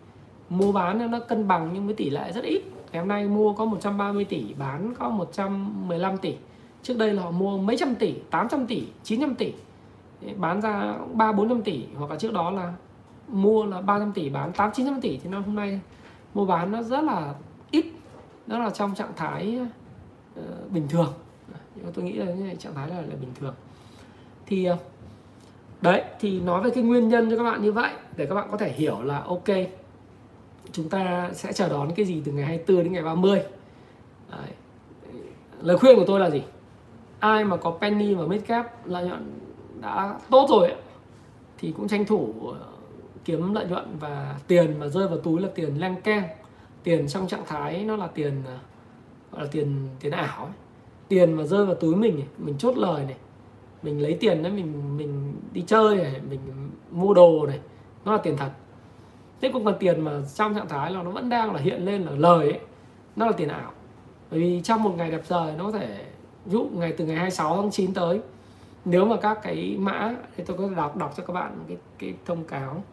[0.50, 2.62] mua bán nó cân bằng nhưng với tỷ lệ rất ít.
[2.92, 6.36] Ngày hôm nay mua có 130 tỷ bán có 115 tỷ.
[6.84, 9.54] Trước đây là họ mua mấy trăm tỷ 800 tỷ 900 tỷ.
[10.38, 12.74] Bán ra ba bốn trăm tỷ hoặc là trước đó là
[13.28, 15.18] mua là 300 tỷ bán 8 900 tỷ.
[15.18, 15.80] Thì năm hôm nay
[16.34, 17.34] mua bán nó rất là
[17.72, 17.86] ít
[18.48, 19.60] nó là trong trạng thái
[20.40, 21.14] uh, bình thường.
[21.76, 23.54] Nhưng tôi nghĩ là như này, trạng thái là, là bình thường.
[24.46, 24.78] Thì uh,
[25.82, 28.48] đấy, thì nói về cái nguyên nhân cho các bạn như vậy, để các bạn
[28.52, 29.48] có thể hiểu là ok,
[30.72, 33.42] chúng ta sẽ chờ đón cái gì từ ngày 24 đến ngày 30
[34.32, 34.52] đấy.
[35.62, 36.44] lời khuyên của tôi là gì
[37.20, 39.32] ai mà có penny và mid cap, lợi nhuận
[39.82, 40.72] đã tốt rồi
[41.58, 42.66] thì cũng tranh thủ ờ,
[43.26, 46.24] kiếm lợi nhuận và tiền mà rơi vào túi là tiền len keng
[46.84, 48.58] tiền trong trạng thái nó là tiền ờ,
[49.32, 50.54] gọi là tiền tiền ảo ấy.
[51.08, 53.18] tiền mà rơi vào túi mình mình chốt lời này,
[53.84, 56.40] mình lấy tiền đấy, mình mình đi chơi này mình
[56.92, 57.60] mua đồ này
[58.06, 58.50] nó là tiền thật.
[59.42, 62.02] Thế cũng còn tiền mà trong trạng thái là nó vẫn đang là hiện lên
[62.02, 62.60] là lời ấy
[63.16, 63.72] nó là tiền ảo.
[64.32, 66.06] Bởi vì trong một ngày đẹp trời nó có thể
[66.46, 68.20] ví dụ ngày từ ngày 26 tháng 9 tới
[68.86, 71.78] nếu mà các cái mã thì tôi có thể đọc đọc cho các bạn cái
[72.00, 72.84] cái thông cáo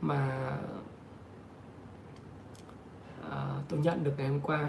[0.00, 0.50] mà
[3.30, 4.68] à, tôi nhận được ngày hôm qua.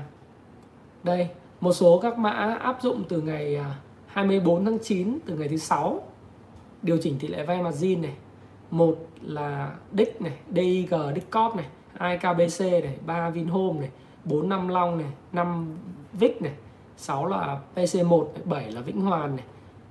[1.04, 1.30] Đây
[1.62, 3.76] một số các mã áp dụng từ ngày à,
[4.08, 6.02] 24 tháng 9 từ ngày thứ sáu
[6.86, 8.14] điều chỉnh tỷ lệ vay margin này.
[8.72, 11.66] Một là DIC này DIG DIC Corp này
[11.98, 13.90] 2 KBC này 3 Vinhome này
[14.24, 15.78] 4 5 Long này 5
[16.14, 16.54] Vic này
[16.98, 19.46] 6 là PC1 này, 7 là Vĩnh Hoàn này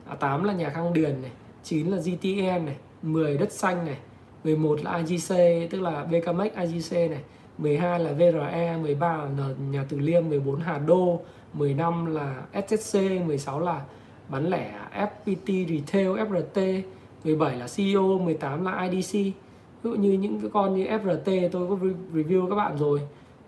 [0.08, 1.30] à, 8 là nhà Khang Điền này
[1.62, 3.96] 9 là GTN này 10 đất xanh này
[4.44, 5.34] 11 là IGC
[5.70, 7.20] tức là BKMX IGC này
[7.58, 11.20] 12 là VRE 13 là nhà Từ Liêm 14 Hà Đô
[11.52, 13.84] 15 là SSC 16 là
[14.28, 16.82] bán lẻ FPT Retail FRT
[17.24, 21.68] 17 là CEO 18 là IDC ví dụ như những cái con như FRT tôi
[21.68, 21.76] có
[22.12, 23.00] review các bạn rồi.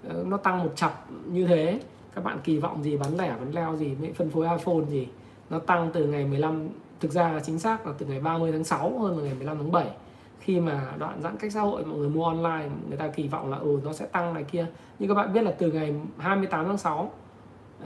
[0.08, 1.80] Ờ, nó tăng một chập như thế.
[2.14, 5.08] Các bạn kỳ vọng gì, bán lẻ, bán leo gì phân phối iPhone gì,
[5.50, 6.68] nó tăng từ ngày 15
[7.00, 9.56] thực ra là chính xác là từ ngày 30 tháng 6 hơn là ngày 15
[9.58, 9.86] tháng 7
[10.40, 13.50] khi mà đoạn giãn cách xã hội, mọi người mua online, người ta kỳ vọng
[13.50, 14.66] là ừ nó sẽ tăng này kia.
[14.98, 17.10] Nhưng các bạn biết là từ ngày 28 tháng 6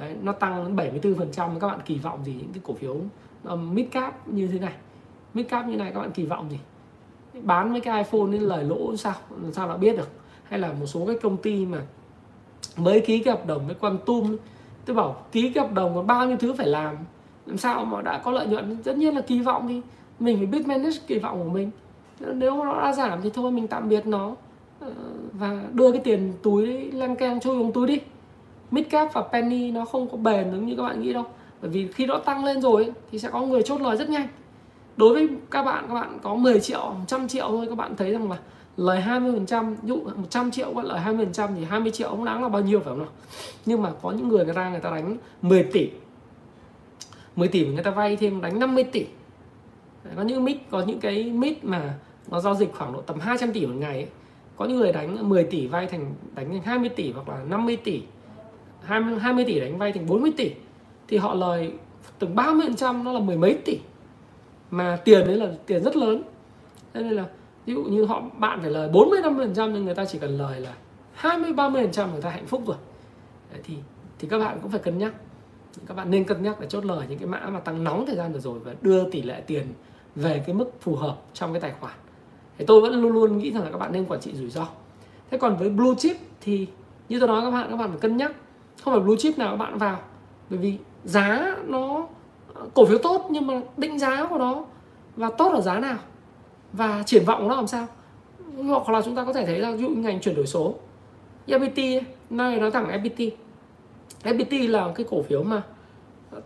[0.01, 2.97] đấy, nó tăng đến 74% các bạn kỳ vọng gì những cái cổ phiếu
[3.45, 4.73] um, mid cap như thế này?
[5.35, 6.59] Mid cap như này các bạn kỳ vọng gì?
[7.43, 9.15] Bán mấy cái iPhone đến lời lỗ sao?
[9.53, 10.09] Sao nó biết được?
[10.45, 11.83] Hay là một số cái công ty mà
[12.77, 14.37] mới ký cái hợp đồng với Quantum
[14.85, 16.97] tôi bảo ký cái hợp đồng còn bao nhiêu thứ phải làm
[17.47, 18.77] làm sao mà đã có lợi nhuận?
[18.85, 19.81] Tất nhiên là kỳ vọng thì
[20.19, 21.71] mình phải biết manage kỳ vọng của mình.
[22.21, 24.35] Nếu nó đã giảm thì thôi mình tạm biệt nó.
[24.81, 24.93] Ờ,
[25.33, 28.01] và đưa cái tiền túi lăng keng trôi xuống túi đi
[28.71, 31.25] midcap và penny nó không có bền giống như các bạn nghĩ đâu.
[31.61, 34.29] Bởi vì khi nó tăng lên rồi thì sẽ có người chốt lời rất nhanh.
[34.97, 38.13] Đối với các bạn các bạn có 10 triệu 100 triệu thôi, các bạn thấy
[38.13, 38.39] rằng là
[38.77, 42.09] lời 20 phần trăm, dụ 100 triệu bạn lời 20 phần trăm thì 20 triệu
[42.09, 43.09] không đáng là bao nhiêu phải không nào?
[43.67, 45.91] Nhưng mà có những người người ta người ta đánh 10 tỷ.
[47.37, 49.07] 10 tỷ người ta vay thêm đánh 50 tỷ.
[50.17, 51.95] Có những mít có những cái mít mà
[52.29, 54.07] nó giao dịch khoảng độ tầm 200 tỷ một ngày ấy.
[54.57, 57.77] có những người đánh 10 tỷ vay thành, đánh thành 20 tỷ hoặc là 50
[57.77, 58.03] tỷ.
[58.83, 60.53] 20, 20 tỷ đánh vay thành 40 tỷ
[61.09, 61.73] thì họ lời
[62.19, 63.79] từng 30 phần trăm nó là mười mấy tỷ.
[64.71, 66.23] Mà tiền đấy là tiền rất lớn.
[66.95, 67.25] Thế nên là
[67.67, 70.19] ví dụ như họ bạn phải lời 40 50 phần trăm nhưng người ta chỉ
[70.19, 70.75] cần lời là
[71.15, 72.77] 20 30 phần trăm người ta hạnh phúc rồi.
[73.53, 73.75] Đấy, thì
[74.19, 75.15] thì các bạn cũng phải cân nhắc.
[75.87, 78.17] Các bạn nên cân nhắc để chốt lời những cái mã mà tăng nóng thời
[78.17, 79.67] gian vừa rồi và đưa tỷ lệ tiền
[80.15, 81.95] về cái mức phù hợp trong cái tài khoản.
[82.59, 84.67] Thì tôi vẫn luôn luôn nghĩ rằng là các bạn nên quản trị rủi ro.
[85.31, 86.67] Thế còn với blue chip thì
[87.09, 88.33] như tôi nói các bạn các bạn phải cân nhắc
[88.83, 89.99] không phải blue chip nào các bạn vào.
[90.51, 92.07] Bởi vì giá nó,
[92.75, 94.65] cổ phiếu tốt nhưng mà định giá của nó.
[95.17, 95.99] Và tốt ở giá nào?
[96.73, 97.87] Và triển vọng nó làm sao?
[98.57, 100.75] Hoặc là chúng ta có thể thấy là ví dụ ngành chuyển đổi số.
[101.47, 102.01] FPT
[102.31, 103.31] nay nói thẳng FPT
[104.25, 105.63] FPT là cái cổ phiếu mà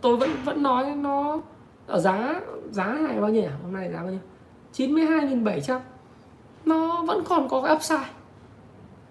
[0.01, 1.41] tôi vẫn vẫn nói nó
[1.87, 3.49] ở giá giá này bao nhiêu nhỉ?
[3.63, 4.19] hôm nay giá bao nhiêu?
[4.73, 5.79] 92.700
[6.65, 8.09] nó vẫn còn có cái upside.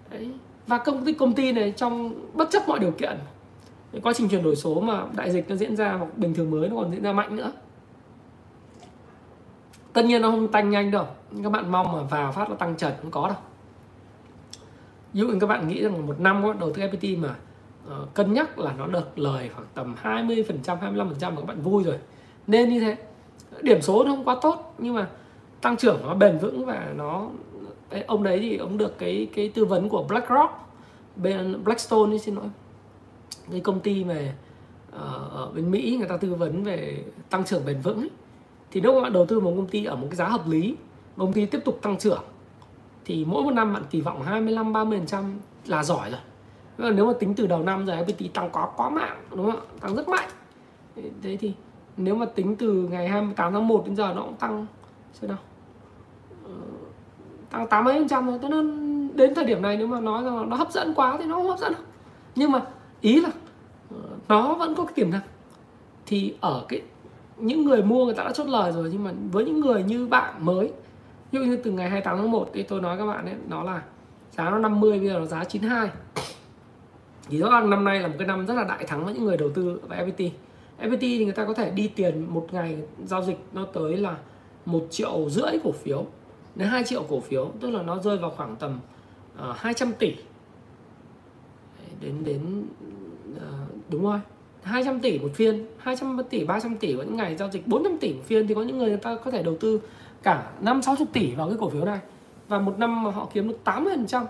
[0.09, 0.31] Đấy
[0.67, 3.17] và công ty công ty này trong bất chấp mọi điều kiện
[3.91, 6.51] cái quá trình chuyển đổi số mà đại dịch nó diễn ra hoặc bình thường
[6.51, 7.51] mới nó còn diễn ra mạnh nữa.
[9.93, 11.05] Tất nhiên nó không tăng nhanh đâu
[11.43, 13.37] các bạn mong mà vào phát nó tăng trần không có đâu.
[15.13, 17.35] Ví dụ các bạn nghĩ rằng một năm có đầu tư FPT mà
[17.87, 21.35] uh, cân nhắc là nó được lời khoảng tầm 20 phần trăm 25 phần trăm
[21.35, 21.99] các bạn vui rồi
[22.47, 22.97] nên như thế.
[23.61, 25.07] Điểm số nó không quá tốt nhưng mà
[25.61, 27.29] tăng trưởng nó bền vững và nó
[28.07, 30.53] ông đấy thì ông được cái cái tư vấn của BlackRock,
[31.15, 32.45] bên Blackstone ấy, xin lỗi.
[33.51, 34.33] Cái công ty về
[34.91, 38.09] ờ, ở bên Mỹ người ta tư vấn về tăng trưởng bền vững ấy.
[38.71, 40.75] thì nếu bạn đầu tư một công ty ở một cái giá hợp lý,
[41.17, 42.23] công ty tiếp tục tăng trưởng,
[43.05, 46.93] thì mỗi một năm bạn kỳ vọng 25 30 trăm là giỏi rồi.
[46.93, 49.65] Nếu mà tính từ đầu năm giờ FPT tăng quá quá mạng, đúng không ạ?
[49.81, 50.29] Tăng rất mạnh.
[51.21, 51.53] Thế thì
[51.97, 54.65] nếu mà tính từ ngày 28 tháng 1 đến giờ nó cũng tăng
[55.13, 55.39] xem nào
[57.49, 60.23] tăng tám mấy phần trăm rồi cho nên đến thời điểm này nếu mà nói
[60.23, 61.81] rằng nó hấp dẫn quá thì nó không hấp dẫn đâu.
[62.35, 62.61] Nhưng mà
[63.01, 63.29] ý là
[63.91, 63.97] ờ,
[64.29, 65.21] nó vẫn có cái tiềm năng.
[66.05, 66.81] Thì ở cái,
[67.37, 70.07] những người mua người ta đã chốt lời rồi, nhưng mà với những người như
[70.07, 70.71] bạn mới,
[71.31, 73.63] ví dụ như từ ngày 28 tháng 1 thì tôi nói các bạn ấy, nó
[73.63, 73.81] là
[74.31, 75.89] giá nó 50 bây giờ nó giá 92
[77.29, 79.25] thì rõ ràng năm nay là một cái năm rất là đại thắng với những
[79.25, 80.29] người đầu tư vào FPT
[80.81, 84.15] FPT thì người ta có thể đi tiền một ngày giao dịch nó tới là
[84.65, 86.05] một triệu rưỡi cổ phiếu
[86.55, 88.79] đến 2 triệu cổ phiếu tức là nó rơi vào khoảng tầm
[89.37, 90.15] ờ, uh, 200 tỷ.
[92.01, 92.65] Đến đến
[93.35, 93.41] uh,
[93.89, 94.19] đúng rồi
[94.63, 98.13] 200 tỷ một phiên 200 tỷ 300 tỷ có những ngày giao dịch 400 tỷ
[98.13, 99.81] một phiên thì có những người người ta có thể đầu tư
[100.23, 101.99] cả 5 60 tỷ vào cái cổ phiếu này.
[102.47, 104.25] Và một năm mà họ kiếm được 80%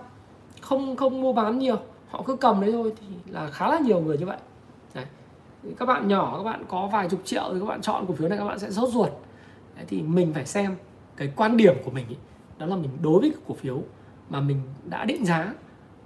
[0.60, 1.76] không không mua bán nhiều
[2.08, 4.36] họ cứ cầm đấy thôi thì là khá là nhiều người như vậy.
[4.94, 5.04] Đấy.
[5.78, 8.28] các bạn nhỏ các bạn có vài chục triệu thì các bạn chọn cổ phiếu
[8.28, 9.10] này các bạn sẽ sốt ruột.
[9.76, 10.76] Đấy, thì mình phải xem
[11.16, 12.16] cái quan điểm của mình ý,
[12.58, 13.82] đó là mình đối với cái cổ phiếu
[14.28, 15.52] mà mình đã định giá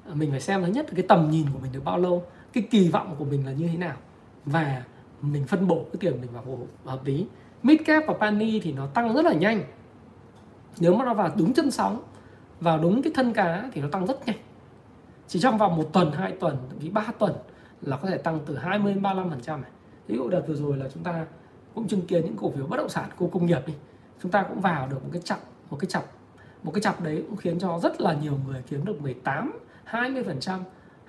[0.06, 2.24] à, mình phải xem thứ nhất là cái tầm nhìn của mình được bao lâu
[2.52, 3.96] cái kỳ vọng của mình là như thế nào
[4.44, 4.82] và
[5.20, 7.26] mình phân bổ cái tiền mình vào hợp lý.
[7.62, 9.62] Mid cap và penny thì nó tăng rất là nhanh.
[10.80, 12.02] Nếu mà nó vào đúng chân sóng
[12.60, 14.36] vào đúng cái thân cá thì nó tăng rất nhanh.
[15.28, 17.32] Chỉ trong vòng một tuần hai tuần thậm chí ba tuần
[17.82, 19.62] là có thể tăng từ 20 đến 35 phần trăm
[20.06, 21.26] ví dụ đợt vừa rồi là chúng ta
[21.74, 23.72] cũng chứng kiến những cổ phiếu bất động sản khu công nghiệp đi
[24.22, 25.38] chúng ta cũng vào được một cái chặp
[25.70, 26.04] một cái chặp
[26.62, 29.52] một cái chặp đấy cũng khiến cho rất là nhiều người kiếm được 18
[29.84, 30.60] 20 phần trăm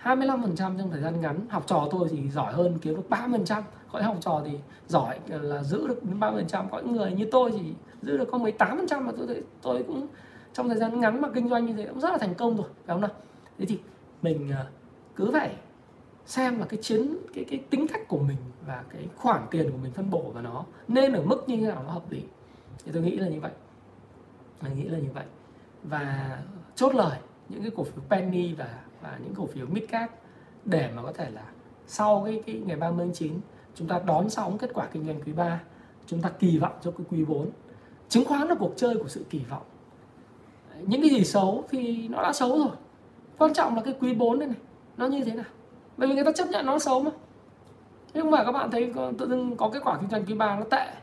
[0.01, 1.39] 25 phần trăm trong thời gian ngắn.
[1.49, 3.64] Học trò tôi thì giỏi hơn, kiếm được 3 phần trăm.
[3.91, 4.51] Có những học trò thì
[4.88, 6.70] giỏi là giữ được đến 30 phần trăm.
[6.72, 9.84] Có những người như tôi thì giữ được có 18 phần trăm mà tôi tôi
[9.88, 10.07] cũng
[10.53, 12.68] trong thời gian ngắn mà kinh doanh như thế cũng rất là thành công rồi,
[12.86, 13.12] phải không nào?
[13.59, 13.80] Thế thì
[14.22, 14.66] mình ờ,
[15.16, 15.55] cứ phải
[16.26, 19.78] xem là cái chiến, cái cái tính cách của mình và cái khoản tiền của
[19.84, 22.24] mình phân bổ vào nó nên ở mức như thế nào nó hợp lý
[22.86, 23.51] thì tôi nghĩ là như vậy.
[24.61, 25.25] Mình nghĩ là như vậy.
[25.84, 26.38] Và
[26.75, 27.17] chốt lời
[27.49, 30.11] những cái cổ phiếu penny và và những cổ phiếu Midcap
[30.65, 31.43] để mà có thể là
[31.88, 33.39] sau cái, cái ngày 30 tháng 9
[33.75, 35.61] chúng ta đón sóng kết quả kinh doanh quý 3
[36.05, 37.49] chúng ta kỳ vọng cho cái quý 4
[38.09, 39.63] chứng khoán là cuộc chơi của sự kỳ vọng.
[40.79, 42.75] Những cái gì xấu thì nó đã xấu rồi.
[43.38, 44.57] Quan trọng là cái quý 4 này, này
[44.97, 45.45] nó như thế nào?
[45.97, 47.11] Bởi vì người ta chấp nhận nó xấu mà.
[48.13, 50.63] Nhưng mà các bạn thấy tự dưng có kết quả kinh doanh quý 3 nó
[50.71, 50.93] tệ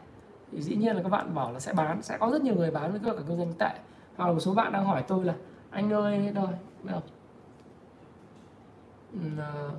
[0.53, 2.71] thì dĩ nhiên là các bạn bảo là sẽ bán, sẽ có rất nhiều người
[2.71, 3.79] bán với kết cả kinh doanh tệ.
[4.17, 5.35] Hoặc là một số bạn đang hỏi tôi là,
[5.71, 6.49] anh ơi rồi?
[6.83, 7.01] Đâu?
[9.39, 9.71] Ờ.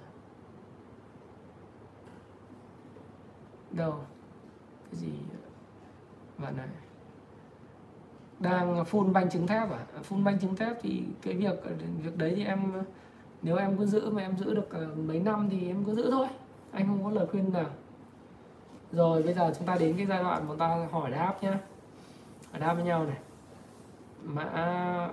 [3.72, 3.94] Đâu?
[4.92, 5.12] Cái gì?
[6.38, 6.68] Bạn này.
[8.40, 9.86] Đang phun banh trứng thép à?
[9.96, 11.72] à phun banh trứng thép thì cái việc ờ,
[12.04, 12.84] việc đấy thì em ờ,
[13.42, 16.28] nếu em cứ giữ mà em giữ được mấy năm thì em cứ giữ thôi.
[16.72, 17.70] Anh không có lời khuyên nào
[18.92, 21.60] rồi bây giờ chúng ta đến cái giai đoạn chúng ta hỏi đáp nhá.
[22.52, 23.18] Hỏi đáp với nhau này.
[24.24, 25.10] Mã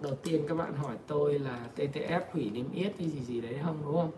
[0.00, 3.58] đầu tiên các bạn hỏi tôi là TTF hủy niêm yết hay gì gì đấy
[3.64, 4.10] không đúng không?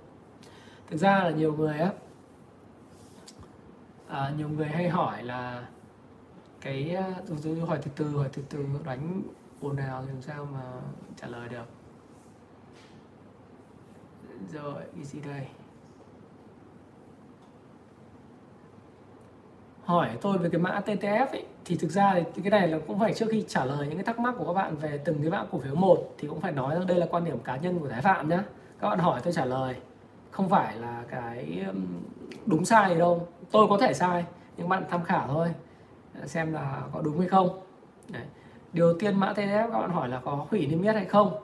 [0.90, 1.92] Thực ra là nhiều người á
[4.08, 5.68] à, nhiều người hay hỏi là
[6.60, 9.22] cái à, tôi, tôi hỏi từ từ hỏi từ từ đánh
[9.60, 10.72] ồn nào thì làm sao mà
[11.16, 11.64] trả lời được.
[14.52, 15.46] Rồi cái gì đây?
[19.86, 22.98] Hỏi tôi về cái mã TTF ấy, thì thực ra thì cái này là cũng
[22.98, 25.30] phải trước khi trả lời những cái thắc mắc của các bạn về từng cái
[25.30, 27.78] mã cổ phiếu một thì cũng phải nói rằng đây là quan điểm cá nhân
[27.78, 28.44] của Thái Phạm nhá.
[28.80, 29.74] Các bạn hỏi tôi trả lời
[30.30, 31.64] không phải là cái
[32.46, 33.28] đúng sai gì đâu.
[33.50, 34.24] Tôi có thể sai
[34.56, 35.48] nhưng bạn tham khảo thôi
[36.24, 37.60] xem là có đúng hay không.
[38.08, 38.22] Đấy.
[38.72, 41.34] điều tiên mã TTF các bạn hỏi là có hủy niêm yết hay không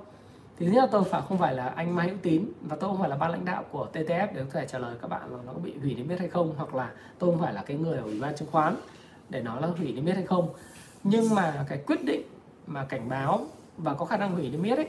[0.58, 2.90] thì thứ nhất là tôi phải không phải là anh Mai Hữu Tín và tôi
[2.90, 5.22] không phải là ban lãnh đạo của TTF để có thể trả lời các bạn
[5.32, 7.62] là nó có bị hủy niêm yết hay không, hoặc là tôi không phải là
[7.66, 8.76] cái người ở ủy ban chứng khoán
[9.28, 10.48] để nói là hủy niêm yết hay không.
[11.04, 12.22] Nhưng mà cái quyết định
[12.66, 13.46] mà cảnh báo
[13.76, 14.88] và có khả năng hủy niêm yết ấy,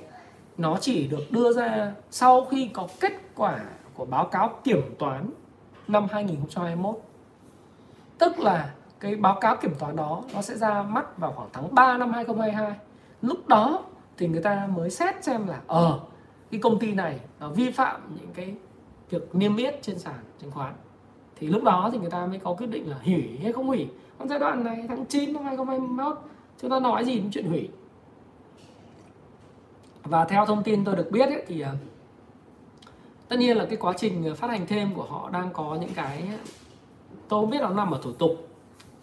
[0.57, 3.59] nó chỉ được đưa ra sau khi có kết quả
[3.93, 5.29] của báo cáo kiểm toán
[5.87, 6.95] năm 2021
[8.17, 11.75] tức là cái báo cáo kiểm toán đó nó sẽ ra mắt vào khoảng tháng
[11.75, 12.73] 3 năm 2022
[13.21, 13.83] lúc đó
[14.23, 15.99] thì người ta mới xét xem là ờ
[16.51, 18.55] cái công ty này nó vi phạm những cái
[19.09, 20.73] việc niêm yết trên sàn chứng khoán.
[21.35, 23.87] Thì lúc đó thì người ta mới có quyết định là hủy hay không hủy.
[24.19, 26.17] Còn giai đoạn này tháng 9 năm 2021
[26.61, 27.69] chúng ta nói gì đến chuyện hủy.
[30.03, 31.75] Và theo thông tin tôi được biết ấy, thì ờ,
[33.27, 36.29] tất nhiên là cái quá trình phát hành thêm của họ đang có những cái
[37.29, 38.47] tôi không biết nó nằm ở thủ tục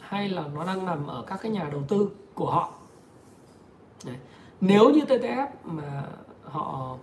[0.00, 2.72] hay là nó đang nằm ở các cái nhà đầu tư của họ.
[4.04, 4.16] Đấy
[4.60, 6.04] nếu như TTF mà
[6.44, 6.96] họ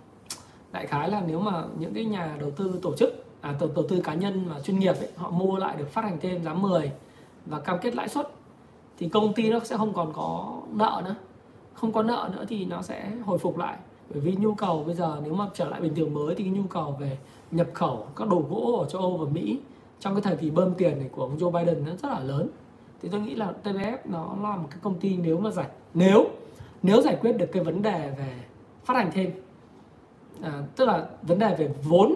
[0.72, 3.84] đại khái là nếu mà những cái nhà đầu tư tổ chức à, đầu, đầu
[3.88, 6.54] tư cá nhân mà chuyên nghiệp ấy, họ mua lại được phát hành thêm giá
[6.54, 6.92] 10
[7.46, 8.28] và cam kết lãi suất
[8.98, 11.14] thì công ty nó sẽ không còn có nợ nữa.
[11.74, 13.76] Không có nợ nữa thì nó sẽ hồi phục lại.
[14.10, 16.52] Bởi vì nhu cầu bây giờ nếu mà trở lại bình thường mới thì cái
[16.52, 17.18] nhu cầu về
[17.50, 19.58] nhập khẩu các đồ gỗ ở châu Âu và Mỹ
[20.00, 22.48] trong cái thời kỳ bơm tiền này của ông Joe Biden nó rất là lớn.
[23.02, 26.24] Thì tôi nghĩ là TVF nó là một cái công ty nếu mà giải nếu
[26.82, 28.32] nếu giải quyết được cái vấn đề về
[28.84, 29.30] phát hành thêm
[30.42, 32.14] à, tức là vấn đề về vốn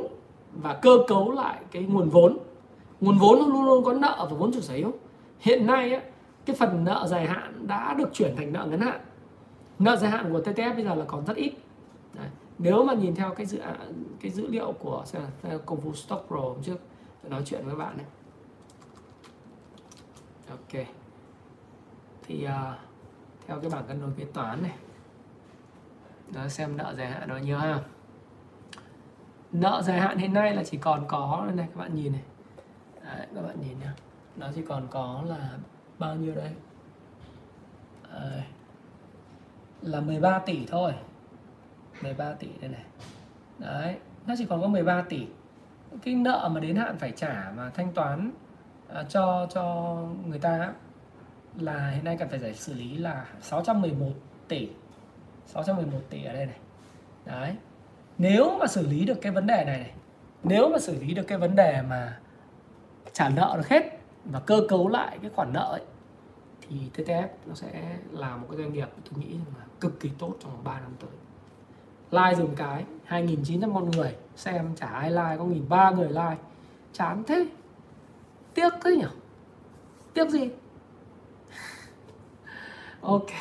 [0.53, 2.39] và cơ cấu lại cái nguồn vốn
[3.03, 4.93] nguồn vốn luôn luôn có nợ và vốn chủ sở hữu.
[5.39, 6.03] Hiện nay á,
[6.45, 9.01] cái phần nợ dài hạn đã được chuyển thành nợ ngắn hạn.
[9.79, 11.53] Nợ dài hạn của TTF bây giờ là còn rất ít.
[12.15, 12.29] Đấy.
[12.59, 13.61] nếu mà nhìn theo cái dự
[14.21, 15.05] cái dữ liệu của
[15.67, 16.81] công vụ Stock Pro hôm trước
[17.29, 18.07] nói chuyện với bạn này.
[20.51, 20.87] Ok.
[22.27, 22.79] Thì uh,
[23.47, 24.77] theo cái bảng cân đối kế toán này.
[26.35, 27.81] Đó xem nợ dài hạn bao nhiêu ha.
[29.53, 32.23] Nợ dài hạn hiện nay là chỉ còn có đây này các bạn nhìn này.
[33.05, 33.95] Đấy, các bạn nhìn nhá
[34.37, 35.51] nó chỉ còn có là
[35.99, 36.51] bao nhiêu đây
[38.11, 38.43] à,
[39.83, 40.93] là 13 tỷ thôi.
[42.03, 42.85] 13 tỷ đây này.
[43.59, 45.27] Đấy nó chỉ còn có 13 tỷ.
[46.03, 48.31] Cái nợ mà đến hạn phải trả mà thanh toán
[48.89, 50.73] à, cho cho người ta
[51.59, 54.07] là hiện nay cần phải giải xử lý là 611
[54.49, 54.69] tỷ.
[55.47, 56.57] 611 tỷ ở đây này.
[57.25, 57.57] Đấy.
[58.19, 59.93] Nếu mà xử lý được cái vấn đề này, này
[60.43, 62.19] nếu mà xử lý được cái vấn đề mà
[63.13, 65.83] trả nợ được hết và cơ cấu lại cái khoản nợ ấy,
[66.69, 70.35] thì TTF nó sẽ là một cái doanh nghiệp tôi nghĩ là cực kỳ tốt
[70.43, 71.11] trong 3 năm tới.
[72.11, 76.37] Like dùng cái 2.900 con người xem chả ai like có nghìn ba người like.
[76.93, 77.47] Chán thế.
[78.55, 79.07] Tiếc thế nhỉ
[80.15, 80.51] tiếc gì?
[83.03, 83.41] Ok.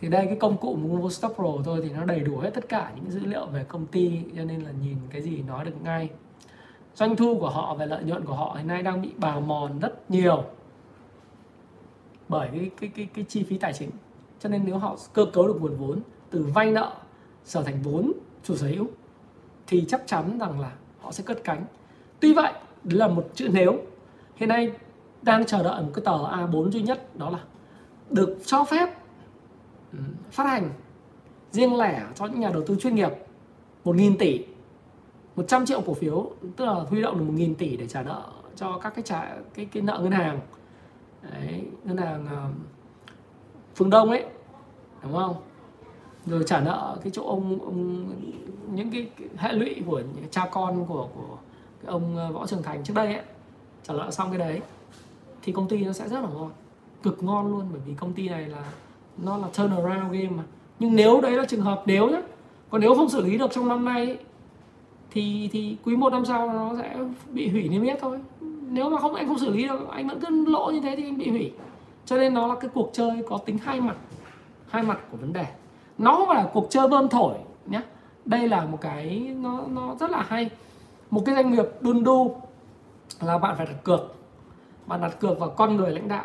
[0.00, 2.68] Thì đây, cái công cụ Google Stock Pro thôi thì nó đầy đủ hết tất
[2.68, 5.82] cả những dữ liệu về công ty, cho nên là nhìn cái gì nói được
[5.84, 6.08] ngay.
[6.94, 9.78] Doanh thu của họ và lợi nhuận của họ hiện nay đang bị bào mòn
[9.78, 10.44] rất nhiều
[12.28, 13.90] bởi cái cái cái cái chi phí tài chính.
[14.40, 16.92] Cho nên nếu họ cơ cấu được nguồn vốn từ vay nợ
[17.46, 18.12] trở thành vốn
[18.44, 18.86] chủ sở hữu
[19.66, 21.64] thì chắc chắn rằng là họ sẽ cất cánh.
[22.20, 22.52] Tuy vậy
[22.84, 23.78] là một chữ nếu.
[24.36, 24.72] Hiện nay
[25.22, 27.38] đang chờ đợi một cái tờ A4 duy nhất, đó là
[28.10, 28.88] được cho phép
[29.92, 29.98] ừ,
[30.30, 30.70] phát hành
[31.50, 33.10] riêng lẻ cho những nhà đầu tư chuyên nghiệp
[33.84, 34.44] 1.000 tỷ
[35.36, 38.22] 100 triệu cổ phiếu tức là huy động được 1.000 tỷ để trả nợ
[38.60, 40.40] cho các cái trả cái cái nợ ngân hàng.
[41.22, 42.54] Đấy, ngân hàng uh,
[43.74, 44.24] phương đông ấy
[45.02, 45.36] đúng không?
[46.26, 48.08] Rồi trả nợ cái chỗ ông, ông
[48.74, 51.36] những cái, cái hệ lụy của những cha con của của
[51.82, 53.24] cái ông ờ, võ trường thành trước đây ấy
[53.82, 54.60] trả nợ xong cái đấy
[55.42, 56.50] thì công ty nó sẽ rất là ngon
[57.02, 58.64] cực ngon luôn bởi vì công ty này là
[59.18, 60.42] nó là turnaround game mà.
[60.78, 62.22] Nhưng nếu đấy là trường hợp nếu nhé
[62.70, 64.18] còn nếu không xử lý được trong năm nay ấy,
[65.10, 66.96] thì thì quý một năm sau nó sẽ
[67.30, 68.18] bị hủy niêm yết thôi.
[68.70, 71.04] Nếu mà không anh không xử lý được anh vẫn cứ lỗ như thế thì
[71.04, 71.52] anh bị hủy.
[72.06, 73.96] Cho nên nó là cái cuộc chơi có tính hai mặt
[74.68, 75.46] hai mặt của vấn đề.
[75.98, 77.34] Nó không phải là cuộc chơi bơm thổi
[77.66, 77.80] nhé
[78.24, 80.50] đây là một cái nó nó rất là hay.
[81.10, 82.36] Một cái doanh nghiệp đun đu
[83.20, 84.14] là bạn phải đặt cược.
[84.86, 86.24] Bạn đặt cược vào con người lãnh đạo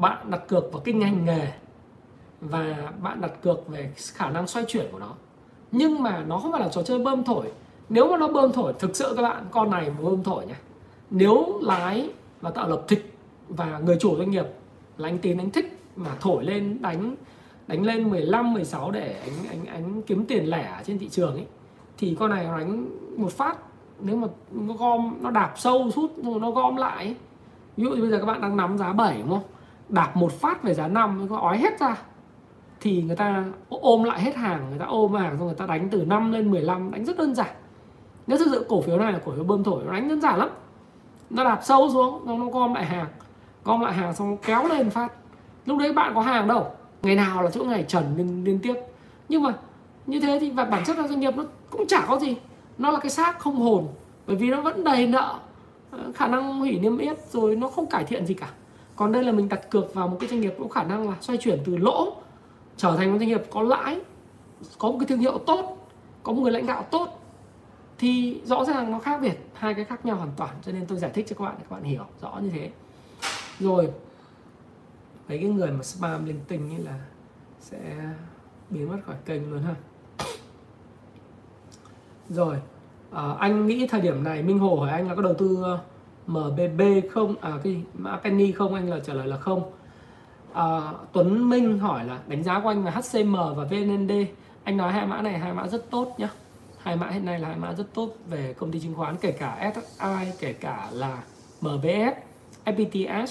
[0.00, 1.52] bạn đặt cược vào cái ngành nghề
[2.40, 5.14] và bạn đặt cược về khả năng xoay chuyển của nó.
[5.72, 7.52] Nhưng mà nó không phải là trò chơi bơm thổi.
[7.88, 10.56] Nếu mà nó bơm thổi, thực sự các bạn, con này bơm thổi nhá.
[11.10, 13.02] Nếu lái và tạo lập thịt
[13.48, 14.46] và người chủ doanh nghiệp
[14.98, 17.16] là anh tín, anh thích mà thổi lên, đánh
[17.66, 21.46] đánh lên 15 16 để anh anh anh kiếm tiền lẻ trên thị trường ấy,
[21.98, 22.86] thì con này nó đánh
[23.16, 23.58] một phát,
[24.00, 27.14] nếu mà nó gom, nó đạp sâu sút nó gom lại ấy.
[27.76, 29.44] ví dụ như bây giờ các bạn đang nắm giá 7 đúng không?
[29.88, 31.96] Đạp một phát về giá 5 nó ói hết ra.
[32.80, 35.88] Thì người ta ôm lại hết hàng người ta ôm hàng xong người ta đánh
[35.90, 37.50] từ 5 lên 15 đánh rất đơn giản.
[38.26, 40.38] Nếu thực sự cổ phiếu này là cổ phiếu bơm thổi nó đánh đơn giản
[40.38, 40.48] lắm.
[41.30, 43.06] Nó đạp sâu xuống nó, nó gom lại hàng
[43.64, 45.12] gom lại hàng xong kéo lên phát.
[45.66, 46.66] Lúc đấy bạn có hàng đâu
[47.02, 48.74] ngày nào là chỗ ngày trần liên, liên tiếp.
[49.28, 49.54] Nhưng mà
[50.06, 52.36] như thế thì và bản chất là doanh nghiệp nó cũng chả có gì.
[52.78, 53.88] Nó là cái xác không hồn
[54.26, 55.34] bởi vì nó vẫn đầy nợ
[55.90, 58.48] ờ, khả năng hủy niêm yết rồi nó không cải thiện gì cả
[58.96, 61.16] còn đây là mình đặt cược vào một cái doanh nghiệp có khả năng là
[61.20, 62.16] xoay chuyển từ lỗ
[62.76, 64.00] trở thành một doanh nghiệp có lãi
[64.78, 65.88] có một cái thương hiệu tốt
[66.22, 67.26] có một người lãnh đạo tốt
[67.98, 70.56] thì rõ ràng nó khác biệt hai cái khác nhau hoàn toàn.
[70.62, 72.70] Cho nên tôi giải thích cho các bạn để các bạn hiểu rõ như thế.
[73.60, 73.90] Rồi
[75.28, 77.00] mấy cái người mà spam linh tinh như là
[77.60, 77.78] sẽ
[78.70, 79.74] biến mất khỏi kênh luôn ha.
[82.28, 82.56] Rồi
[83.10, 85.78] à, anh nghĩ thời điểm này Minh Hồ hỏi anh là có đầu tư ờ,
[86.26, 87.34] MBB không?
[87.40, 88.74] À cái mã penny không?
[88.74, 89.72] Anh là trả lời là không.
[90.52, 94.12] À, Tuấn Minh hỏi là đánh giá của anh là HCM và VND
[94.66, 96.28] anh nói hai mã này hai mã rất tốt nhá.
[96.78, 99.32] Hai mã hiện nay là hai mã rất tốt về công ty chứng khoán kể
[99.32, 101.22] cả SSI kể cả là
[101.60, 102.14] MBS
[102.64, 103.26] FPTS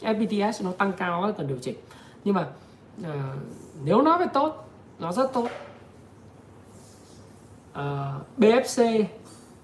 [0.00, 1.76] FPTS nó tăng cao cần điều chỉnh.
[2.24, 2.46] Nhưng mà
[3.04, 3.34] à,
[3.84, 4.68] nếu nói về tốt
[4.98, 5.48] nó rất tốt.
[7.72, 9.04] À, BFC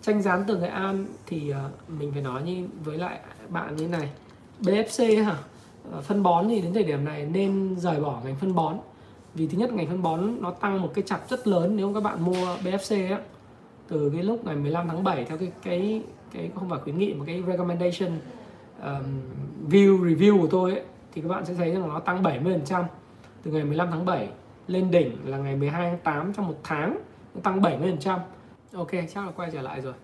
[0.06, 3.88] tranh rán từ Nghệ An thì ờ, mình phải nói như với lại bạn như
[3.88, 4.10] này.
[4.60, 5.36] BFC hả?
[5.92, 8.76] Ờ, phân bón thì đến thời điểm này nên rời bỏ ngành phân bón.
[9.34, 12.02] Vì thứ nhất ngành phân bón nó tăng một cái chặt rất lớn nếu các
[12.02, 13.20] bạn mua BFC á.
[13.88, 16.02] Từ cái lúc ngày 15 tháng 7 theo cái cái
[16.32, 18.10] cái không phải khuyến nghị mà cái recommendation
[18.82, 19.04] um,
[19.70, 20.82] view review của tôi ấy,
[21.12, 22.84] thì các bạn sẽ thấy rằng nó tăng 70%
[23.42, 24.28] từ ngày 15 tháng 7
[24.66, 26.98] lên đỉnh là ngày 12 tháng 8 trong một tháng
[27.34, 28.18] nó tăng 70%
[28.76, 29.94] ok, chắc là quay trở lại rồi.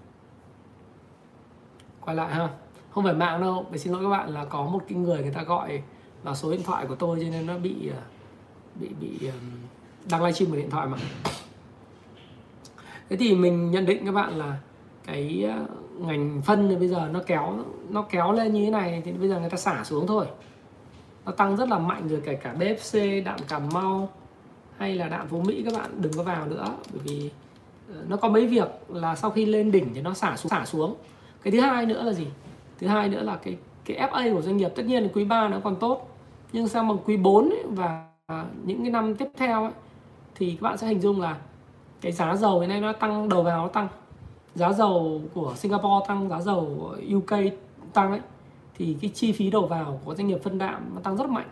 [2.00, 2.48] Quay lại ha.
[2.90, 3.66] Không phải mạng đâu.
[3.70, 5.82] Để xin lỗi các bạn là có một cái người người ta gọi
[6.22, 8.02] vào số điện thoại của tôi cho nên nó bị ờ,
[8.74, 9.30] bị bị
[10.10, 10.98] đang livestream một điện thoại mà.
[13.08, 14.58] Thế thì mình nhận định các bạn là
[15.06, 15.66] cái ờ,
[15.98, 17.58] ngành phân thì bây giờ nó kéo
[17.88, 20.26] nó kéo lên như thế này thì bây giờ người ta xả xuống thôi.
[21.24, 24.08] Nó tăng rất là mạnh rồi, kể cả BFC đạm Cà Mau
[24.78, 26.66] hay là đạm Phú Mỹ các bạn đừng có vào nữa.
[26.92, 27.30] Bởi vì
[28.08, 30.94] nó có mấy việc là sau khi lên đỉnh thì nó xả xuống xả xuống.
[31.42, 32.26] Cái thứ hai nữa là gì?
[32.78, 35.48] Thứ hai nữa là cái cái FA của doanh nghiệp tất nhiên là quý 3
[35.48, 36.08] nó còn tốt.
[36.52, 38.08] Nhưng sang bằng quý 4 ấy, và
[38.64, 39.72] những cái năm tiếp theo ấy,
[40.34, 41.36] thì các bạn sẽ hình dung là
[42.00, 43.88] cái giá dầu hiện nay nó tăng đầu vào nó tăng.
[44.54, 47.38] Giá dầu của Singapore tăng giá dầu UK
[47.92, 48.20] tăng ấy
[48.78, 51.48] thì cái chi phí đầu vào của doanh nghiệp phân đạm nó tăng rất mạnh.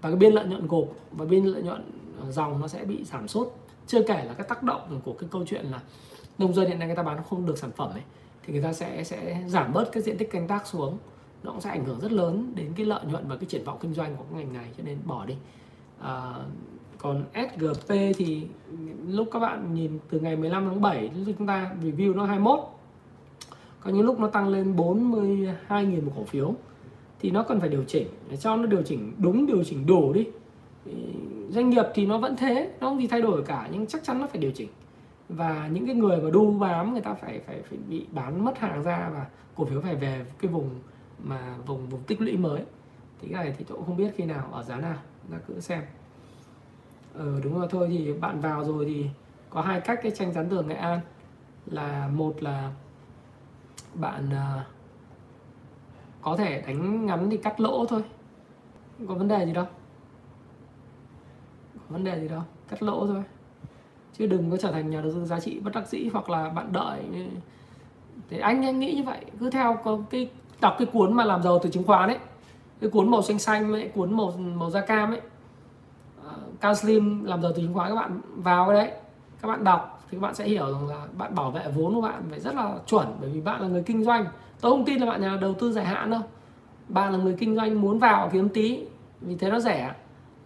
[0.00, 1.82] Và cái biên lợi nhuận gộp và biên lợi nhuận
[2.20, 3.52] ờ, dòng nó sẽ bị giảm sút
[3.86, 5.80] chưa kể là cái tác động của cái câu chuyện là
[6.38, 8.02] nông dân hiện nay người ta bán không được sản phẩm ấy
[8.42, 10.98] thì người ta sẽ sẽ giảm bớt cái diện tích canh tác xuống.
[11.42, 13.78] Nó cũng sẽ ảnh hưởng rất lớn đến cái lợi nhuận và cái triển vọng
[13.80, 15.34] kinh doanh của cái ngành này cho nên bỏ đi.
[16.00, 16.34] À,
[16.98, 18.46] còn SGP thì
[19.08, 22.60] lúc các bạn nhìn từ ngày 15 tháng 7 chúng ta review nó 21
[23.80, 26.54] có những lúc nó tăng lên 42.000 một cổ phiếu
[27.20, 28.06] thì nó cần phải điều chỉnh.
[28.30, 30.26] Để cho nó điều chỉnh đúng điều chỉnh đủ đi
[31.50, 34.20] doanh nghiệp thì nó vẫn thế nó không gì thay đổi cả nhưng chắc chắn
[34.20, 34.68] nó phải điều chỉnh.
[35.28, 38.58] Và những cái người mà đu bám người ta phải phải phải bị bán mất
[38.58, 39.26] hàng ra và
[39.56, 40.70] cổ phiếu phải về cái vùng
[41.22, 42.62] mà vùng vùng tích lũy mới.
[43.20, 44.98] Thì cái này thì tôi cũng không biết khi nào ở giá nào
[45.30, 45.82] là cứ xem.
[47.14, 49.06] Ừ, đúng rồi thôi thì bạn vào rồi thì
[49.50, 51.00] có hai cách cái tranh rắn tường nghệ an.
[51.66, 52.72] Là một là
[53.94, 54.66] bạn uh,
[56.22, 58.02] có thể đánh ngắn thì cắt lỗ thôi
[58.98, 59.66] không có vấn đề gì đâu
[61.88, 63.22] vấn đề gì đâu cắt lỗ thôi.
[64.18, 66.48] Chứ đừng có trở thành nhà đầu tư giá trị bất đắc dĩ hoặc là
[66.48, 67.00] bạn đợi.
[68.30, 69.24] Thì anh anh nghĩ như vậy.
[69.40, 70.30] Cứ theo có cái
[70.60, 72.18] đọc cái cuốn mà làm giàu từ chứng khoán ấy.
[72.80, 75.20] Cái cuốn màu xanh xanh ấy cuốn màu màu da cam ấy.
[76.24, 78.92] Ờ, uh, Cao Slim làm giàu từ chứng khoán các bạn vào cái đấy.
[79.42, 82.00] Các bạn đọc thì các bạn sẽ hiểu rằng là bạn bảo vệ vốn của
[82.00, 84.26] bạn phải rất là chuẩn bởi vì bạn là người kinh doanh.
[84.60, 86.20] Tôi không tin là bạn nhà đầu tư dài hạn đâu.
[86.88, 88.84] Bạn là người kinh doanh muốn vào kiếm tí
[89.20, 89.94] vì thế nó rẻ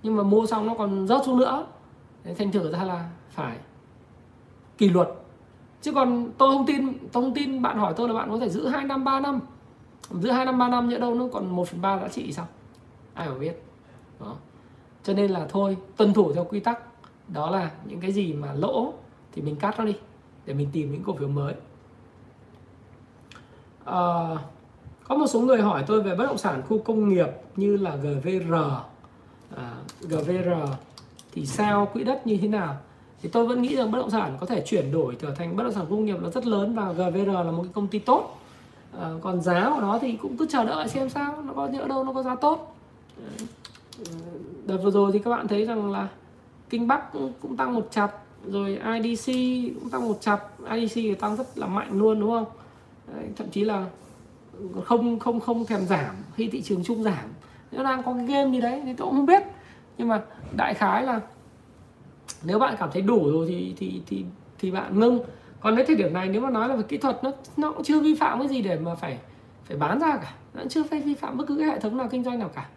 [0.02, 1.66] nhưng mà mua xong nó còn rớt xuống nữa.
[2.24, 3.56] Thế thành thử ra là phải
[4.78, 5.08] kỷ luật.
[5.82, 8.48] Chứ còn tôi không tin tôi không tin bạn hỏi tôi là bạn có thể
[8.48, 9.40] giữ 2 năm 3 năm.
[10.10, 12.46] Giữ 2 năm 3 năm nhỡ đâu nó còn 1 phần ba giá trị sao?
[13.14, 13.62] Ai mà biết.
[14.20, 14.36] Đó.
[15.02, 16.82] cho nên là thôi tuân thủ theo quy tắc.
[17.28, 18.92] Đó là những cái gì mà lỗ
[19.32, 19.94] thì mình cắt nó đi
[20.46, 21.54] để mình tìm những cổ phiếu mới.
[23.84, 24.36] À,
[25.04, 27.96] có một số người hỏi tôi về bất động sản khu công nghiệp như là
[27.96, 28.54] GVR
[29.56, 30.50] à, GVR
[31.32, 31.86] thì sao?
[31.86, 32.76] Quỹ đất như thế nào?
[33.22, 35.62] Thì tôi vẫn nghĩ rằng bất động sản có thể chuyển đổi trở thành bất
[35.62, 38.40] động sản công nghiệp nó rất lớn và GVR là một cái công ty tốt.
[38.98, 41.86] À, còn giá của nó thì cũng cứ chờ đợi xem sao nó có nhỡ
[41.88, 42.76] đâu nó có giá tốt.
[44.66, 46.08] Đợt vừa rồi thì các bạn thấy rằng là
[46.70, 48.10] kinh bắc cũng, cũng tăng một chặt
[48.46, 49.26] rồi IDC
[49.80, 50.38] cũng tăng một chặt.
[50.74, 52.44] IDC thì tăng rất là mạnh luôn đúng không?
[53.14, 53.86] Đấy, thậm chí là
[54.84, 57.24] không không không thèm giảm khi thị trường chung giảm
[57.72, 59.42] nó đang có cái game gì đấy thì tôi cũng không biết.
[59.98, 60.22] Nhưng mà
[60.56, 61.20] đại khái là
[62.42, 64.24] nếu bạn cảm thấy đủ rồi thì thì thì
[64.58, 65.20] thì bạn ngưng.
[65.60, 67.84] Còn đến thời điểm này nếu mà nói là về kỹ thuật nó nó cũng
[67.84, 69.18] chưa vi phạm cái gì để mà phải
[69.64, 70.34] phải bán ra cả.
[70.54, 72.68] Nó chưa phải vi phạm bất cứ cái hệ thống nào kinh doanh nào cả.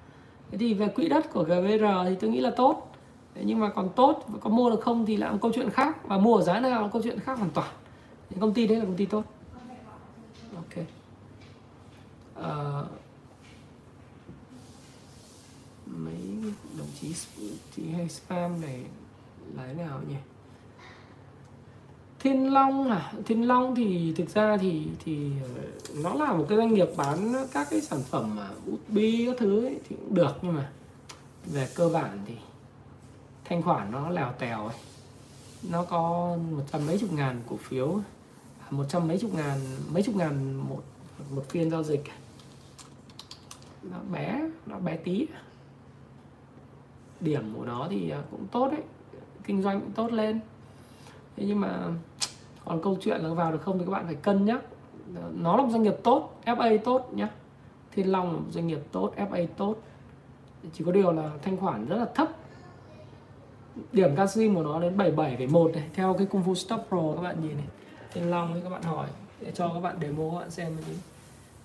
[0.52, 2.92] Thế thì về quỹ đất của GVR thì tôi nghĩ là tốt.
[3.36, 6.08] Thế nhưng mà còn tốt có mua được không thì là một câu chuyện khác.
[6.08, 7.70] Và mua ở giá nào là câu chuyện khác hoàn toàn.
[8.30, 9.24] Thì công ty đấy là công ty tốt.
[10.56, 10.86] Ok.
[12.40, 12.88] Uh,
[15.98, 17.14] mấy đồng chí
[17.76, 18.84] chị hay spam này
[19.56, 20.16] là thế nào nhỉ?
[22.20, 23.14] Thiên Long à?
[23.26, 25.64] Thiên Long thì thực ra thì thì ờ,
[26.04, 29.66] nó là một cái doanh nghiệp bán các cái sản phẩm mà USB các thứ
[29.66, 30.72] ấy, thì cũng được nhưng mà
[31.46, 32.36] về cơ bản thì
[33.46, 34.78] thanh khoản nó lèo tèo ấy.
[35.70, 38.00] Nó có một trăm mấy chục ngàn cổ phiếu
[38.60, 39.60] à, một trăm mấy chục ngàn
[39.92, 40.84] mấy chục ngàn một
[41.30, 42.04] một phiên giao dịch.
[43.84, 45.28] Nó bé nó bé tí
[47.24, 48.82] điểm của nó thì à, cũng tốt đấy.
[49.44, 50.40] Kinh doanh cũng tốt lên.
[51.38, 51.80] Thế nhưng mà
[52.66, 54.62] còn câu chuyện là vào được không thì các bạn phải cân nhắc
[55.16, 57.30] ờ, nó là một doanh nghiệp tốt FA tốt nhá.
[57.92, 59.76] Thiên Long là một doanh nghiệp tốt FA tốt.
[60.74, 62.28] Chỉ có điều là thanh khoản rất là thấp.
[63.92, 67.36] Điểm Casim của nó đến 77,1 này theo cái công phu Stop Pro các bạn
[67.42, 67.68] nhìn này.
[68.14, 69.08] Thiên Long thì các bạn hỏi
[69.42, 70.96] để cho các bạn demo các bạn xem cái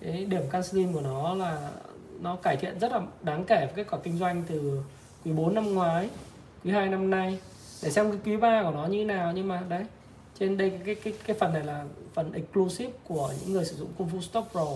[0.01, 1.71] Đấy, điểm Casim của nó là
[2.19, 4.81] nó cải thiện rất là đáng kể với kết quả kinh doanh từ
[5.25, 6.09] quý 4 năm ngoái
[6.63, 7.39] quý 2 năm nay.
[7.83, 9.85] Để xem cái quý 3 của nó như thế nào nhưng mà đấy.
[10.39, 13.89] Trên đây cái cái cái phần này là phần exclusive của những người sử dụng
[13.97, 14.67] Kung Fu Stop Pro.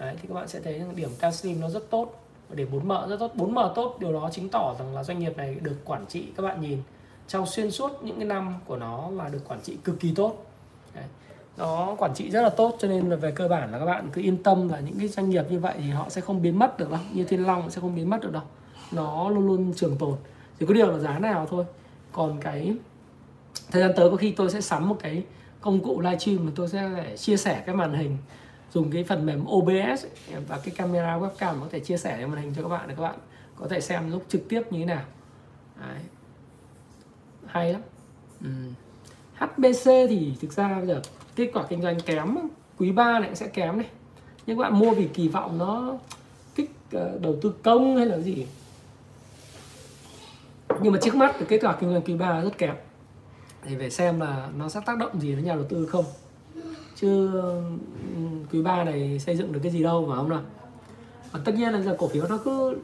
[0.00, 2.22] Đấy, thì các bạn sẽ thấy rằng điểm Casim nó rất tốt
[2.54, 3.32] điểm 4M rất tốt.
[3.36, 6.42] 4M tốt điều đó chứng tỏ rằng là doanh nghiệp này được quản trị các
[6.42, 6.78] bạn nhìn
[7.28, 10.46] trong xuyên suốt những cái năm của nó là được quản trị cực kỳ tốt.
[10.94, 11.04] Đấy.
[11.56, 14.08] nó quản trị rất là tốt cho nên là về cơ bản là các bạn
[14.12, 16.58] cứ yên tâm là những cái doanh nghiệp như vậy thì họ sẽ không biến
[16.58, 17.00] mất được đâu.
[17.12, 18.42] Như Thiên Long sẽ không biến mất được đâu
[18.92, 20.14] nó luôn luôn trường tồn.
[20.60, 21.64] Chỉ có điều là giá nào thôi.
[22.12, 22.74] Còn cái
[23.70, 25.22] thời gian tới có khi tôi sẽ sắm một cái
[25.60, 28.16] công cụ livestream mà tôi sẽ chia sẻ cái màn hình,
[28.72, 30.04] dùng cái phần mềm OBS
[30.48, 32.94] và cái camera webcam có thể chia sẻ cái màn hình cho các bạn để
[32.94, 33.18] các bạn
[33.56, 35.04] có thể xem lúc trực tiếp như thế nào.
[35.80, 36.00] Đấy.
[37.46, 37.82] hay lắm.
[38.40, 38.48] Ừ.
[39.34, 41.02] HBC thì thực ra bây giờ
[41.36, 42.36] kết quả kinh doanh kém
[42.78, 43.86] quý 3 này sẽ kém này.
[44.46, 45.98] Nhưng các bạn mua vì kỳ vọng nó
[46.54, 48.46] kích ờ, đầu tư công hay là gì?
[50.82, 52.74] Nhưng mà trước mắt cái kết quả kinh doanh quý 3 rất kém.
[53.64, 56.04] Thì phải xem là nó sẽ tác động gì đến nhà đầu tư không.
[56.96, 57.60] Chứ ừ,
[58.52, 60.42] quý 3 này xây dựng được cái gì đâu mà không nào?
[61.32, 62.76] Và tất nhiên là giờ cổ phiếu nó cứ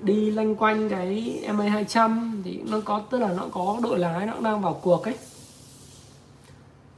[0.00, 4.26] đi lanh quanh cái MA 200 thì nó có tức là nó có đội lái
[4.26, 5.14] nó cũng đang vào cuộc ấy.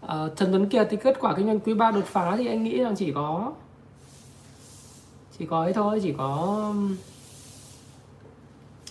[0.06, 2.64] À, Trần Tuấn Kiệt thì kết quả kinh doanh quý 3 đột phá thì anh
[2.64, 3.52] nghĩ là chỉ có
[5.38, 6.96] chỉ có ấy thôi chỉ có ừ,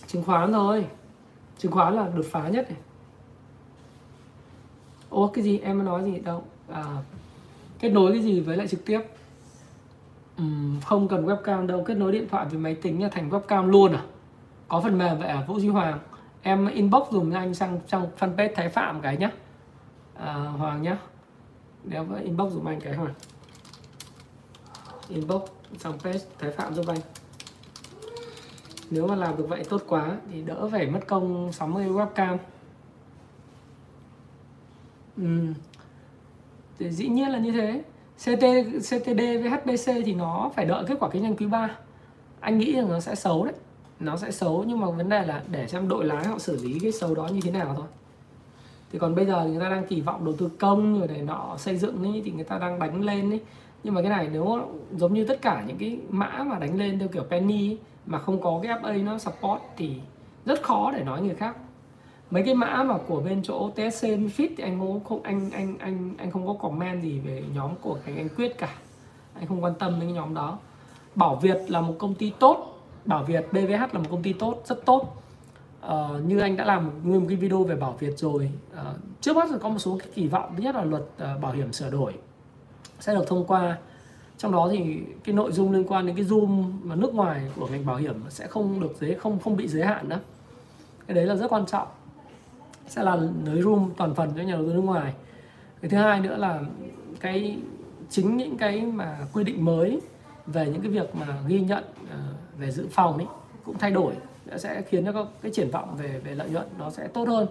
[0.06, 0.86] chứng khoán thôi
[1.62, 2.78] chứng khoán là đột phá nhất này.
[5.10, 5.58] Ô cái gì?
[5.58, 6.20] Em nói gì?
[6.20, 6.42] Đâu.
[6.68, 6.84] À,
[7.78, 9.00] kết nối cái gì với lại trực tiếp?
[10.42, 11.84] Uhm, không cần webcam đâu.
[11.86, 14.02] Kết nối điện thoại với máy tính là thành webcam luôn à?
[14.68, 15.98] Có phần mềm vậy à Vũ Duy Hoàng?
[16.42, 19.30] Em inbox dùng anh sang trong fanpage Thái Phạm cái nhá.
[20.14, 20.98] À, Hoàng nhá.
[21.84, 23.14] Nếu inbox dùng anh cái Hoàng.
[25.08, 25.42] Inbox
[25.78, 27.21] trong page Thái Phạm giúp anh
[28.92, 32.36] nếu mà làm được vậy tốt quá thì đỡ phải mất công 60 webcam.
[35.16, 35.38] Ừ.
[36.78, 37.82] thì dĩ nhiên là như thế.
[38.18, 38.44] CT,
[38.78, 41.76] CTD với HBC thì nó phải đợi kết quả kinh doanh quý 3
[42.40, 43.54] anh nghĩ rằng nó sẽ xấu đấy.
[44.00, 46.78] Nó sẽ xấu nhưng mà vấn đề là để xem đội lái họ xử lý
[46.78, 47.86] cái xấu đó như thế nào thôi.
[48.92, 51.54] Thì còn bây giờ người ta đang kỳ vọng đầu tư công rồi này nọ
[51.58, 53.40] xây dựng ấy, thì người ta đang đánh lên ấy.
[53.84, 54.60] Nhưng mà cái này nếu
[54.96, 58.18] giống như tất cả những cái mã mà đánh lên theo kiểu penny ấy, mà
[58.18, 59.96] không có cái FA nó support thì
[60.44, 61.56] rất khó để nói người khác.
[62.30, 65.78] Mấy cái mã mà của bên chỗ TSC Fit thì anh không không anh anh
[65.78, 68.74] anh anh không có comment gì về nhóm của anh anh Quyết cả.
[69.34, 70.58] Anh không quan tâm đến cái nhóm đó.
[71.14, 72.78] Bảo Việt là một công ty tốt.
[73.04, 75.22] Bảo Việt BVH là một công ty tốt rất tốt.
[75.86, 75.92] Uh,
[76.26, 78.80] như anh đã làm nguyên một cái video về Bảo Việt rồi uh,
[79.20, 80.54] trước mắt là có một số cái kỳ vọng.
[80.56, 82.12] Thứ nhất là luật uh, bảo hiểm sửa đổi
[83.00, 83.78] sẽ được thông qua
[84.38, 87.66] trong đó thì cái nội dung liên quan đến cái zoom mà nước ngoài của
[87.66, 90.16] ngành bảo hiểm sẽ không được giới không không bị giới hạn đó.
[91.06, 91.88] Cái đấy là rất quan trọng.
[92.86, 95.14] Sẽ là nới room toàn phần cho nhà đầu tư nước ngoài.
[95.80, 96.60] Cái thứ hai nữa là
[97.20, 97.58] cái
[98.10, 100.00] chính những cái mà quy định mới
[100.46, 102.18] về những cái việc mà ghi nhận ờ,
[102.58, 103.26] về dự phòng ấy
[103.64, 104.14] cũng thay đổi
[104.56, 107.46] sẽ khiến cho cái triển vọng về về lợi nhuận nó sẽ tốt hơn.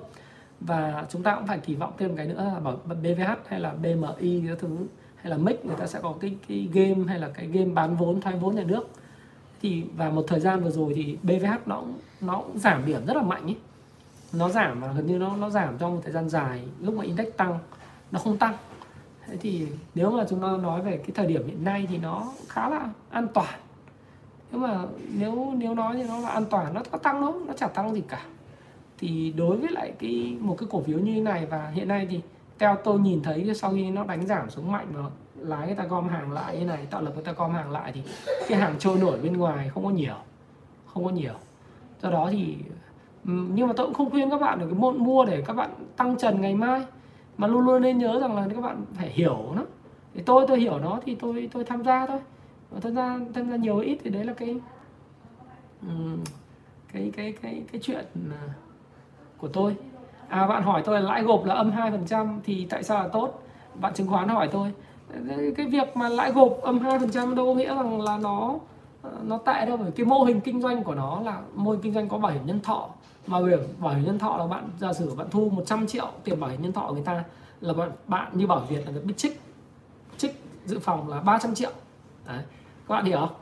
[0.59, 3.73] Và chúng ta cũng phải kỳ vọng thêm cái nữa là bảo BVH hay là
[3.73, 4.77] BMI cái thứ
[5.21, 7.95] hay là MIC người ta sẽ có cái cái game hay là cái game bán
[7.95, 8.89] vốn thoái vốn nhà nước.
[9.61, 13.05] Thì và một thời gian vừa rồi thì BVH nó cũng, nó cũng giảm điểm
[13.05, 13.57] rất là mạnh ấy
[14.33, 17.03] nó giảm mà gần như nó nó giảm trong một thời gian dài lúc mà
[17.03, 17.59] index tăng
[18.11, 18.57] nó không tăng.
[19.27, 22.33] Thế thì nếu mà chúng ta nói về cái thời điểm hiện nay thì nó
[22.47, 23.59] khá là an toàn.
[24.51, 27.53] Nhưng mà nếu nếu nói thì nó là an toàn nó có tăng đâu nó
[27.53, 28.25] chả tăng gì cả.
[28.97, 32.07] Thì đối với lại cái một cái cổ phiếu như thế này và hiện nay
[32.09, 32.21] thì
[32.61, 35.03] theo tôi nhìn thấy sau khi nó đánh giảm xuống mạnh và
[35.35, 37.91] lái người ta gom hàng lại như này, tạo lập người ta gom hàng lại
[37.91, 38.01] thì
[38.47, 40.15] cái hàng trôi nổi bên ngoài không có nhiều,
[40.85, 41.33] không có nhiều.
[42.01, 42.55] Do đó thì
[43.25, 45.53] ừ, nhưng mà tôi cũng không khuyên các bạn được cái môn mua để các
[45.53, 46.85] bạn tăng trần ngày mai,
[47.37, 49.63] mà luôn luôn nên nhớ rằng là các bạn phải hiểu nó.
[50.13, 52.19] Thì tôi tôi hiểu nó thì tôi tôi tham gia thôi.
[52.69, 54.59] Và tham gia tham gia nhiều ít thì đấy là cái
[55.81, 56.17] ừ,
[56.93, 58.53] cái cái cái cái chuyện à,
[59.37, 59.75] của tôi
[60.31, 63.43] à bạn hỏi tôi là lãi gộp là âm 2% thì tại sao là tốt?
[63.75, 64.73] Bạn chứng khoán hỏi tôi.
[65.57, 68.55] Cái việc mà lãi gộp âm 2% đâu có nghĩa rằng là nó
[69.23, 71.93] nó tệ đâu, bởi cái mô hình kinh doanh của nó là mô hình kinh
[71.93, 72.89] doanh có bảo hiểm nhân thọ.
[73.27, 76.07] Mà bảo hiểm bảo hiểm nhân thọ là bạn, giả sử bạn thu 100 triệu
[76.23, 77.23] tiền bảo hiểm nhân thọ của người ta
[77.61, 79.41] là bạn bạn như bảo Việt là biết trích
[80.17, 81.71] trích dự phòng là 300 triệu.
[82.27, 82.43] Đấy,
[82.87, 83.35] các bạn hiểu không?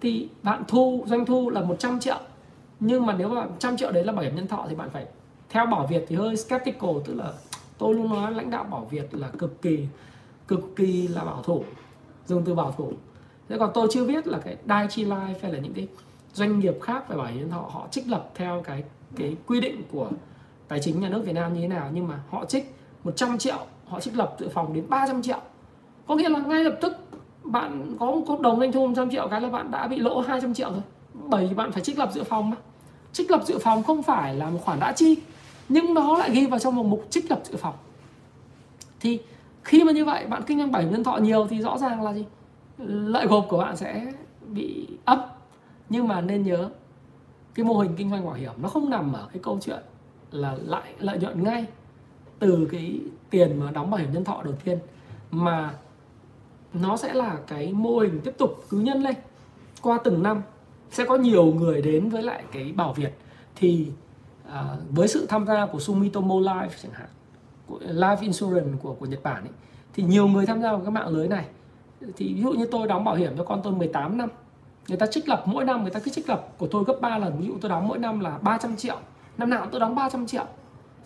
[0.00, 2.18] Thì bạn thu, doanh thu là 100 triệu.
[2.80, 5.06] Nhưng mà nếu mà 100 triệu đấy là bảo hiểm nhân thọ thì bạn phải
[5.52, 7.32] theo bảo Việt thì hơi skeptical, tức là
[7.78, 9.86] tôi luôn nói lãnh đạo bảo Việt là cực kỳ
[10.48, 11.64] cực kỳ là bảo thủ,
[12.26, 12.92] dùng từ bảo thủ.
[13.48, 15.88] Thế còn tôi chưa biết là cái dai chi Life hay là những cái
[16.32, 18.84] doanh nghiệp khác về bảo hiểm họ họ trích lập theo cái
[19.16, 20.10] cái quy định của
[20.68, 22.74] tài chính nhà nước Việt Nam như thế nào, nhưng mà họ trích
[23.04, 23.58] 100 triệu,
[23.88, 25.40] họ trích lập dự phòng đến 300 triệu.
[26.06, 26.92] Có nghĩa là ngay lập tức
[27.44, 30.54] bạn có một đồng doanh thu 100 triệu, cái là bạn đã bị lỗ 200
[30.54, 30.82] triệu rồi.
[31.14, 32.56] Bởi vì bạn phải trích lập dự phòng mà.
[33.12, 35.16] Trích lập dự phòng không phải là một khoản đã chi
[35.72, 37.74] nhưng nó lại ghi vào trong một mục trích lập dự phòng.
[39.00, 39.20] Thì
[39.64, 42.02] khi mà như vậy, bạn kinh doanh bảo hiểm nhân thọ nhiều thì rõ ràng
[42.02, 42.24] là gì?
[42.78, 44.12] Lợi gộp của bạn sẽ
[44.48, 45.38] bị ấp.
[45.88, 46.70] Nhưng mà nên nhớ,
[47.54, 49.82] cái mô hình kinh doanh bảo hiểm nó không nằm ở cái câu chuyện
[50.30, 51.66] là lại lợi nhuận ngay
[52.38, 53.00] từ cái
[53.30, 54.78] tiền mà đóng bảo hiểm nhân thọ đầu tiên,
[55.30, 55.74] mà
[56.72, 59.14] nó sẽ là cái mô hình tiếp tục cứ nhân lên.
[59.82, 60.42] Qua từng năm
[60.90, 63.12] sẽ có nhiều người đến với lại cái bảo Việt,
[63.56, 63.86] thì
[64.52, 67.08] à, với sự tham gia của Sumitomo Life chẳng hạn
[67.80, 69.52] life insurance của của Nhật Bản ấy,
[69.94, 71.44] thì nhiều người tham gia vào cái mạng lưới này.
[72.16, 74.28] Thì ví dụ như tôi đóng bảo hiểm cho con tôi 18 năm
[74.88, 77.18] người ta trích lập mỗi năm người ta cứ trích lập của tôi gấp 3
[77.18, 77.38] lần.
[77.38, 78.96] Ví dụ tôi đóng mỗi năm là 300 triệu
[79.38, 80.44] năm nào tôi đóng 300 triệu.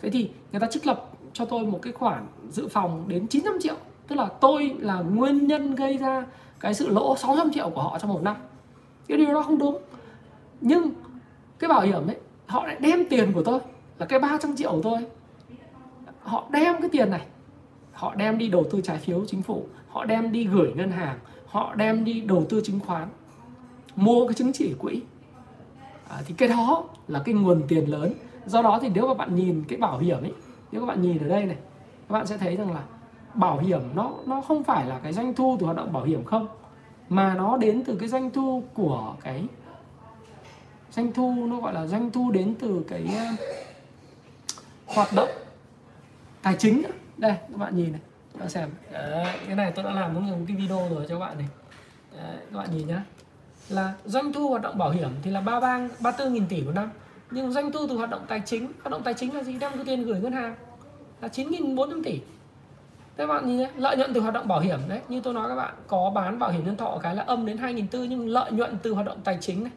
[0.03, 3.55] Thế thì người ta trích lập cho tôi một cái khoản dự phòng đến 900
[3.61, 3.75] triệu
[4.09, 6.27] tức là tôi là nguyên nhân gây ra
[6.61, 8.37] cái sự lỗ 600 triệu của họ trong một năm.
[9.09, 9.79] Cái điều đó không đúng.
[10.61, 10.91] Nhưng
[11.59, 12.17] cái bảo hiểm ấy
[12.47, 13.61] họ lại đem tiền của tôi
[13.99, 14.99] là cái 300 triệu của tôi.
[16.21, 17.27] Họ đem cái tiền này.
[17.93, 19.67] Họ đem đi đầu tư trái phiếu chính phủ.
[19.89, 21.19] Họ đem đi gửi ngân hàng.
[21.47, 23.09] Họ đem đi đầu tư chứng khoán.
[23.97, 25.03] Mua cái chứng chỉ quỹ.
[26.09, 28.13] À, thì cái đó là cái nguồn tiền lớn.
[28.47, 30.33] Do đó thì nếu mà bạn nhìn cái bảo hiểm ấy
[30.73, 31.57] nếu các bạn nhìn ở đây này
[32.09, 32.83] các bạn sẽ thấy rằng là
[33.35, 36.25] bảo hiểm nó nó không phải là cái doanh thu từ hoạt động bảo hiểm
[36.25, 36.49] không
[37.09, 39.45] mà nó đến từ cái doanh thu của cái
[40.97, 43.41] doanh thu nó gọi là doanh thu đến từ cái uh,
[44.87, 45.29] hoạt động
[46.43, 46.83] tài chính.
[47.17, 48.01] Đây các bạn nhìn này
[48.33, 48.71] các bạn xem.
[48.93, 51.47] Đấy, cái này tôi đã làm một cái video rồi cho các bạn này.
[52.17, 53.05] Đấy, các bạn nhìn nhá.
[53.69, 56.91] Là doanh thu hoạt động bảo hiểm thì là 33 34 nghìn tỷ một năm.
[57.31, 59.59] Nhưng doanh thu từ hoạt động tài chính hoạt động tài chính là gì?
[59.59, 60.55] Đem cái tiền gửi ngân hàng
[61.21, 62.21] là 9.400 tỷ.
[63.17, 65.01] Các bạn nhìn nhé lợi nhuận từ hoạt động bảo hiểm đấy.
[65.09, 67.57] Như tôi nói các bạn có bán bảo hiểm nhân thọ cái là âm đến
[67.57, 69.73] 2.400 nhưng lợi nhuận từ hoạt động tài chính này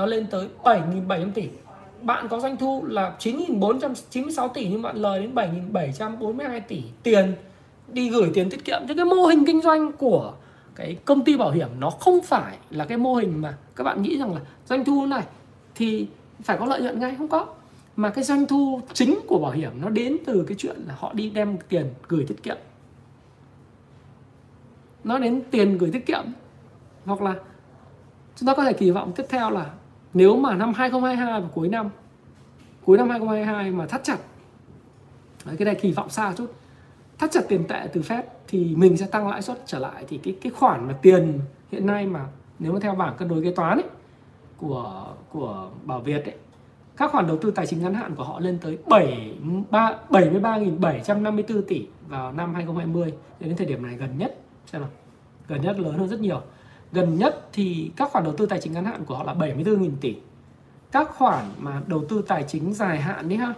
[0.00, 1.48] nó lên tới 7.700 tỷ.
[2.02, 5.34] Bạn có doanh thu là 9.496 tỷ nhưng bạn lời đến
[5.72, 7.34] 7.742 tỷ tiền
[7.88, 8.80] đi gửi tiền tiết kiệm.
[8.88, 10.32] Cho cái mô hình kinh doanh của
[10.74, 14.02] cái công ty bảo hiểm nó không phải là cái mô hình mà các bạn
[14.02, 15.22] nghĩ rằng là doanh thu này
[15.74, 16.06] thì
[16.42, 17.14] phải có lợi nhuận ngay.
[17.18, 17.46] Không có.
[17.96, 21.12] Mà cái doanh thu chính của bảo hiểm nó đến từ cái chuyện là họ
[21.12, 22.56] đi đem tiền gửi tiết kiệm.
[25.04, 26.24] Nó đến tiền gửi tiết kiệm
[27.04, 27.34] hoặc là
[28.36, 29.70] chúng ta có thể kỳ vọng tiếp theo là
[30.14, 31.90] nếu mà năm 2022 và cuối năm
[32.84, 34.18] cuối năm 2022 mà thắt chặt
[35.44, 36.52] Đấy, cái này kỳ vọng xa chút.
[37.18, 40.04] Thắt chặt tiền tệ từ Fed thì mình sẽ tăng lãi suất trở lại.
[40.08, 41.40] Thì cái cái khoản mà tiền
[41.72, 42.26] hiện nay mà
[42.58, 43.86] nếu mà theo bảng cân đối kế toán ấy,
[44.56, 46.34] của của Bảo Việt ấy,
[46.96, 52.32] các khoản đầu tư tài chính ngắn hạn của họ lên tới 73.754 tỷ vào
[52.32, 54.90] năm 2020 đến thời điểm này gần nhất xem nào
[55.48, 56.42] gần nhất lớn hơn rất nhiều
[56.92, 59.90] gần nhất thì các khoản đầu tư tài chính ngắn hạn của họ là 74.000
[60.00, 60.16] tỷ.
[60.92, 63.54] Các khoản mà đầu tư tài chính dài hạn đấy ha.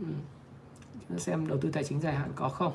[0.00, 0.06] Ừ.
[1.18, 2.72] xem đầu tư tài chính dài hạn có không.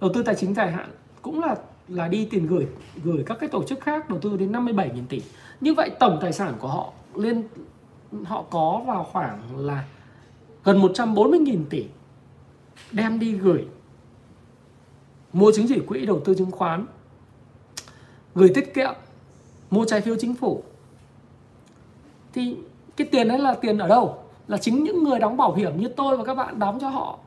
[0.00, 0.90] Đầu tư tài chính dài hạn
[1.22, 1.56] cũng là
[1.88, 2.66] là đi tiền gửi
[3.04, 5.22] gửi các cái tổ chức khác đầu tư đến 57.000 tỷ.
[5.60, 7.44] Như vậy tổng tài sản của họ lên
[8.24, 9.84] họ có vào khoảng là
[10.64, 11.86] gần 140.000 tỷ
[12.92, 13.66] đem đi gửi
[15.32, 16.86] mua chứng chỉ quỹ đầu tư chứng khoán
[18.34, 18.94] gửi tiết kiệm,
[19.70, 20.62] mua trái phiếu chính phủ.
[22.32, 22.56] Thì
[22.96, 24.18] cái tiền đấy là tiền ở đâu?
[24.48, 27.18] Là chính những người đóng bảo hiểm như tôi và các bạn đóng cho họ,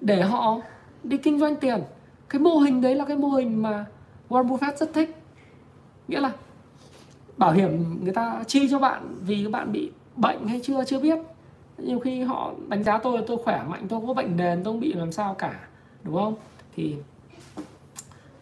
[0.00, 0.60] để họ
[1.02, 1.80] đi kinh doanh tiền.
[2.28, 3.86] Cái mô hình đấy là cái mô hình mà
[4.28, 5.16] Warren Buffett rất thích.
[6.08, 6.32] Nghĩa là
[7.36, 11.00] bảo hiểm người ta chi cho bạn vì các bạn bị bệnh hay chưa chưa
[11.00, 11.18] biết.
[11.78, 14.64] Nhiều khi họ đánh giá tôi là tôi khỏe mạnh, tôi không có bệnh nền,
[14.64, 15.68] tôi không bị làm sao cả,
[16.02, 16.34] đúng không?
[16.76, 16.96] Thì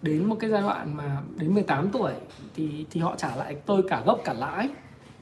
[0.06, 2.12] đến một cái giai đoạn mà đến 18 tuổi
[2.54, 4.68] thì thì họ trả lại tôi cả gốc cả lãi.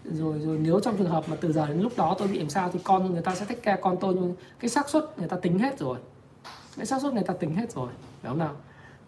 [0.05, 2.51] Rồi rồi nếu trong trường hợp mà từ giờ đến lúc đó tôi bị làm
[2.51, 5.28] sao thì con người ta sẽ thích care con tôi nhưng cái xác suất người
[5.28, 5.98] ta tính hết rồi.
[6.77, 7.89] Cái xác suất người ta tính hết rồi
[8.23, 8.52] phải không nào?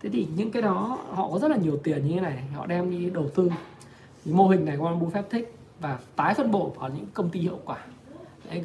[0.03, 2.67] Thế thì những cái đó họ có rất là nhiều tiền như thế này họ
[2.67, 3.51] đem đi đầu tư.
[4.25, 7.41] Thì mô hình này Warren Buffett thích và tái phân bổ vào những công ty
[7.41, 7.79] hiệu quả.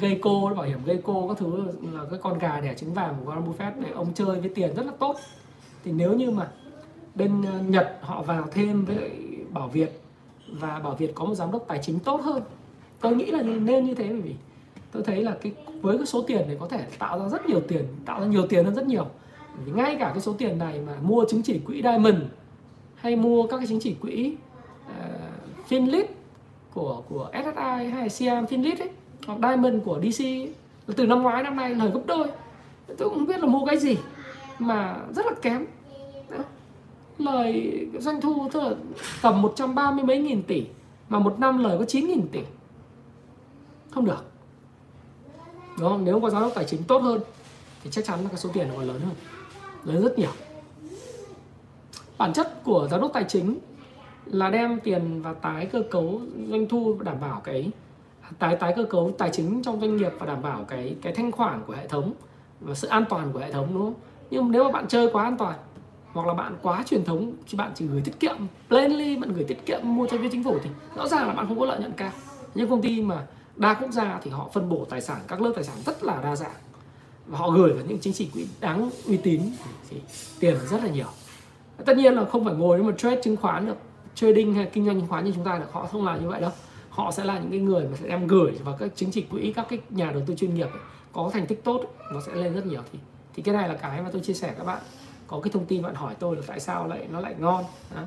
[0.00, 3.16] Đấy, cô bảo hiểm gây cô các thứ là cái con gà đẻ trứng vàng
[3.24, 5.16] của Warren Buffett để ông chơi với tiền rất là tốt.
[5.84, 6.48] Thì nếu như mà
[7.14, 9.10] bên ờ, Nhật họ vào thêm với lại
[9.52, 10.00] Bảo Việt.
[10.48, 12.42] Và Bảo Việt có một giám đốc tài chính tốt hơn.
[13.00, 14.34] Tôi nghĩ là nên như thế bởi vì
[14.92, 17.60] tôi thấy là cái với cái số tiền này có thể tạo ra rất nhiều
[17.68, 19.06] tiền tạo ra nhiều tiền hơn rất nhiều.
[19.64, 22.18] Vì ngay cả cái số tiền này mà mua chứng chỉ quỹ Diamond
[22.94, 24.36] hay mua các cái chứng chỉ quỹ
[24.86, 26.04] uh, Finlit
[26.74, 28.90] của của SSI hay Siam Finlit ấy
[29.26, 30.24] hoặc Diamond của DC
[30.96, 32.28] từ năm ngoái năm nay lời gấp đôi.
[32.86, 33.96] Tôi cũng không biết là mua cái gì
[34.58, 35.66] mà rất là kém
[37.24, 38.74] lời doanh thu, tức là
[39.22, 40.66] tầm 130 mấy nghìn tỷ,
[41.08, 42.40] mà một năm lời có 9 nghìn tỷ.
[43.90, 44.24] Không được.
[45.78, 46.04] Đúng không?
[46.04, 47.20] Nếu có giám đốc tài chính tốt hơn,
[47.84, 49.14] thì chắc chắn là cái số tiền nó còn lớn hơn.
[49.84, 50.30] Lớn rất nhiều.
[52.18, 53.58] Bản chất của giám đốc tài chính
[54.26, 57.70] là đem tiền và tái cơ cấu doanh thu đảm bảo cái,
[58.38, 61.32] tái tái cơ cấu tài chính trong doanh nghiệp và đảm bảo cái cái thanh
[61.32, 62.12] khoản của hệ thống
[62.60, 63.94] và sự an toàn của hệ thống, đúng không?
[64.30, 65.58] Nhưng nếu mà bạn chơi quá an toàn
[66.12, 68.36] hoặc là bạn quá truyền thống thì bạn chỉ gửi tiết kiệm,
[68.68, 71.48] plainly bạn gửi tiết kiệm mua trái phiếu chính phủ thì rõ ràng là bạn
[71.48, 72.10] không có lợi nhuận cao.
[72.54, 73.26] Nhưng công ty mà
[73.56, 76.20] đa quốc gia thì họ phân bổ tài sản, các lớp tài sản rất là
[76.22, 76.50] đa dạng.
[77.26, 79.40] Và họ gửi vào những chính trị quỹ đáng uy tín
[79.90, 79.96] thì
[80.40, 81.06] tiền rất là nhiều.
[81.84, 83.76] Tất nhiên là không phải ngồi mà trade chứng khoán được,
[84.14, 86.40] trading hay kinh doanh chứng khoán như chúng ta được, họ không làm như vậy
[86.40, 86.50] đâu.
[86.88, 89.52] Họ sẽ là những cái người mà sẽ đem gửi vào các chính trị quỹ,
[89.52, 90.68] các cái nhà đầu tư chuyên nghiệp
[91.12, 92.80] có thành tích tốt, nó sẽ lên rất nhiều.
[92.92, 92.98] Thì
[93.34, 94.82] thì cái này là cái mà tôi chia sẻ các bạn
[95.32, 97.64] có cái thông tin bạn hỏi tôi là tại sao lại nó lại ngon
[97.94, 98.02] đó.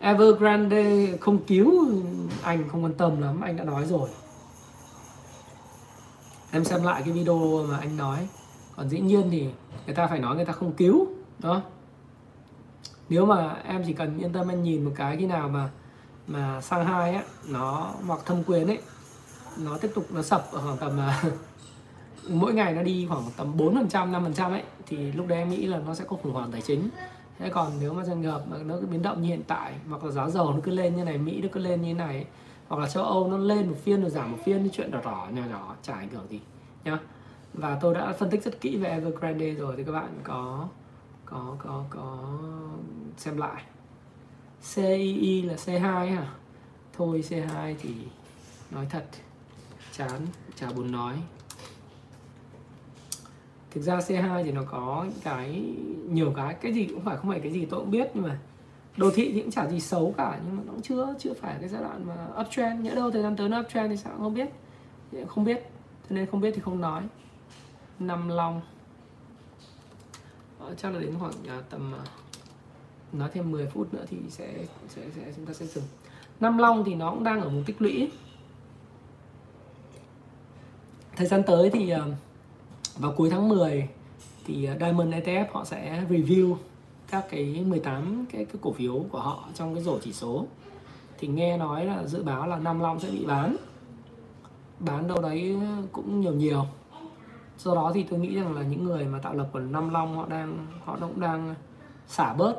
[0.00, 1.88] Evergrande không cứu
[2.42, 4.08] anh, không quan tâm lắm, anh đã nói rồi.
[6.50, 8.28] Em xem lại cái video mà anh nói.
[8.76, 9.48] Còn dĩ nhiên thì
[9.86, 11.06] người ta phải nói người ta không cứu,
[11.38, 11.62] đó.
[13.08, 15.70] Nếu mà em chỉ cần yên tâm em nhìn một cái khi nào mà
[16.26, 18.78] mà sang hai á, nó hoặc thâm quyền ấy,
[19.58, 21.22] nó tiếp tục nó sập ở khoảng tầm à,
[22.28, 25.26] mỗi ngày nó đi khoảng tầm 4 phần trăm 5 phần trăm ấy, thì lúc
[25.26, 26.88] đấy em nghĩ là nó sẽ có khủng hoảng tài chính.
[27.38, 30.04] Thế còn nếu mà doanh nghiệp mà nó cứ biến động như hiện tại, hoặc
[30.04, 32.26] là giá dầu nó cứ lên như này, mỹ nó cứ lên như này,
[32.68, 35.00] hoặc là châu âu nó lên một phiên rồi giảm một phiên, cái chuyện đỏ
[35.04, 36.40] đỏ, nhỏ nhỏ, chả ảnh hưởng gì,
[36.84, 36.98] nhá.
[37.54, 40.68] Và tôi đã phân tích rất kỹ về Evergrande rồi, thì các bạn có
[41.24, 42.18] có có có
[43.16, 43.62] xem lại.
[44.74, 46.34] CII là C2 hả?
[46.96, 47.94] Thôi C2 thì
[48.70, 49.04] nói thật,
[49.92, 50.20] chán,
[50.56, 51.14] chả buồn nói
[53.70, 55.62] thực ra C2 thì nó có cái
[56.08, 58.38] nhiều cái cái gì cũng phải không phải cái gì tôi cũng biết nhưng mà
[58.96, 61.56] đồ thị thì cũng chả gì xấu cả nhưng mà nó cũng chưa chưa phải
[61.60, 64.34] cái giai đoạn mà uptrend nhỡ đâu thời gian tới nó uptrend thì sao không
[64.34, 64.48] biết
[65.28, 65.62] không biết
[66.08, 67.02] cho nên không biết thì không nói.
[67.98, 68.60] Năm long.
[70.58, 72.02] Ờ, chắc là đến khoảng à, tầm à,
[73.12, 75.84] nói thêm 10 phút nữa thì sẽ sẽ, sẽ chúng ta sẽ dừng.
[76.40, 78.10] Năm long thì nó cũng đang ở một tích lũy.
[81.16, 82.00] Thời gian tới thì uh,
[82.98, 83.88] vào cuối tháng 10
[84.44, 86.56] thì ờ, Diamond ETF họ sẽ review
[87.10, 90.46] các cái 18 cái, cái cổ phiếu của họ trong cái rổ chỉ số.
[91.18, 93.56] Thì nghe nói là dự báo là Nam long sẽ bị bán.
[94.78, 95.56] Bán đâu đấy
[95.92, 96.64] cũng nhiều nhiều.
[97.58, 100.16] Do đó thì tôi nghĩ rằng là những người mà tạo lập của Nam long
[100.16, 101.54] họ đang họ cũng đang
[102.06, 102.54] xả bớt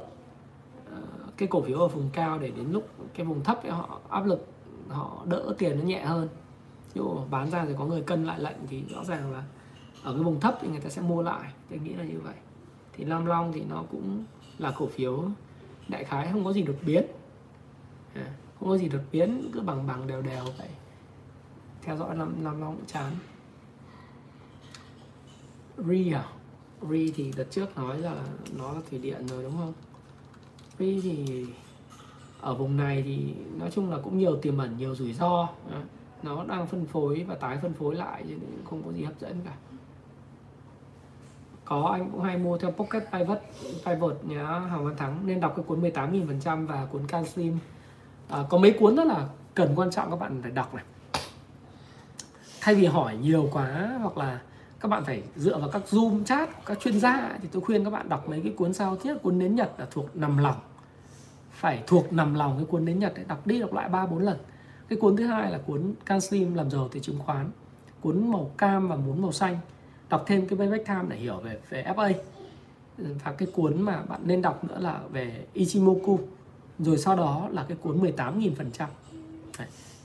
[0.91, 1.02] ờ,
[1.38, 4.26] cái cổ phiếu ở vùng cao để đến lúc cái vùng thấp thì họ áp
[4.26, 4.48] lực
[4.90, 6.28] họ đỡ tiền nó nhẹ hơn.
[6.94, 9.44] Ví dụ bán ra thì có người cân lại lệnh thì rõ ràng là
[10.04, 12.36] ở cái vùng thấp thì người ta sẽ mua lại tôi nghĩ là như vậy.
[12.94, 14.24] Thì Lam Long thì nó cũng
[14.58, 15.24] là cổ phiếu
[15.88, 17.04] đại khái không có gì đột biến.
[18.16, 20.70] À, không có gì đột biến cứ bằng bằng đều đều vậy.
[21.82, 23.12] Theo dõi Lam, Lam Long cũng chán.
[25.78, 26.26] Ri à?
[26.90, 28.16] Ri thì đợt trước nói là
[28.58, 29.74] nó là thủy điện rồi đúng không?
[30.80, 31.46] Ri thì
[32.42, 35.50] ở vùng này thì nói chung là cũng nhiều tiềm ẩn nhiều rủi ro.
[35.72, 35.82] À,
[36.24, 38.36] nó đang phân phối và tái phân phối lại chứ
[38.70, 39.56] không có gì hấp dẫn cả
[41.70, 43.38] có anh cũng hay mua theo Pocket Pivot
[43.86, 47.58] Pivot nhá Hoàng Văn Thắng nên đọc cái cuốn 18.000% và cuốn Can Slim.
[48.30, 50.84] À, có mấy cuốn rất là cần quan trọng các bạn phải đọc này.
[52.62, 54.41] Thay vì hỏi nhiều quá hoặc là
[54.80, 57.90] các bạn phải dựa vào các zoom chat các chuyên gia thì tôi khuyên các
[57.90, 60.58] bạn đọc mấy cái cuốn sao thiết cuốn nến nhật là thuộc nằm lòng.
[61.52, 64.20] Phải thuộc nằm lòng cái cuốn nến nhật để đọc đi đọc lại ba bốn
[64.20, 64.38] lần.
[64.90, 67.50] Cái cuốn thứ hai là cuốn Can Slim làm giàu từ chứng khoán
[68.02, 69.58] cuốn màu cam và cuốn màu xanh
[70.10, 72.14] đọc thêm cái payback time để hiểu về về FA
[72.98, 76.19] và cái cuốn mà bạn nên đọc nữa là về Ichimoku.
[76.80, 78.90] Rồi sau đó là cái cuốn 18.000 phần trăm.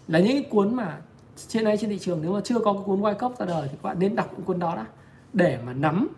[0.08, 1.00] Là những cái cuốn mà
[1.48, 3.68] trên nay trên thị trường nếu mà chưa có cái cuốn White Cup ra đời
[3.70, 4.86] thì các bạn nên đọc những cuốn đó đã.
[5.32, 6.08] Để mà nắm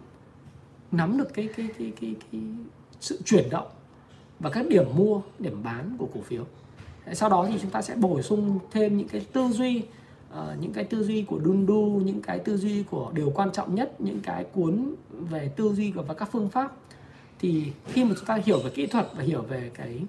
[0.92, 2.40] nắm được cái cái cái cái, cái
[3.00, 3.68] sự chuyển động
[4.40, 6.44] và các điểm mua điểm bán của cổ phiếu.
[7.12, 9.82] Sau đó thì chúng ta sẽ bổ sung thêm những cái tư duy
[10.36, 13.74] uh, những cái tư duy của Dundu những cái tư duy của điều quan trọng
[13.74, 16.72] nhất những cái cuốn về tư duy và các phương pháp.
[17.38, 20.00] Thì khi mà chúng ta hiểu về kỹ thuật và hiểu về cái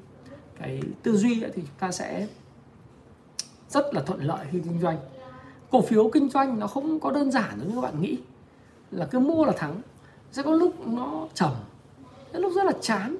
[0.59, 2.27] cái tư duy thì chúng ta sẽ
[3.69, 4.97] rất là thuận lợi khi kinh doanh.
[5.71, 8.17] Cổ phiếu kinh doanh nó không có đơn giản giống như các bạn nghĩ.
[8.91, 9.81] Là cứ mua là thắng.
[10.31, 11.51] Sẽ có lúc nó trầm
[12.33, 13.17] có lúc rất là chán.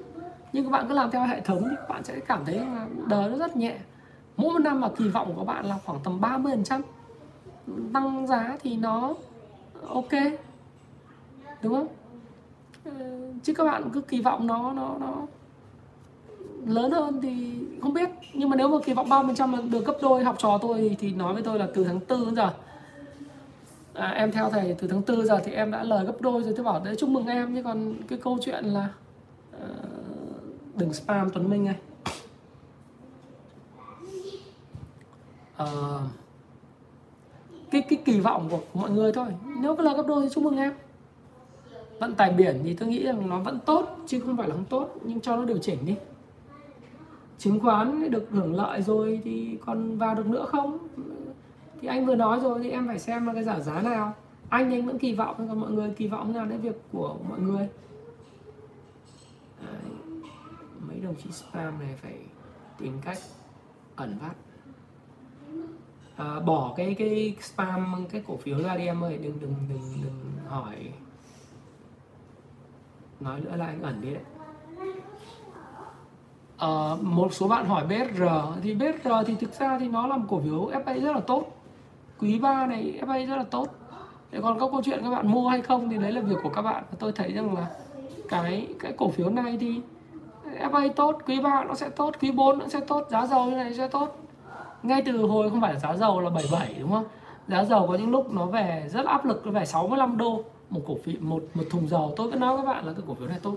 [0.52, 2.86] Nhưng các bạn cứ làm theo hệ thống thì các bạn sẽ cảm thấy là
[3.06, 3.78] đời nó rất nhẹ.
[4.36, 6.82] Mỗi một năm mà kỳ vọng của bạn là khoảng tầm 30 phần trăm
[7.92, 9.14] tăng giá thì nó
[9.88, 10.12] ok
[11.62, 11.88] đúng không?
[12.84, 12.92] Ờ,
[13.42, 15.26] chứ các bạn cứ kỳ vọng nó nó nó
[16.66, 18.10] lớn hơn thì không biết.
[18.32, 20.96] Nhưng mà nếu mà kỳ vọng 30 trăm mà được gấp đôi học trò tôi
[21.00, 22.50] thì nói với tôi là từ tháng 4 đến giờ.
[23.94, 26.52] À, em theo thầy từ tháng 4 giờ thì em đã lời gấp đôi rồi.
[26.56, 27.54] Tôi bảo đấy chúc mừng em.
[27.54, 28.88] Nhưng còn cái câu chuyện là
[29.56, 29.64] uh,
[30.74, 31.76] đừng spam Tuấn Minh này
[35.62, 36.00] uh, ờ,
[37.70, 39.26] cái cái kỳ vọng của, của mọi người thôi.
[39.60, 40.72] Nếu có lời gấp đôi thì chúc mừng em.
[42.00, 44.64] Vận tải biển thì tôi nghĩ rằng nó vẫn tốt chứ không phải là không
[44.64, 45.96] tốt nhưng cho nó điều chỉnh đi.
[47.38, 50.78] Chứng khoán được hưởng lợi rồi thì còn vào được nữa không?
[51.80, 54.14] Thì anh vừa nói rồi thì em phải xem là cái giảm giá nào.
[54.48, 57.40] Anh anh vẫn kỳ vọng còn mọi người kỳ vọng nào đến việc của mọi
[57.40, 57.68] người?
[59.60, 59.92] Đấy.
[60.88, 62.14] mấy đồng chí spam này phải
[62.78, 63.18] tìm cách
[63.96, 64.36] ẩn vắt
[66.18, 69.80] à, bỏ cái cái spam cái cổ phiếu ra đi em ơi đừng đừng đừng
[70.02, 70.12] đừng
[70.48, 70.76] hỏi.
[73.20, 74.22] Nói nữa là anh ẩn đi đấy.
[76.58, 78.22] À, một số bạn hỏi BSR
[78.62, 81.56] thì BSR thì thực ra thì nó là một cổ phiếu FA rất là tốt.
[82.20, 83.68] Quý 3 này FA rất là tốt.
[84.30, 86.50] Thế còn các câu chuyện các bạn mua hay không thì đấy là việc của
[86.50, 86.84] các bạn.
[86.98, 87.70] Tôi thấy rằng là
[88.28, 89.80] cái cái cổ phiếu này thì
[90.60, 93.56] FA tốt quý 3 nó sẽ tốt quý 4 nó sẽ tốt giá dầu như
[93.56, 94.27] này sẽ tốt
[94.82, 97.04] ngay từ hồi không phải là giá dầu là 77 đúng không?
[97.48, 100.80] Giá dầu có những lúc nó về rất áp lực nó về 65 đô một
[100.86, 102.12] cổ phiếu một một thùng dầu.
[102.16, 103.54] Tôi vẫn nói các bạn là cái cổ phiếu này tốt.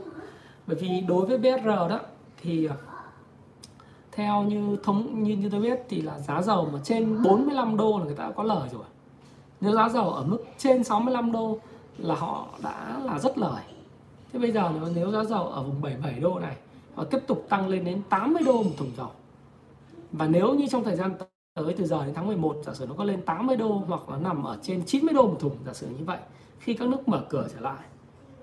[0.67, 1.99] Bởi vì đối với BR đó
[2.41, 2.75] thì à,
[4.11, 7.97] theo như thống như như tôi biết thì là giá dầu mà trên 45 đô
[7.99, 8.83] là người ta đã có lời rồi.
[9.61, 11.57] Nếu giá dầu ở mức trên 65 đô
[11.97, 13.63] là họ đã là rất lời.
[14.33, 16.55] Thế bây giờ nếu, nếu giá dầu ở vùng 77 đô này
[16.95, 19.11] họ tiếp tục tăng lên đến 80 đô một thùng dầu
[20.11, 21.11] và nếu như trong thời gian
[21.53, 24.17] tới từ giờ đến tháng 11 giả sử nó có lên 80 đô hoặc nó
[24.17, 26.17] nằm ở trên 90 đô một thùng giả sử như vậy
[26.59, 27.79] khi các nước mở cửa trở lại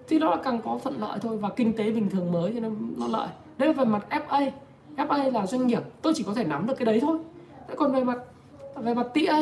[0.09, 2.61] thì nó là càng có thuận lợi thôi và kinh tế bình thường mới thì
[2.61, 3.29] nó, nó lợi.
[3.59, 4.51] Đây là về mặt FA
[4.97, 7.19] FA là doanh nghiệp tôi chỉ có thể nắm được cái đấy thôi.
[7.77, 8.19] Còn về mặt
[8.77, 9.41] về mặt TA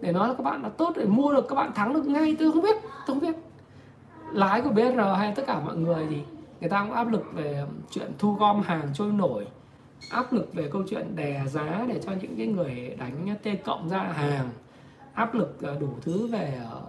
[0.00, 2.36] để nói là các bạn là tốt để mua được các bạn thắng được ngay
[2.38, 3.34] tôi không biết tôi không biết.
[4.32, 6.16] Lái của BR hay tất cả mọi người thì
[6.60, 9.46] người ta cũng áp lực về chuyện thu gom hàng trôi nổi
[10.10, 13.88] áp lực về câu chuyện đè giá để cho những cái người đánh T cộng
[13.88, 14.48] ra hàng,
[15.12, 16.80] áp lực ờ, đủ thứ về ờ,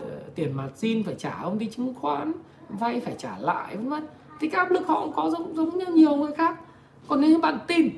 [0.00, 2.32] ờ, tiền mặt xin phải trả công ty chứng khoán,
[2.68, 4.06] vay phải trả lại vân vân.
[4.40, 6.60] Thì cái áp lực họ cũng có giống giống như nhiều người khác.
[7.08, 7.90] Còn nếu như bạn tin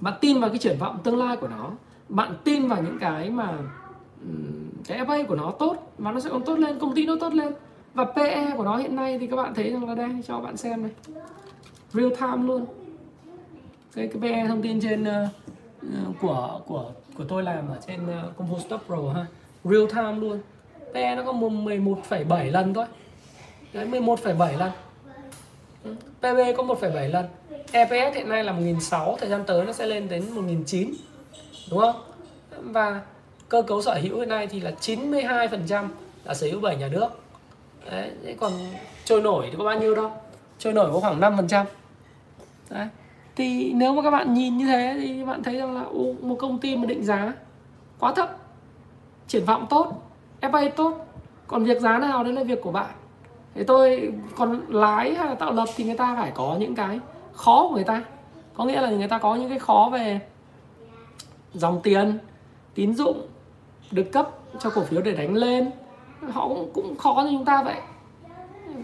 [0.00, 1.70] bạn tin vào cái triển vọng tương lai của nó,
[2.08, 3.58] bạn tin vào những cái mà
[4.86, 7.34] cái FA của nó tốt và nó sẽ còn tốt lên, công ty nó tốt
[7.34, 7.52] lên,
[7.94, 10.56] và PE của nó hiện nay thì các bạn thấy rằng là đây, cho bạn
[10.56, 10.90] xem này
[11.92, 12.66] real time luôn
[13.98, 18.28] cái cái PE thông tin trên uh, của của của tôi làm ở trên ờ,
[18.28, 19.26] uh, Combo vụ Stock Pro ha.
[19.64, 20.40] Real time luôn.
[20.94, 22.86] PE nó có 11,7 lần thôi.
[23.72, 24.70] Đấy 11,7 lần.
[25.84, 27.26] Ừ, PB e có 1,7 lần.
[27.72, 30.92] EPS hiện nay là 1.600 thời gian tới nó sẽ lên đến 1.900
[31.70, 32.02] đúng không?
[32.60, 33.00] Và
[33.48, 35.88] cơ cấu sở hữu hiện nay thì là 92%
[36.24, 37.08] là sở hữu bởi nhà nước.
[37.90, 38.52] Đấy còn
[39.04, 40.12] trôi nổi thì có bao nhiêu đâu?
[40.58, 41.64] Trôi nổi có khoảng 5%
[42.70, 42.88] đấy
[43.38, 45.84] thì nếu mà các bạn nhìn như thế thì các bạn thấy rằng là
[46.22, 47.32] một công ty mà định giá
[47.98, 48.36] quá thấp
[49.26, 49.92] triển vọng tốt
[50.40, 51.06] FA tốt
[51.46, 52.90] còn việc giá nào đấy là việc của bạn?
[53.54, 57.00] Thế tôi còn lái hay là tạo lập thì người ta phải có những cái
[57.32, 58.04] khó của người ta.
[58.54, 60.20] Có nghĩa là người ta có những cái khó về
[61.54, 62.18] dòng tiền
[62.74, 63.26] tín dụng
[63.90, 65.70] được cấp cho cổ phiếu để đánh lên.
[66.32, 67.80] Họ cũng, cũng khó như chúng ta vậy.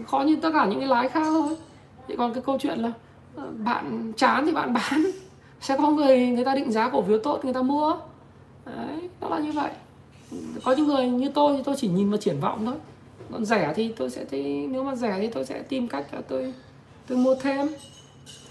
[0.07, 1.57] Khó như tất cả những cái lái khác thôi.
[2.07, 2.91] Thì còn cái câu chuyện là
[3.57, 5.05] bạn chán thì bạn bán.
[5.61, 7.95] Sẽ có người người ta định giá cổ phiếu tốt, người ta mua.
[8.65, 9.71] Đấy nó là như vậy.
[10.63, 12.75] Có những người như tôi thì tôi chỉ nhìn vào triển vọng thôi.
[13.31, 16.21] Còn rẻ thì tôi sẽ thấy, nếu mà rẻ thì tôi sẽ tìm cách là
[16.27, 16.53] tôi
[17.07, 17.67] tôi mua thêm.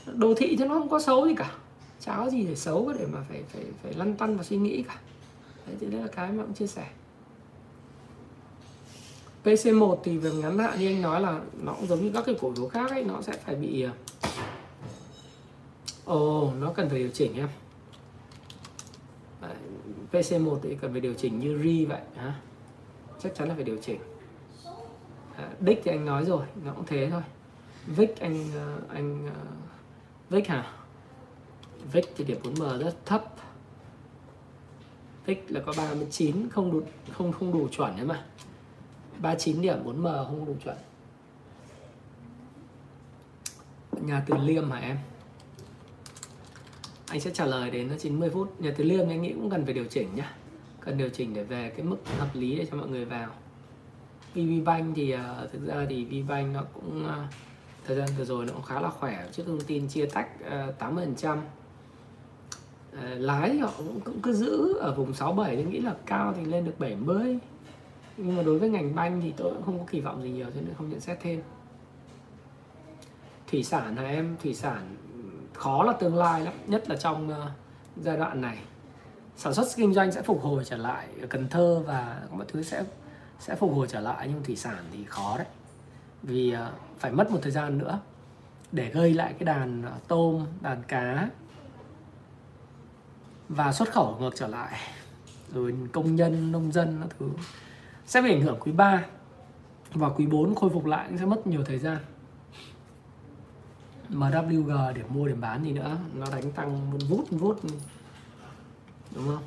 [0.07, 1.51] Đồ thị thì nó không có xấu gì cả.
[2.01, 4.83] Chả có gì để xấu để mà phải phải phải lăn tăn và suy nghĩ
[4.83, 4.99] cả.
[5.67, 6.87] Đấy, thì đấy là cái mà cũng chia sẻ.
[9.45, 12.35] PC1 thì về ngắn hạn như anh nói là nó cũng giống như các cái
[12.41, 13.87] cổ phiếu khác ấy, nó sẽ phải bị
[16.05, 17.49] ồ oh, nó cần phải điều chỉnh em.
[20.13, 22.41] PC1 thì cần phải điều chỉnh như RI vậy hả?
[23.23, 24.01] Chắc chắn là phải điều chỉnh.
[25.37, 27.23] À, đích thì anh nói rồi nó cũng thế thôi.
[27.87, 29.43] Vic anh ờ, anh ờ,
[30.31, 30.73] vic hả?
[31.93, 33.25] Vic thì điểm 4m rất thấp.
[35.27, 36.83] Vic là có 39 không đủ
[37.13, 38.25] không không đủ chuẩn đấy mà
[39.19, 40.77] 39 điểm 4m không đủ chuẩn.
[43.93, 44.99] Nhà từ liêm hả em?
[47.15, 48.61] Anh sẽ trả lời đến 90 phút.
[48.61, 50.35] Nhà từ liêm anh nghĩ cũng cần phải điều chỉnh nhá.
[50.81, 53.31] Cần điều chỉnh để về cái mức hợp lý để cho mọi người vào.
[54.35, 57.35] VPBank thì uh, thực ra thì VPBank nó cũng uh,
[57.87, 59.27] thời gian vừa rồi nó cũng khá là khỏe.
[59.33, 61.43] Trước thông tin chia tách uh, 80% uh,
[63.01, 66.65] lái họ cũng, cũng cứ giữ ở vùng 67 tôi nghĩ là cao thì lên
[66.65, 67.39] được 70
[68.17, 70.47] nhưng mà đối với ngành banh thì tôi cũng không có kỳ vọng gì nhiều
[70.55, 71.43] cho nên không nhận xét thêm.
[73.51, 74.37] Thủy sản là em?
[74.43, 74.97] Thủy sản
[75.55, 77.51] khó là tương lai lắm nhất là trong uh,
[77.97, 78.59] giai đoạn này.
[79.37, 82.63] Sản xuất kinh doanh sẽ phục hồi trở lại ở Cần Thơ và mọi thứ
[82.63, 82.85] sẽ
[83.39, 85.47] sẽ phục hồi trở lại nhưng thủy sản thì khó đấy.
[86.23, 86.59] Vì uh,
[86.99, 88.01] phải mất một thời gian nữa
[88.73, 91.29] để gây lại cái đàn uh, tôm đàn cá
[93.49, 94.79] và xuất khẩu ngược trở lại.
[95.53, 97.31] Rồi công nhân nông dân các thứ
[98.07, 99.05] sẽ bị ảnh hưởng quý 3
[99.93, 101.99] và quý 4 khôi phục lại sẽ mất nhiều thời gian.
[104.15, 105.99] MWG để mua điểm bán gì nữa.
[106.15, 107.61] Nó đánh tăng một vút một vút.
[109.15, 109.43] Đúng không?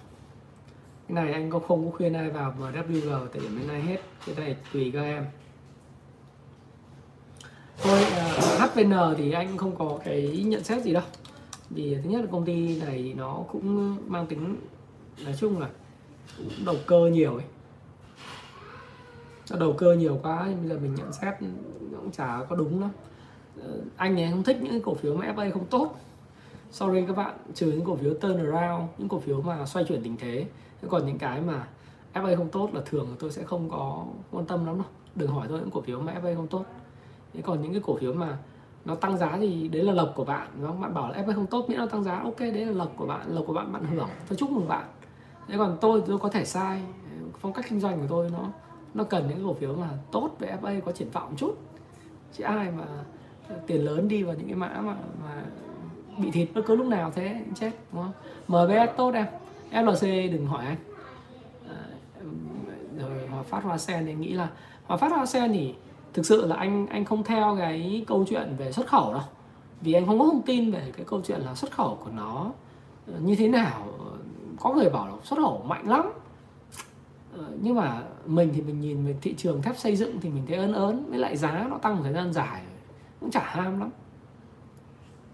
[1.07, 3.98] Cái này anh có không có khuyên ai vào MWG tại điểm bên này hết.
[4.26, 5.26] Cái này tùy các em.
[7.77, 11.03] Thôi ờ, uh, HVN thì anh không có cái nhận xét gì đâu.
[11.69, 14.56] Vì thứ nhất là công ty này nó cũng mang tính
[15.23, 15.69] nói chung là
[16.38, 17.45] cũng đầu cơ nhiều ấy.
[19.52, 21.34] Nó đầu cơ nhiều quá bây giờ mình nhận xét
[21.91, 22.89] cũng chả có đúng lắm
[23.64, 25.96] Ờ, anh này không thích những cổ phiếu mà FA không tốt.
[26.72, 30.18] Sorry các bạn, trừ những cổ phiếu turnaround những cổ phiếu mà xoay chuyển tình
[30.18, 30.46] thế.
[30.90, 31.68] Còn những cái mà
[32.14, 34.86] FA không tốt là thường tôi sẽ không có quan tâm lắm đâu.
[35.16, 36.66] Đừng hỏi tôi những cổ phiếu mà FA không tốt.
[37.34, 38.38] Thế còn những cái cổ phiếu mà
[38.86, 40.82] nó tăng giá thì đấy là lộc của bạn, đúng không?
[40.82, 43.06] bạn bảo là FA không tốt, miễn nó tăng giá, ok, đấy là lộc của
[43.06, 44.10] bạn, lộc của bạn bạn hưởng.
[44.30, 44.86] Tôi chúc mừng bạn.
[45.48, 46.82] Thế còn tôi tôi có thể sai.
[47.40, 48.50] Phong cách kinh doanh của tôi nó
[48.94, 51.58] nó cần những cổ phiếu mà tốt về FA có triển vọng chút.
[52.34, 52.86] Chứ ai mà
[53.68, 55.44] tiền lớn đi vào những cái mã mà mà
[56.18, 56.49] bị thịt.
[56.56, 58.14] Bất cứ lúc nào thế chết đúng không?
[58.48, 59.26] MBS tốt em.
[59.72, 60.78] FLC đừng hỏi anh.
[61.69, 61.82] À,
[62.99, 64.49] rồi Hòa Phát Hoa Sen thì nghĩ là
[64.86, 65.76] Hòa Phát Hoa Sen thì
[66.14, 69.24] thực sự là anh anh không theo cái câu chuyện về xuất khẩu đâu.
[69.82, 72.52] Vì anh không có thông tin về cái câu chuyện là xuất khẩu của nó
[73.19, 73.88] như thế nào.
[74.60, 76.11] Có người bảo là xuất khẩu mạnh lắm.
[77.38, 80.44] Ờ, nhưng mà mình thì mình nhìn về thị trường thép xây dựng thì mình
[80.48, 82.61] thấy ớn ớn với lại giá nó tăng một thời gian dài
[83.19, 83.89] cũng chả ham lắm.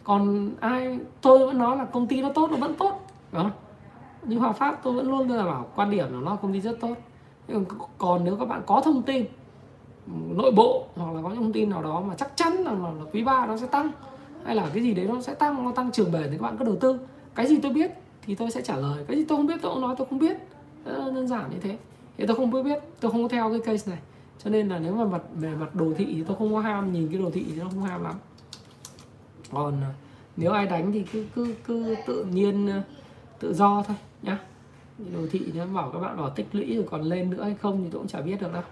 [0.03, 3.51] Còn ai tôi vẫn nói là công ty nó tốt nó vẫn tốt đó
[4.23, 6.79] như Hòa pháp tôi vẫn luôn là bảo quan điểm là nó công ty rất
[6.81, 6.95] tốt.
[7.97, 9.25] Còn nếu các bạn có thông tin
[10.35, 12.91] nội bộ hoặc là có những thông tin nào đó mà chắc chắn là, là,
[12.91, 13.91] là quý ba nó sẽ tăng
[14.45, 16.57] hay là cái gì đấy nó sẽ tăng nó tăng trưởng bền thì các bạn
[16.57, 16.99] có đầu tư.
[17.35, 17.91] Cái gì tôi biết
[18.21, 20.19] thì tôi sẽ trả lời cái gì tôi không biết tôi cũng nói tôi không
[20.19, 20.37] biết.
[20.85, 21.77] Đơn giản như thế.
[22.17, 23.99] Thì tôi không biết tôi không có theo cái case này
[24.43, 26.93] cho nên là nếu mà mặt, về mặt đồ thị thì tôi không có ham,
[26.93, 28.15] nhìn cái đồ thị thì nó không ham lắm.
[29.51, 29.93] Còn à,
[30.37, 32.83] nếu ai đánh thì cứ cứ cứ tự nhiên à,
[33.39, 34.39] tự do thôi nhá.
[35.13, 37.83] Đồ thị nó bảo các bạn bảo tích lũy rồi còn lên nữa hay không
[37.83, 38.63] thì tôi cũng chả biết được đâu.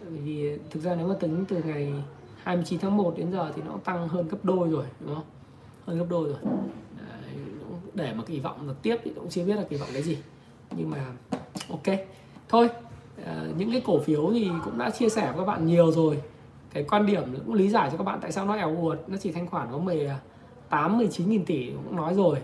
[0.00, 1.92] Vì thực ra nếu mà tính từ ngày
[2.42, 5.24] 29 tháng 1 đến giờ thì nó tăng hơn gấp đôi rồi, đúng không?
[5.86, 6.38] Hơn gấp đôi rồi.
[7.94, 10.18] Để mà kỳ vọng là tiếp thì cũng chưa biết là kỳ vọng cái gì.
[10.76, 11.06] Nhưng mà,
[11.68, 11.98] ok.
[12.48, 12.68] Thôi
[13.24, 16.22] Ờ, những cái cổ phiếu thì cũng đã chia sẻ với các bạn nhiều rồi.
[16.72, 19.16] Cái quan điểm cũng lý giải cho các bạn tại sao nó eo uột nó
[19.16, 22.38] chỉ thanh khoản có 18 19 à, nghìn tỷ cũng nói rồi.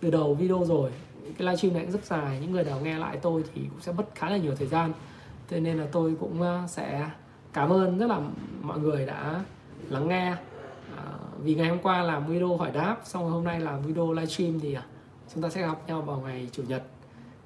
[0.00, 0.90] Từ đầu video rồi
[1.38, 3.92] cái livestream này cũng rất dài những người nào nghe lại tôi thì cũng sẽ
[3.92, 4.92] mất khá là nhiều thời gian.
[5.48, 7.10] Thế nên là tôi cũng à, sẽ
[7.52, 8.20] cảm ơn rất là
[8.62, 9.44] mọi người đã
[9.88, 10.26] lắng nghe.
[10.96, 11.04] À,
[11.42, 14.60] vì ngày hôm qua làm video hỏi đáp xong rồi hôm nay làm video livestream
[14.60, 14.82] thì à,
[15.34, 16.82] chúng ta sẽ gặp nhau vào ngày chủ nhật.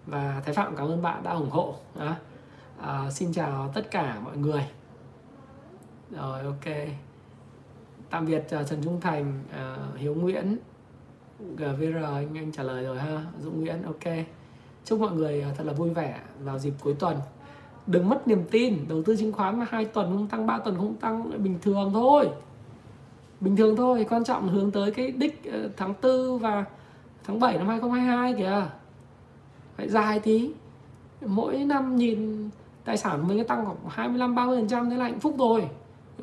[0.06, 2.16] Và thái phạm cảm ơn bạn đã ủng hộ à,
[2.80, 4.66] à, xin chào tất cả mọi người.
[6.10, 6.88] Rồi ok.
[8.10, 10.56] Tạm biệt uh, trần trung thành uh, hiếu nguyễn
[11.56, 14.14] gvr anh anh trả lời rồi ha dũng nguyễn ok.
[14.84, 17.16] Chúc mọi người à, thật là vui vẻ vào dịp cuối tuần.
[17.86, 20.76] Đừng mất niềm tin đầu tư chứng khoán mà hai tuần không tăng ba tuần
[20.76, 22.28] không tăng bình thường thôi.
[23.40, 26.64] Bình thường thôi quan trọng hướng tới cái đích ờ, tháng 4 và
[27.24, 28.66] tháng 7 năm 2022 kìa.
[29.76, 30.50] Phải dài tí.
[31.26, 32.50] Mỗi năm nhìn
[32.84, 35.68] tài sản của mình tăng khoảng 25 30 phần trăm, thế là hạnh phúc rồi.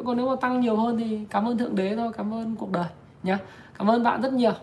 [0.06, 2.72] Còn nếu mà tăng nhiều hơn thì cảm ơn thượng đế thôi, cảm ơn cuộc
[2.72, 2.88] đời,
[3.24, 3.38] nhá.
[3.78, 4.54] Cảm ơn bạn rất nhiều.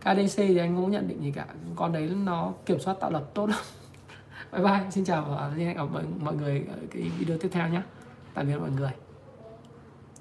[0.00, 1.46] KDC thì anh cũng nhận định gì cả.
[1.76, 3.58] Con đấy nó kiểm soát tạo lập tốt lắm.
[4.52, 4.90] Bye bye.
[4.90, 5.84] Xin chào và hẹn gặp
[6.20, 7.82] mọi người ở cái video tiếp theo nhé
[8.34, 8.90] tạm biệt mọi người.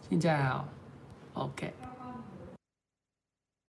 [0.09, 0.65] Xin chào.
[1.33, 1.80] Ok.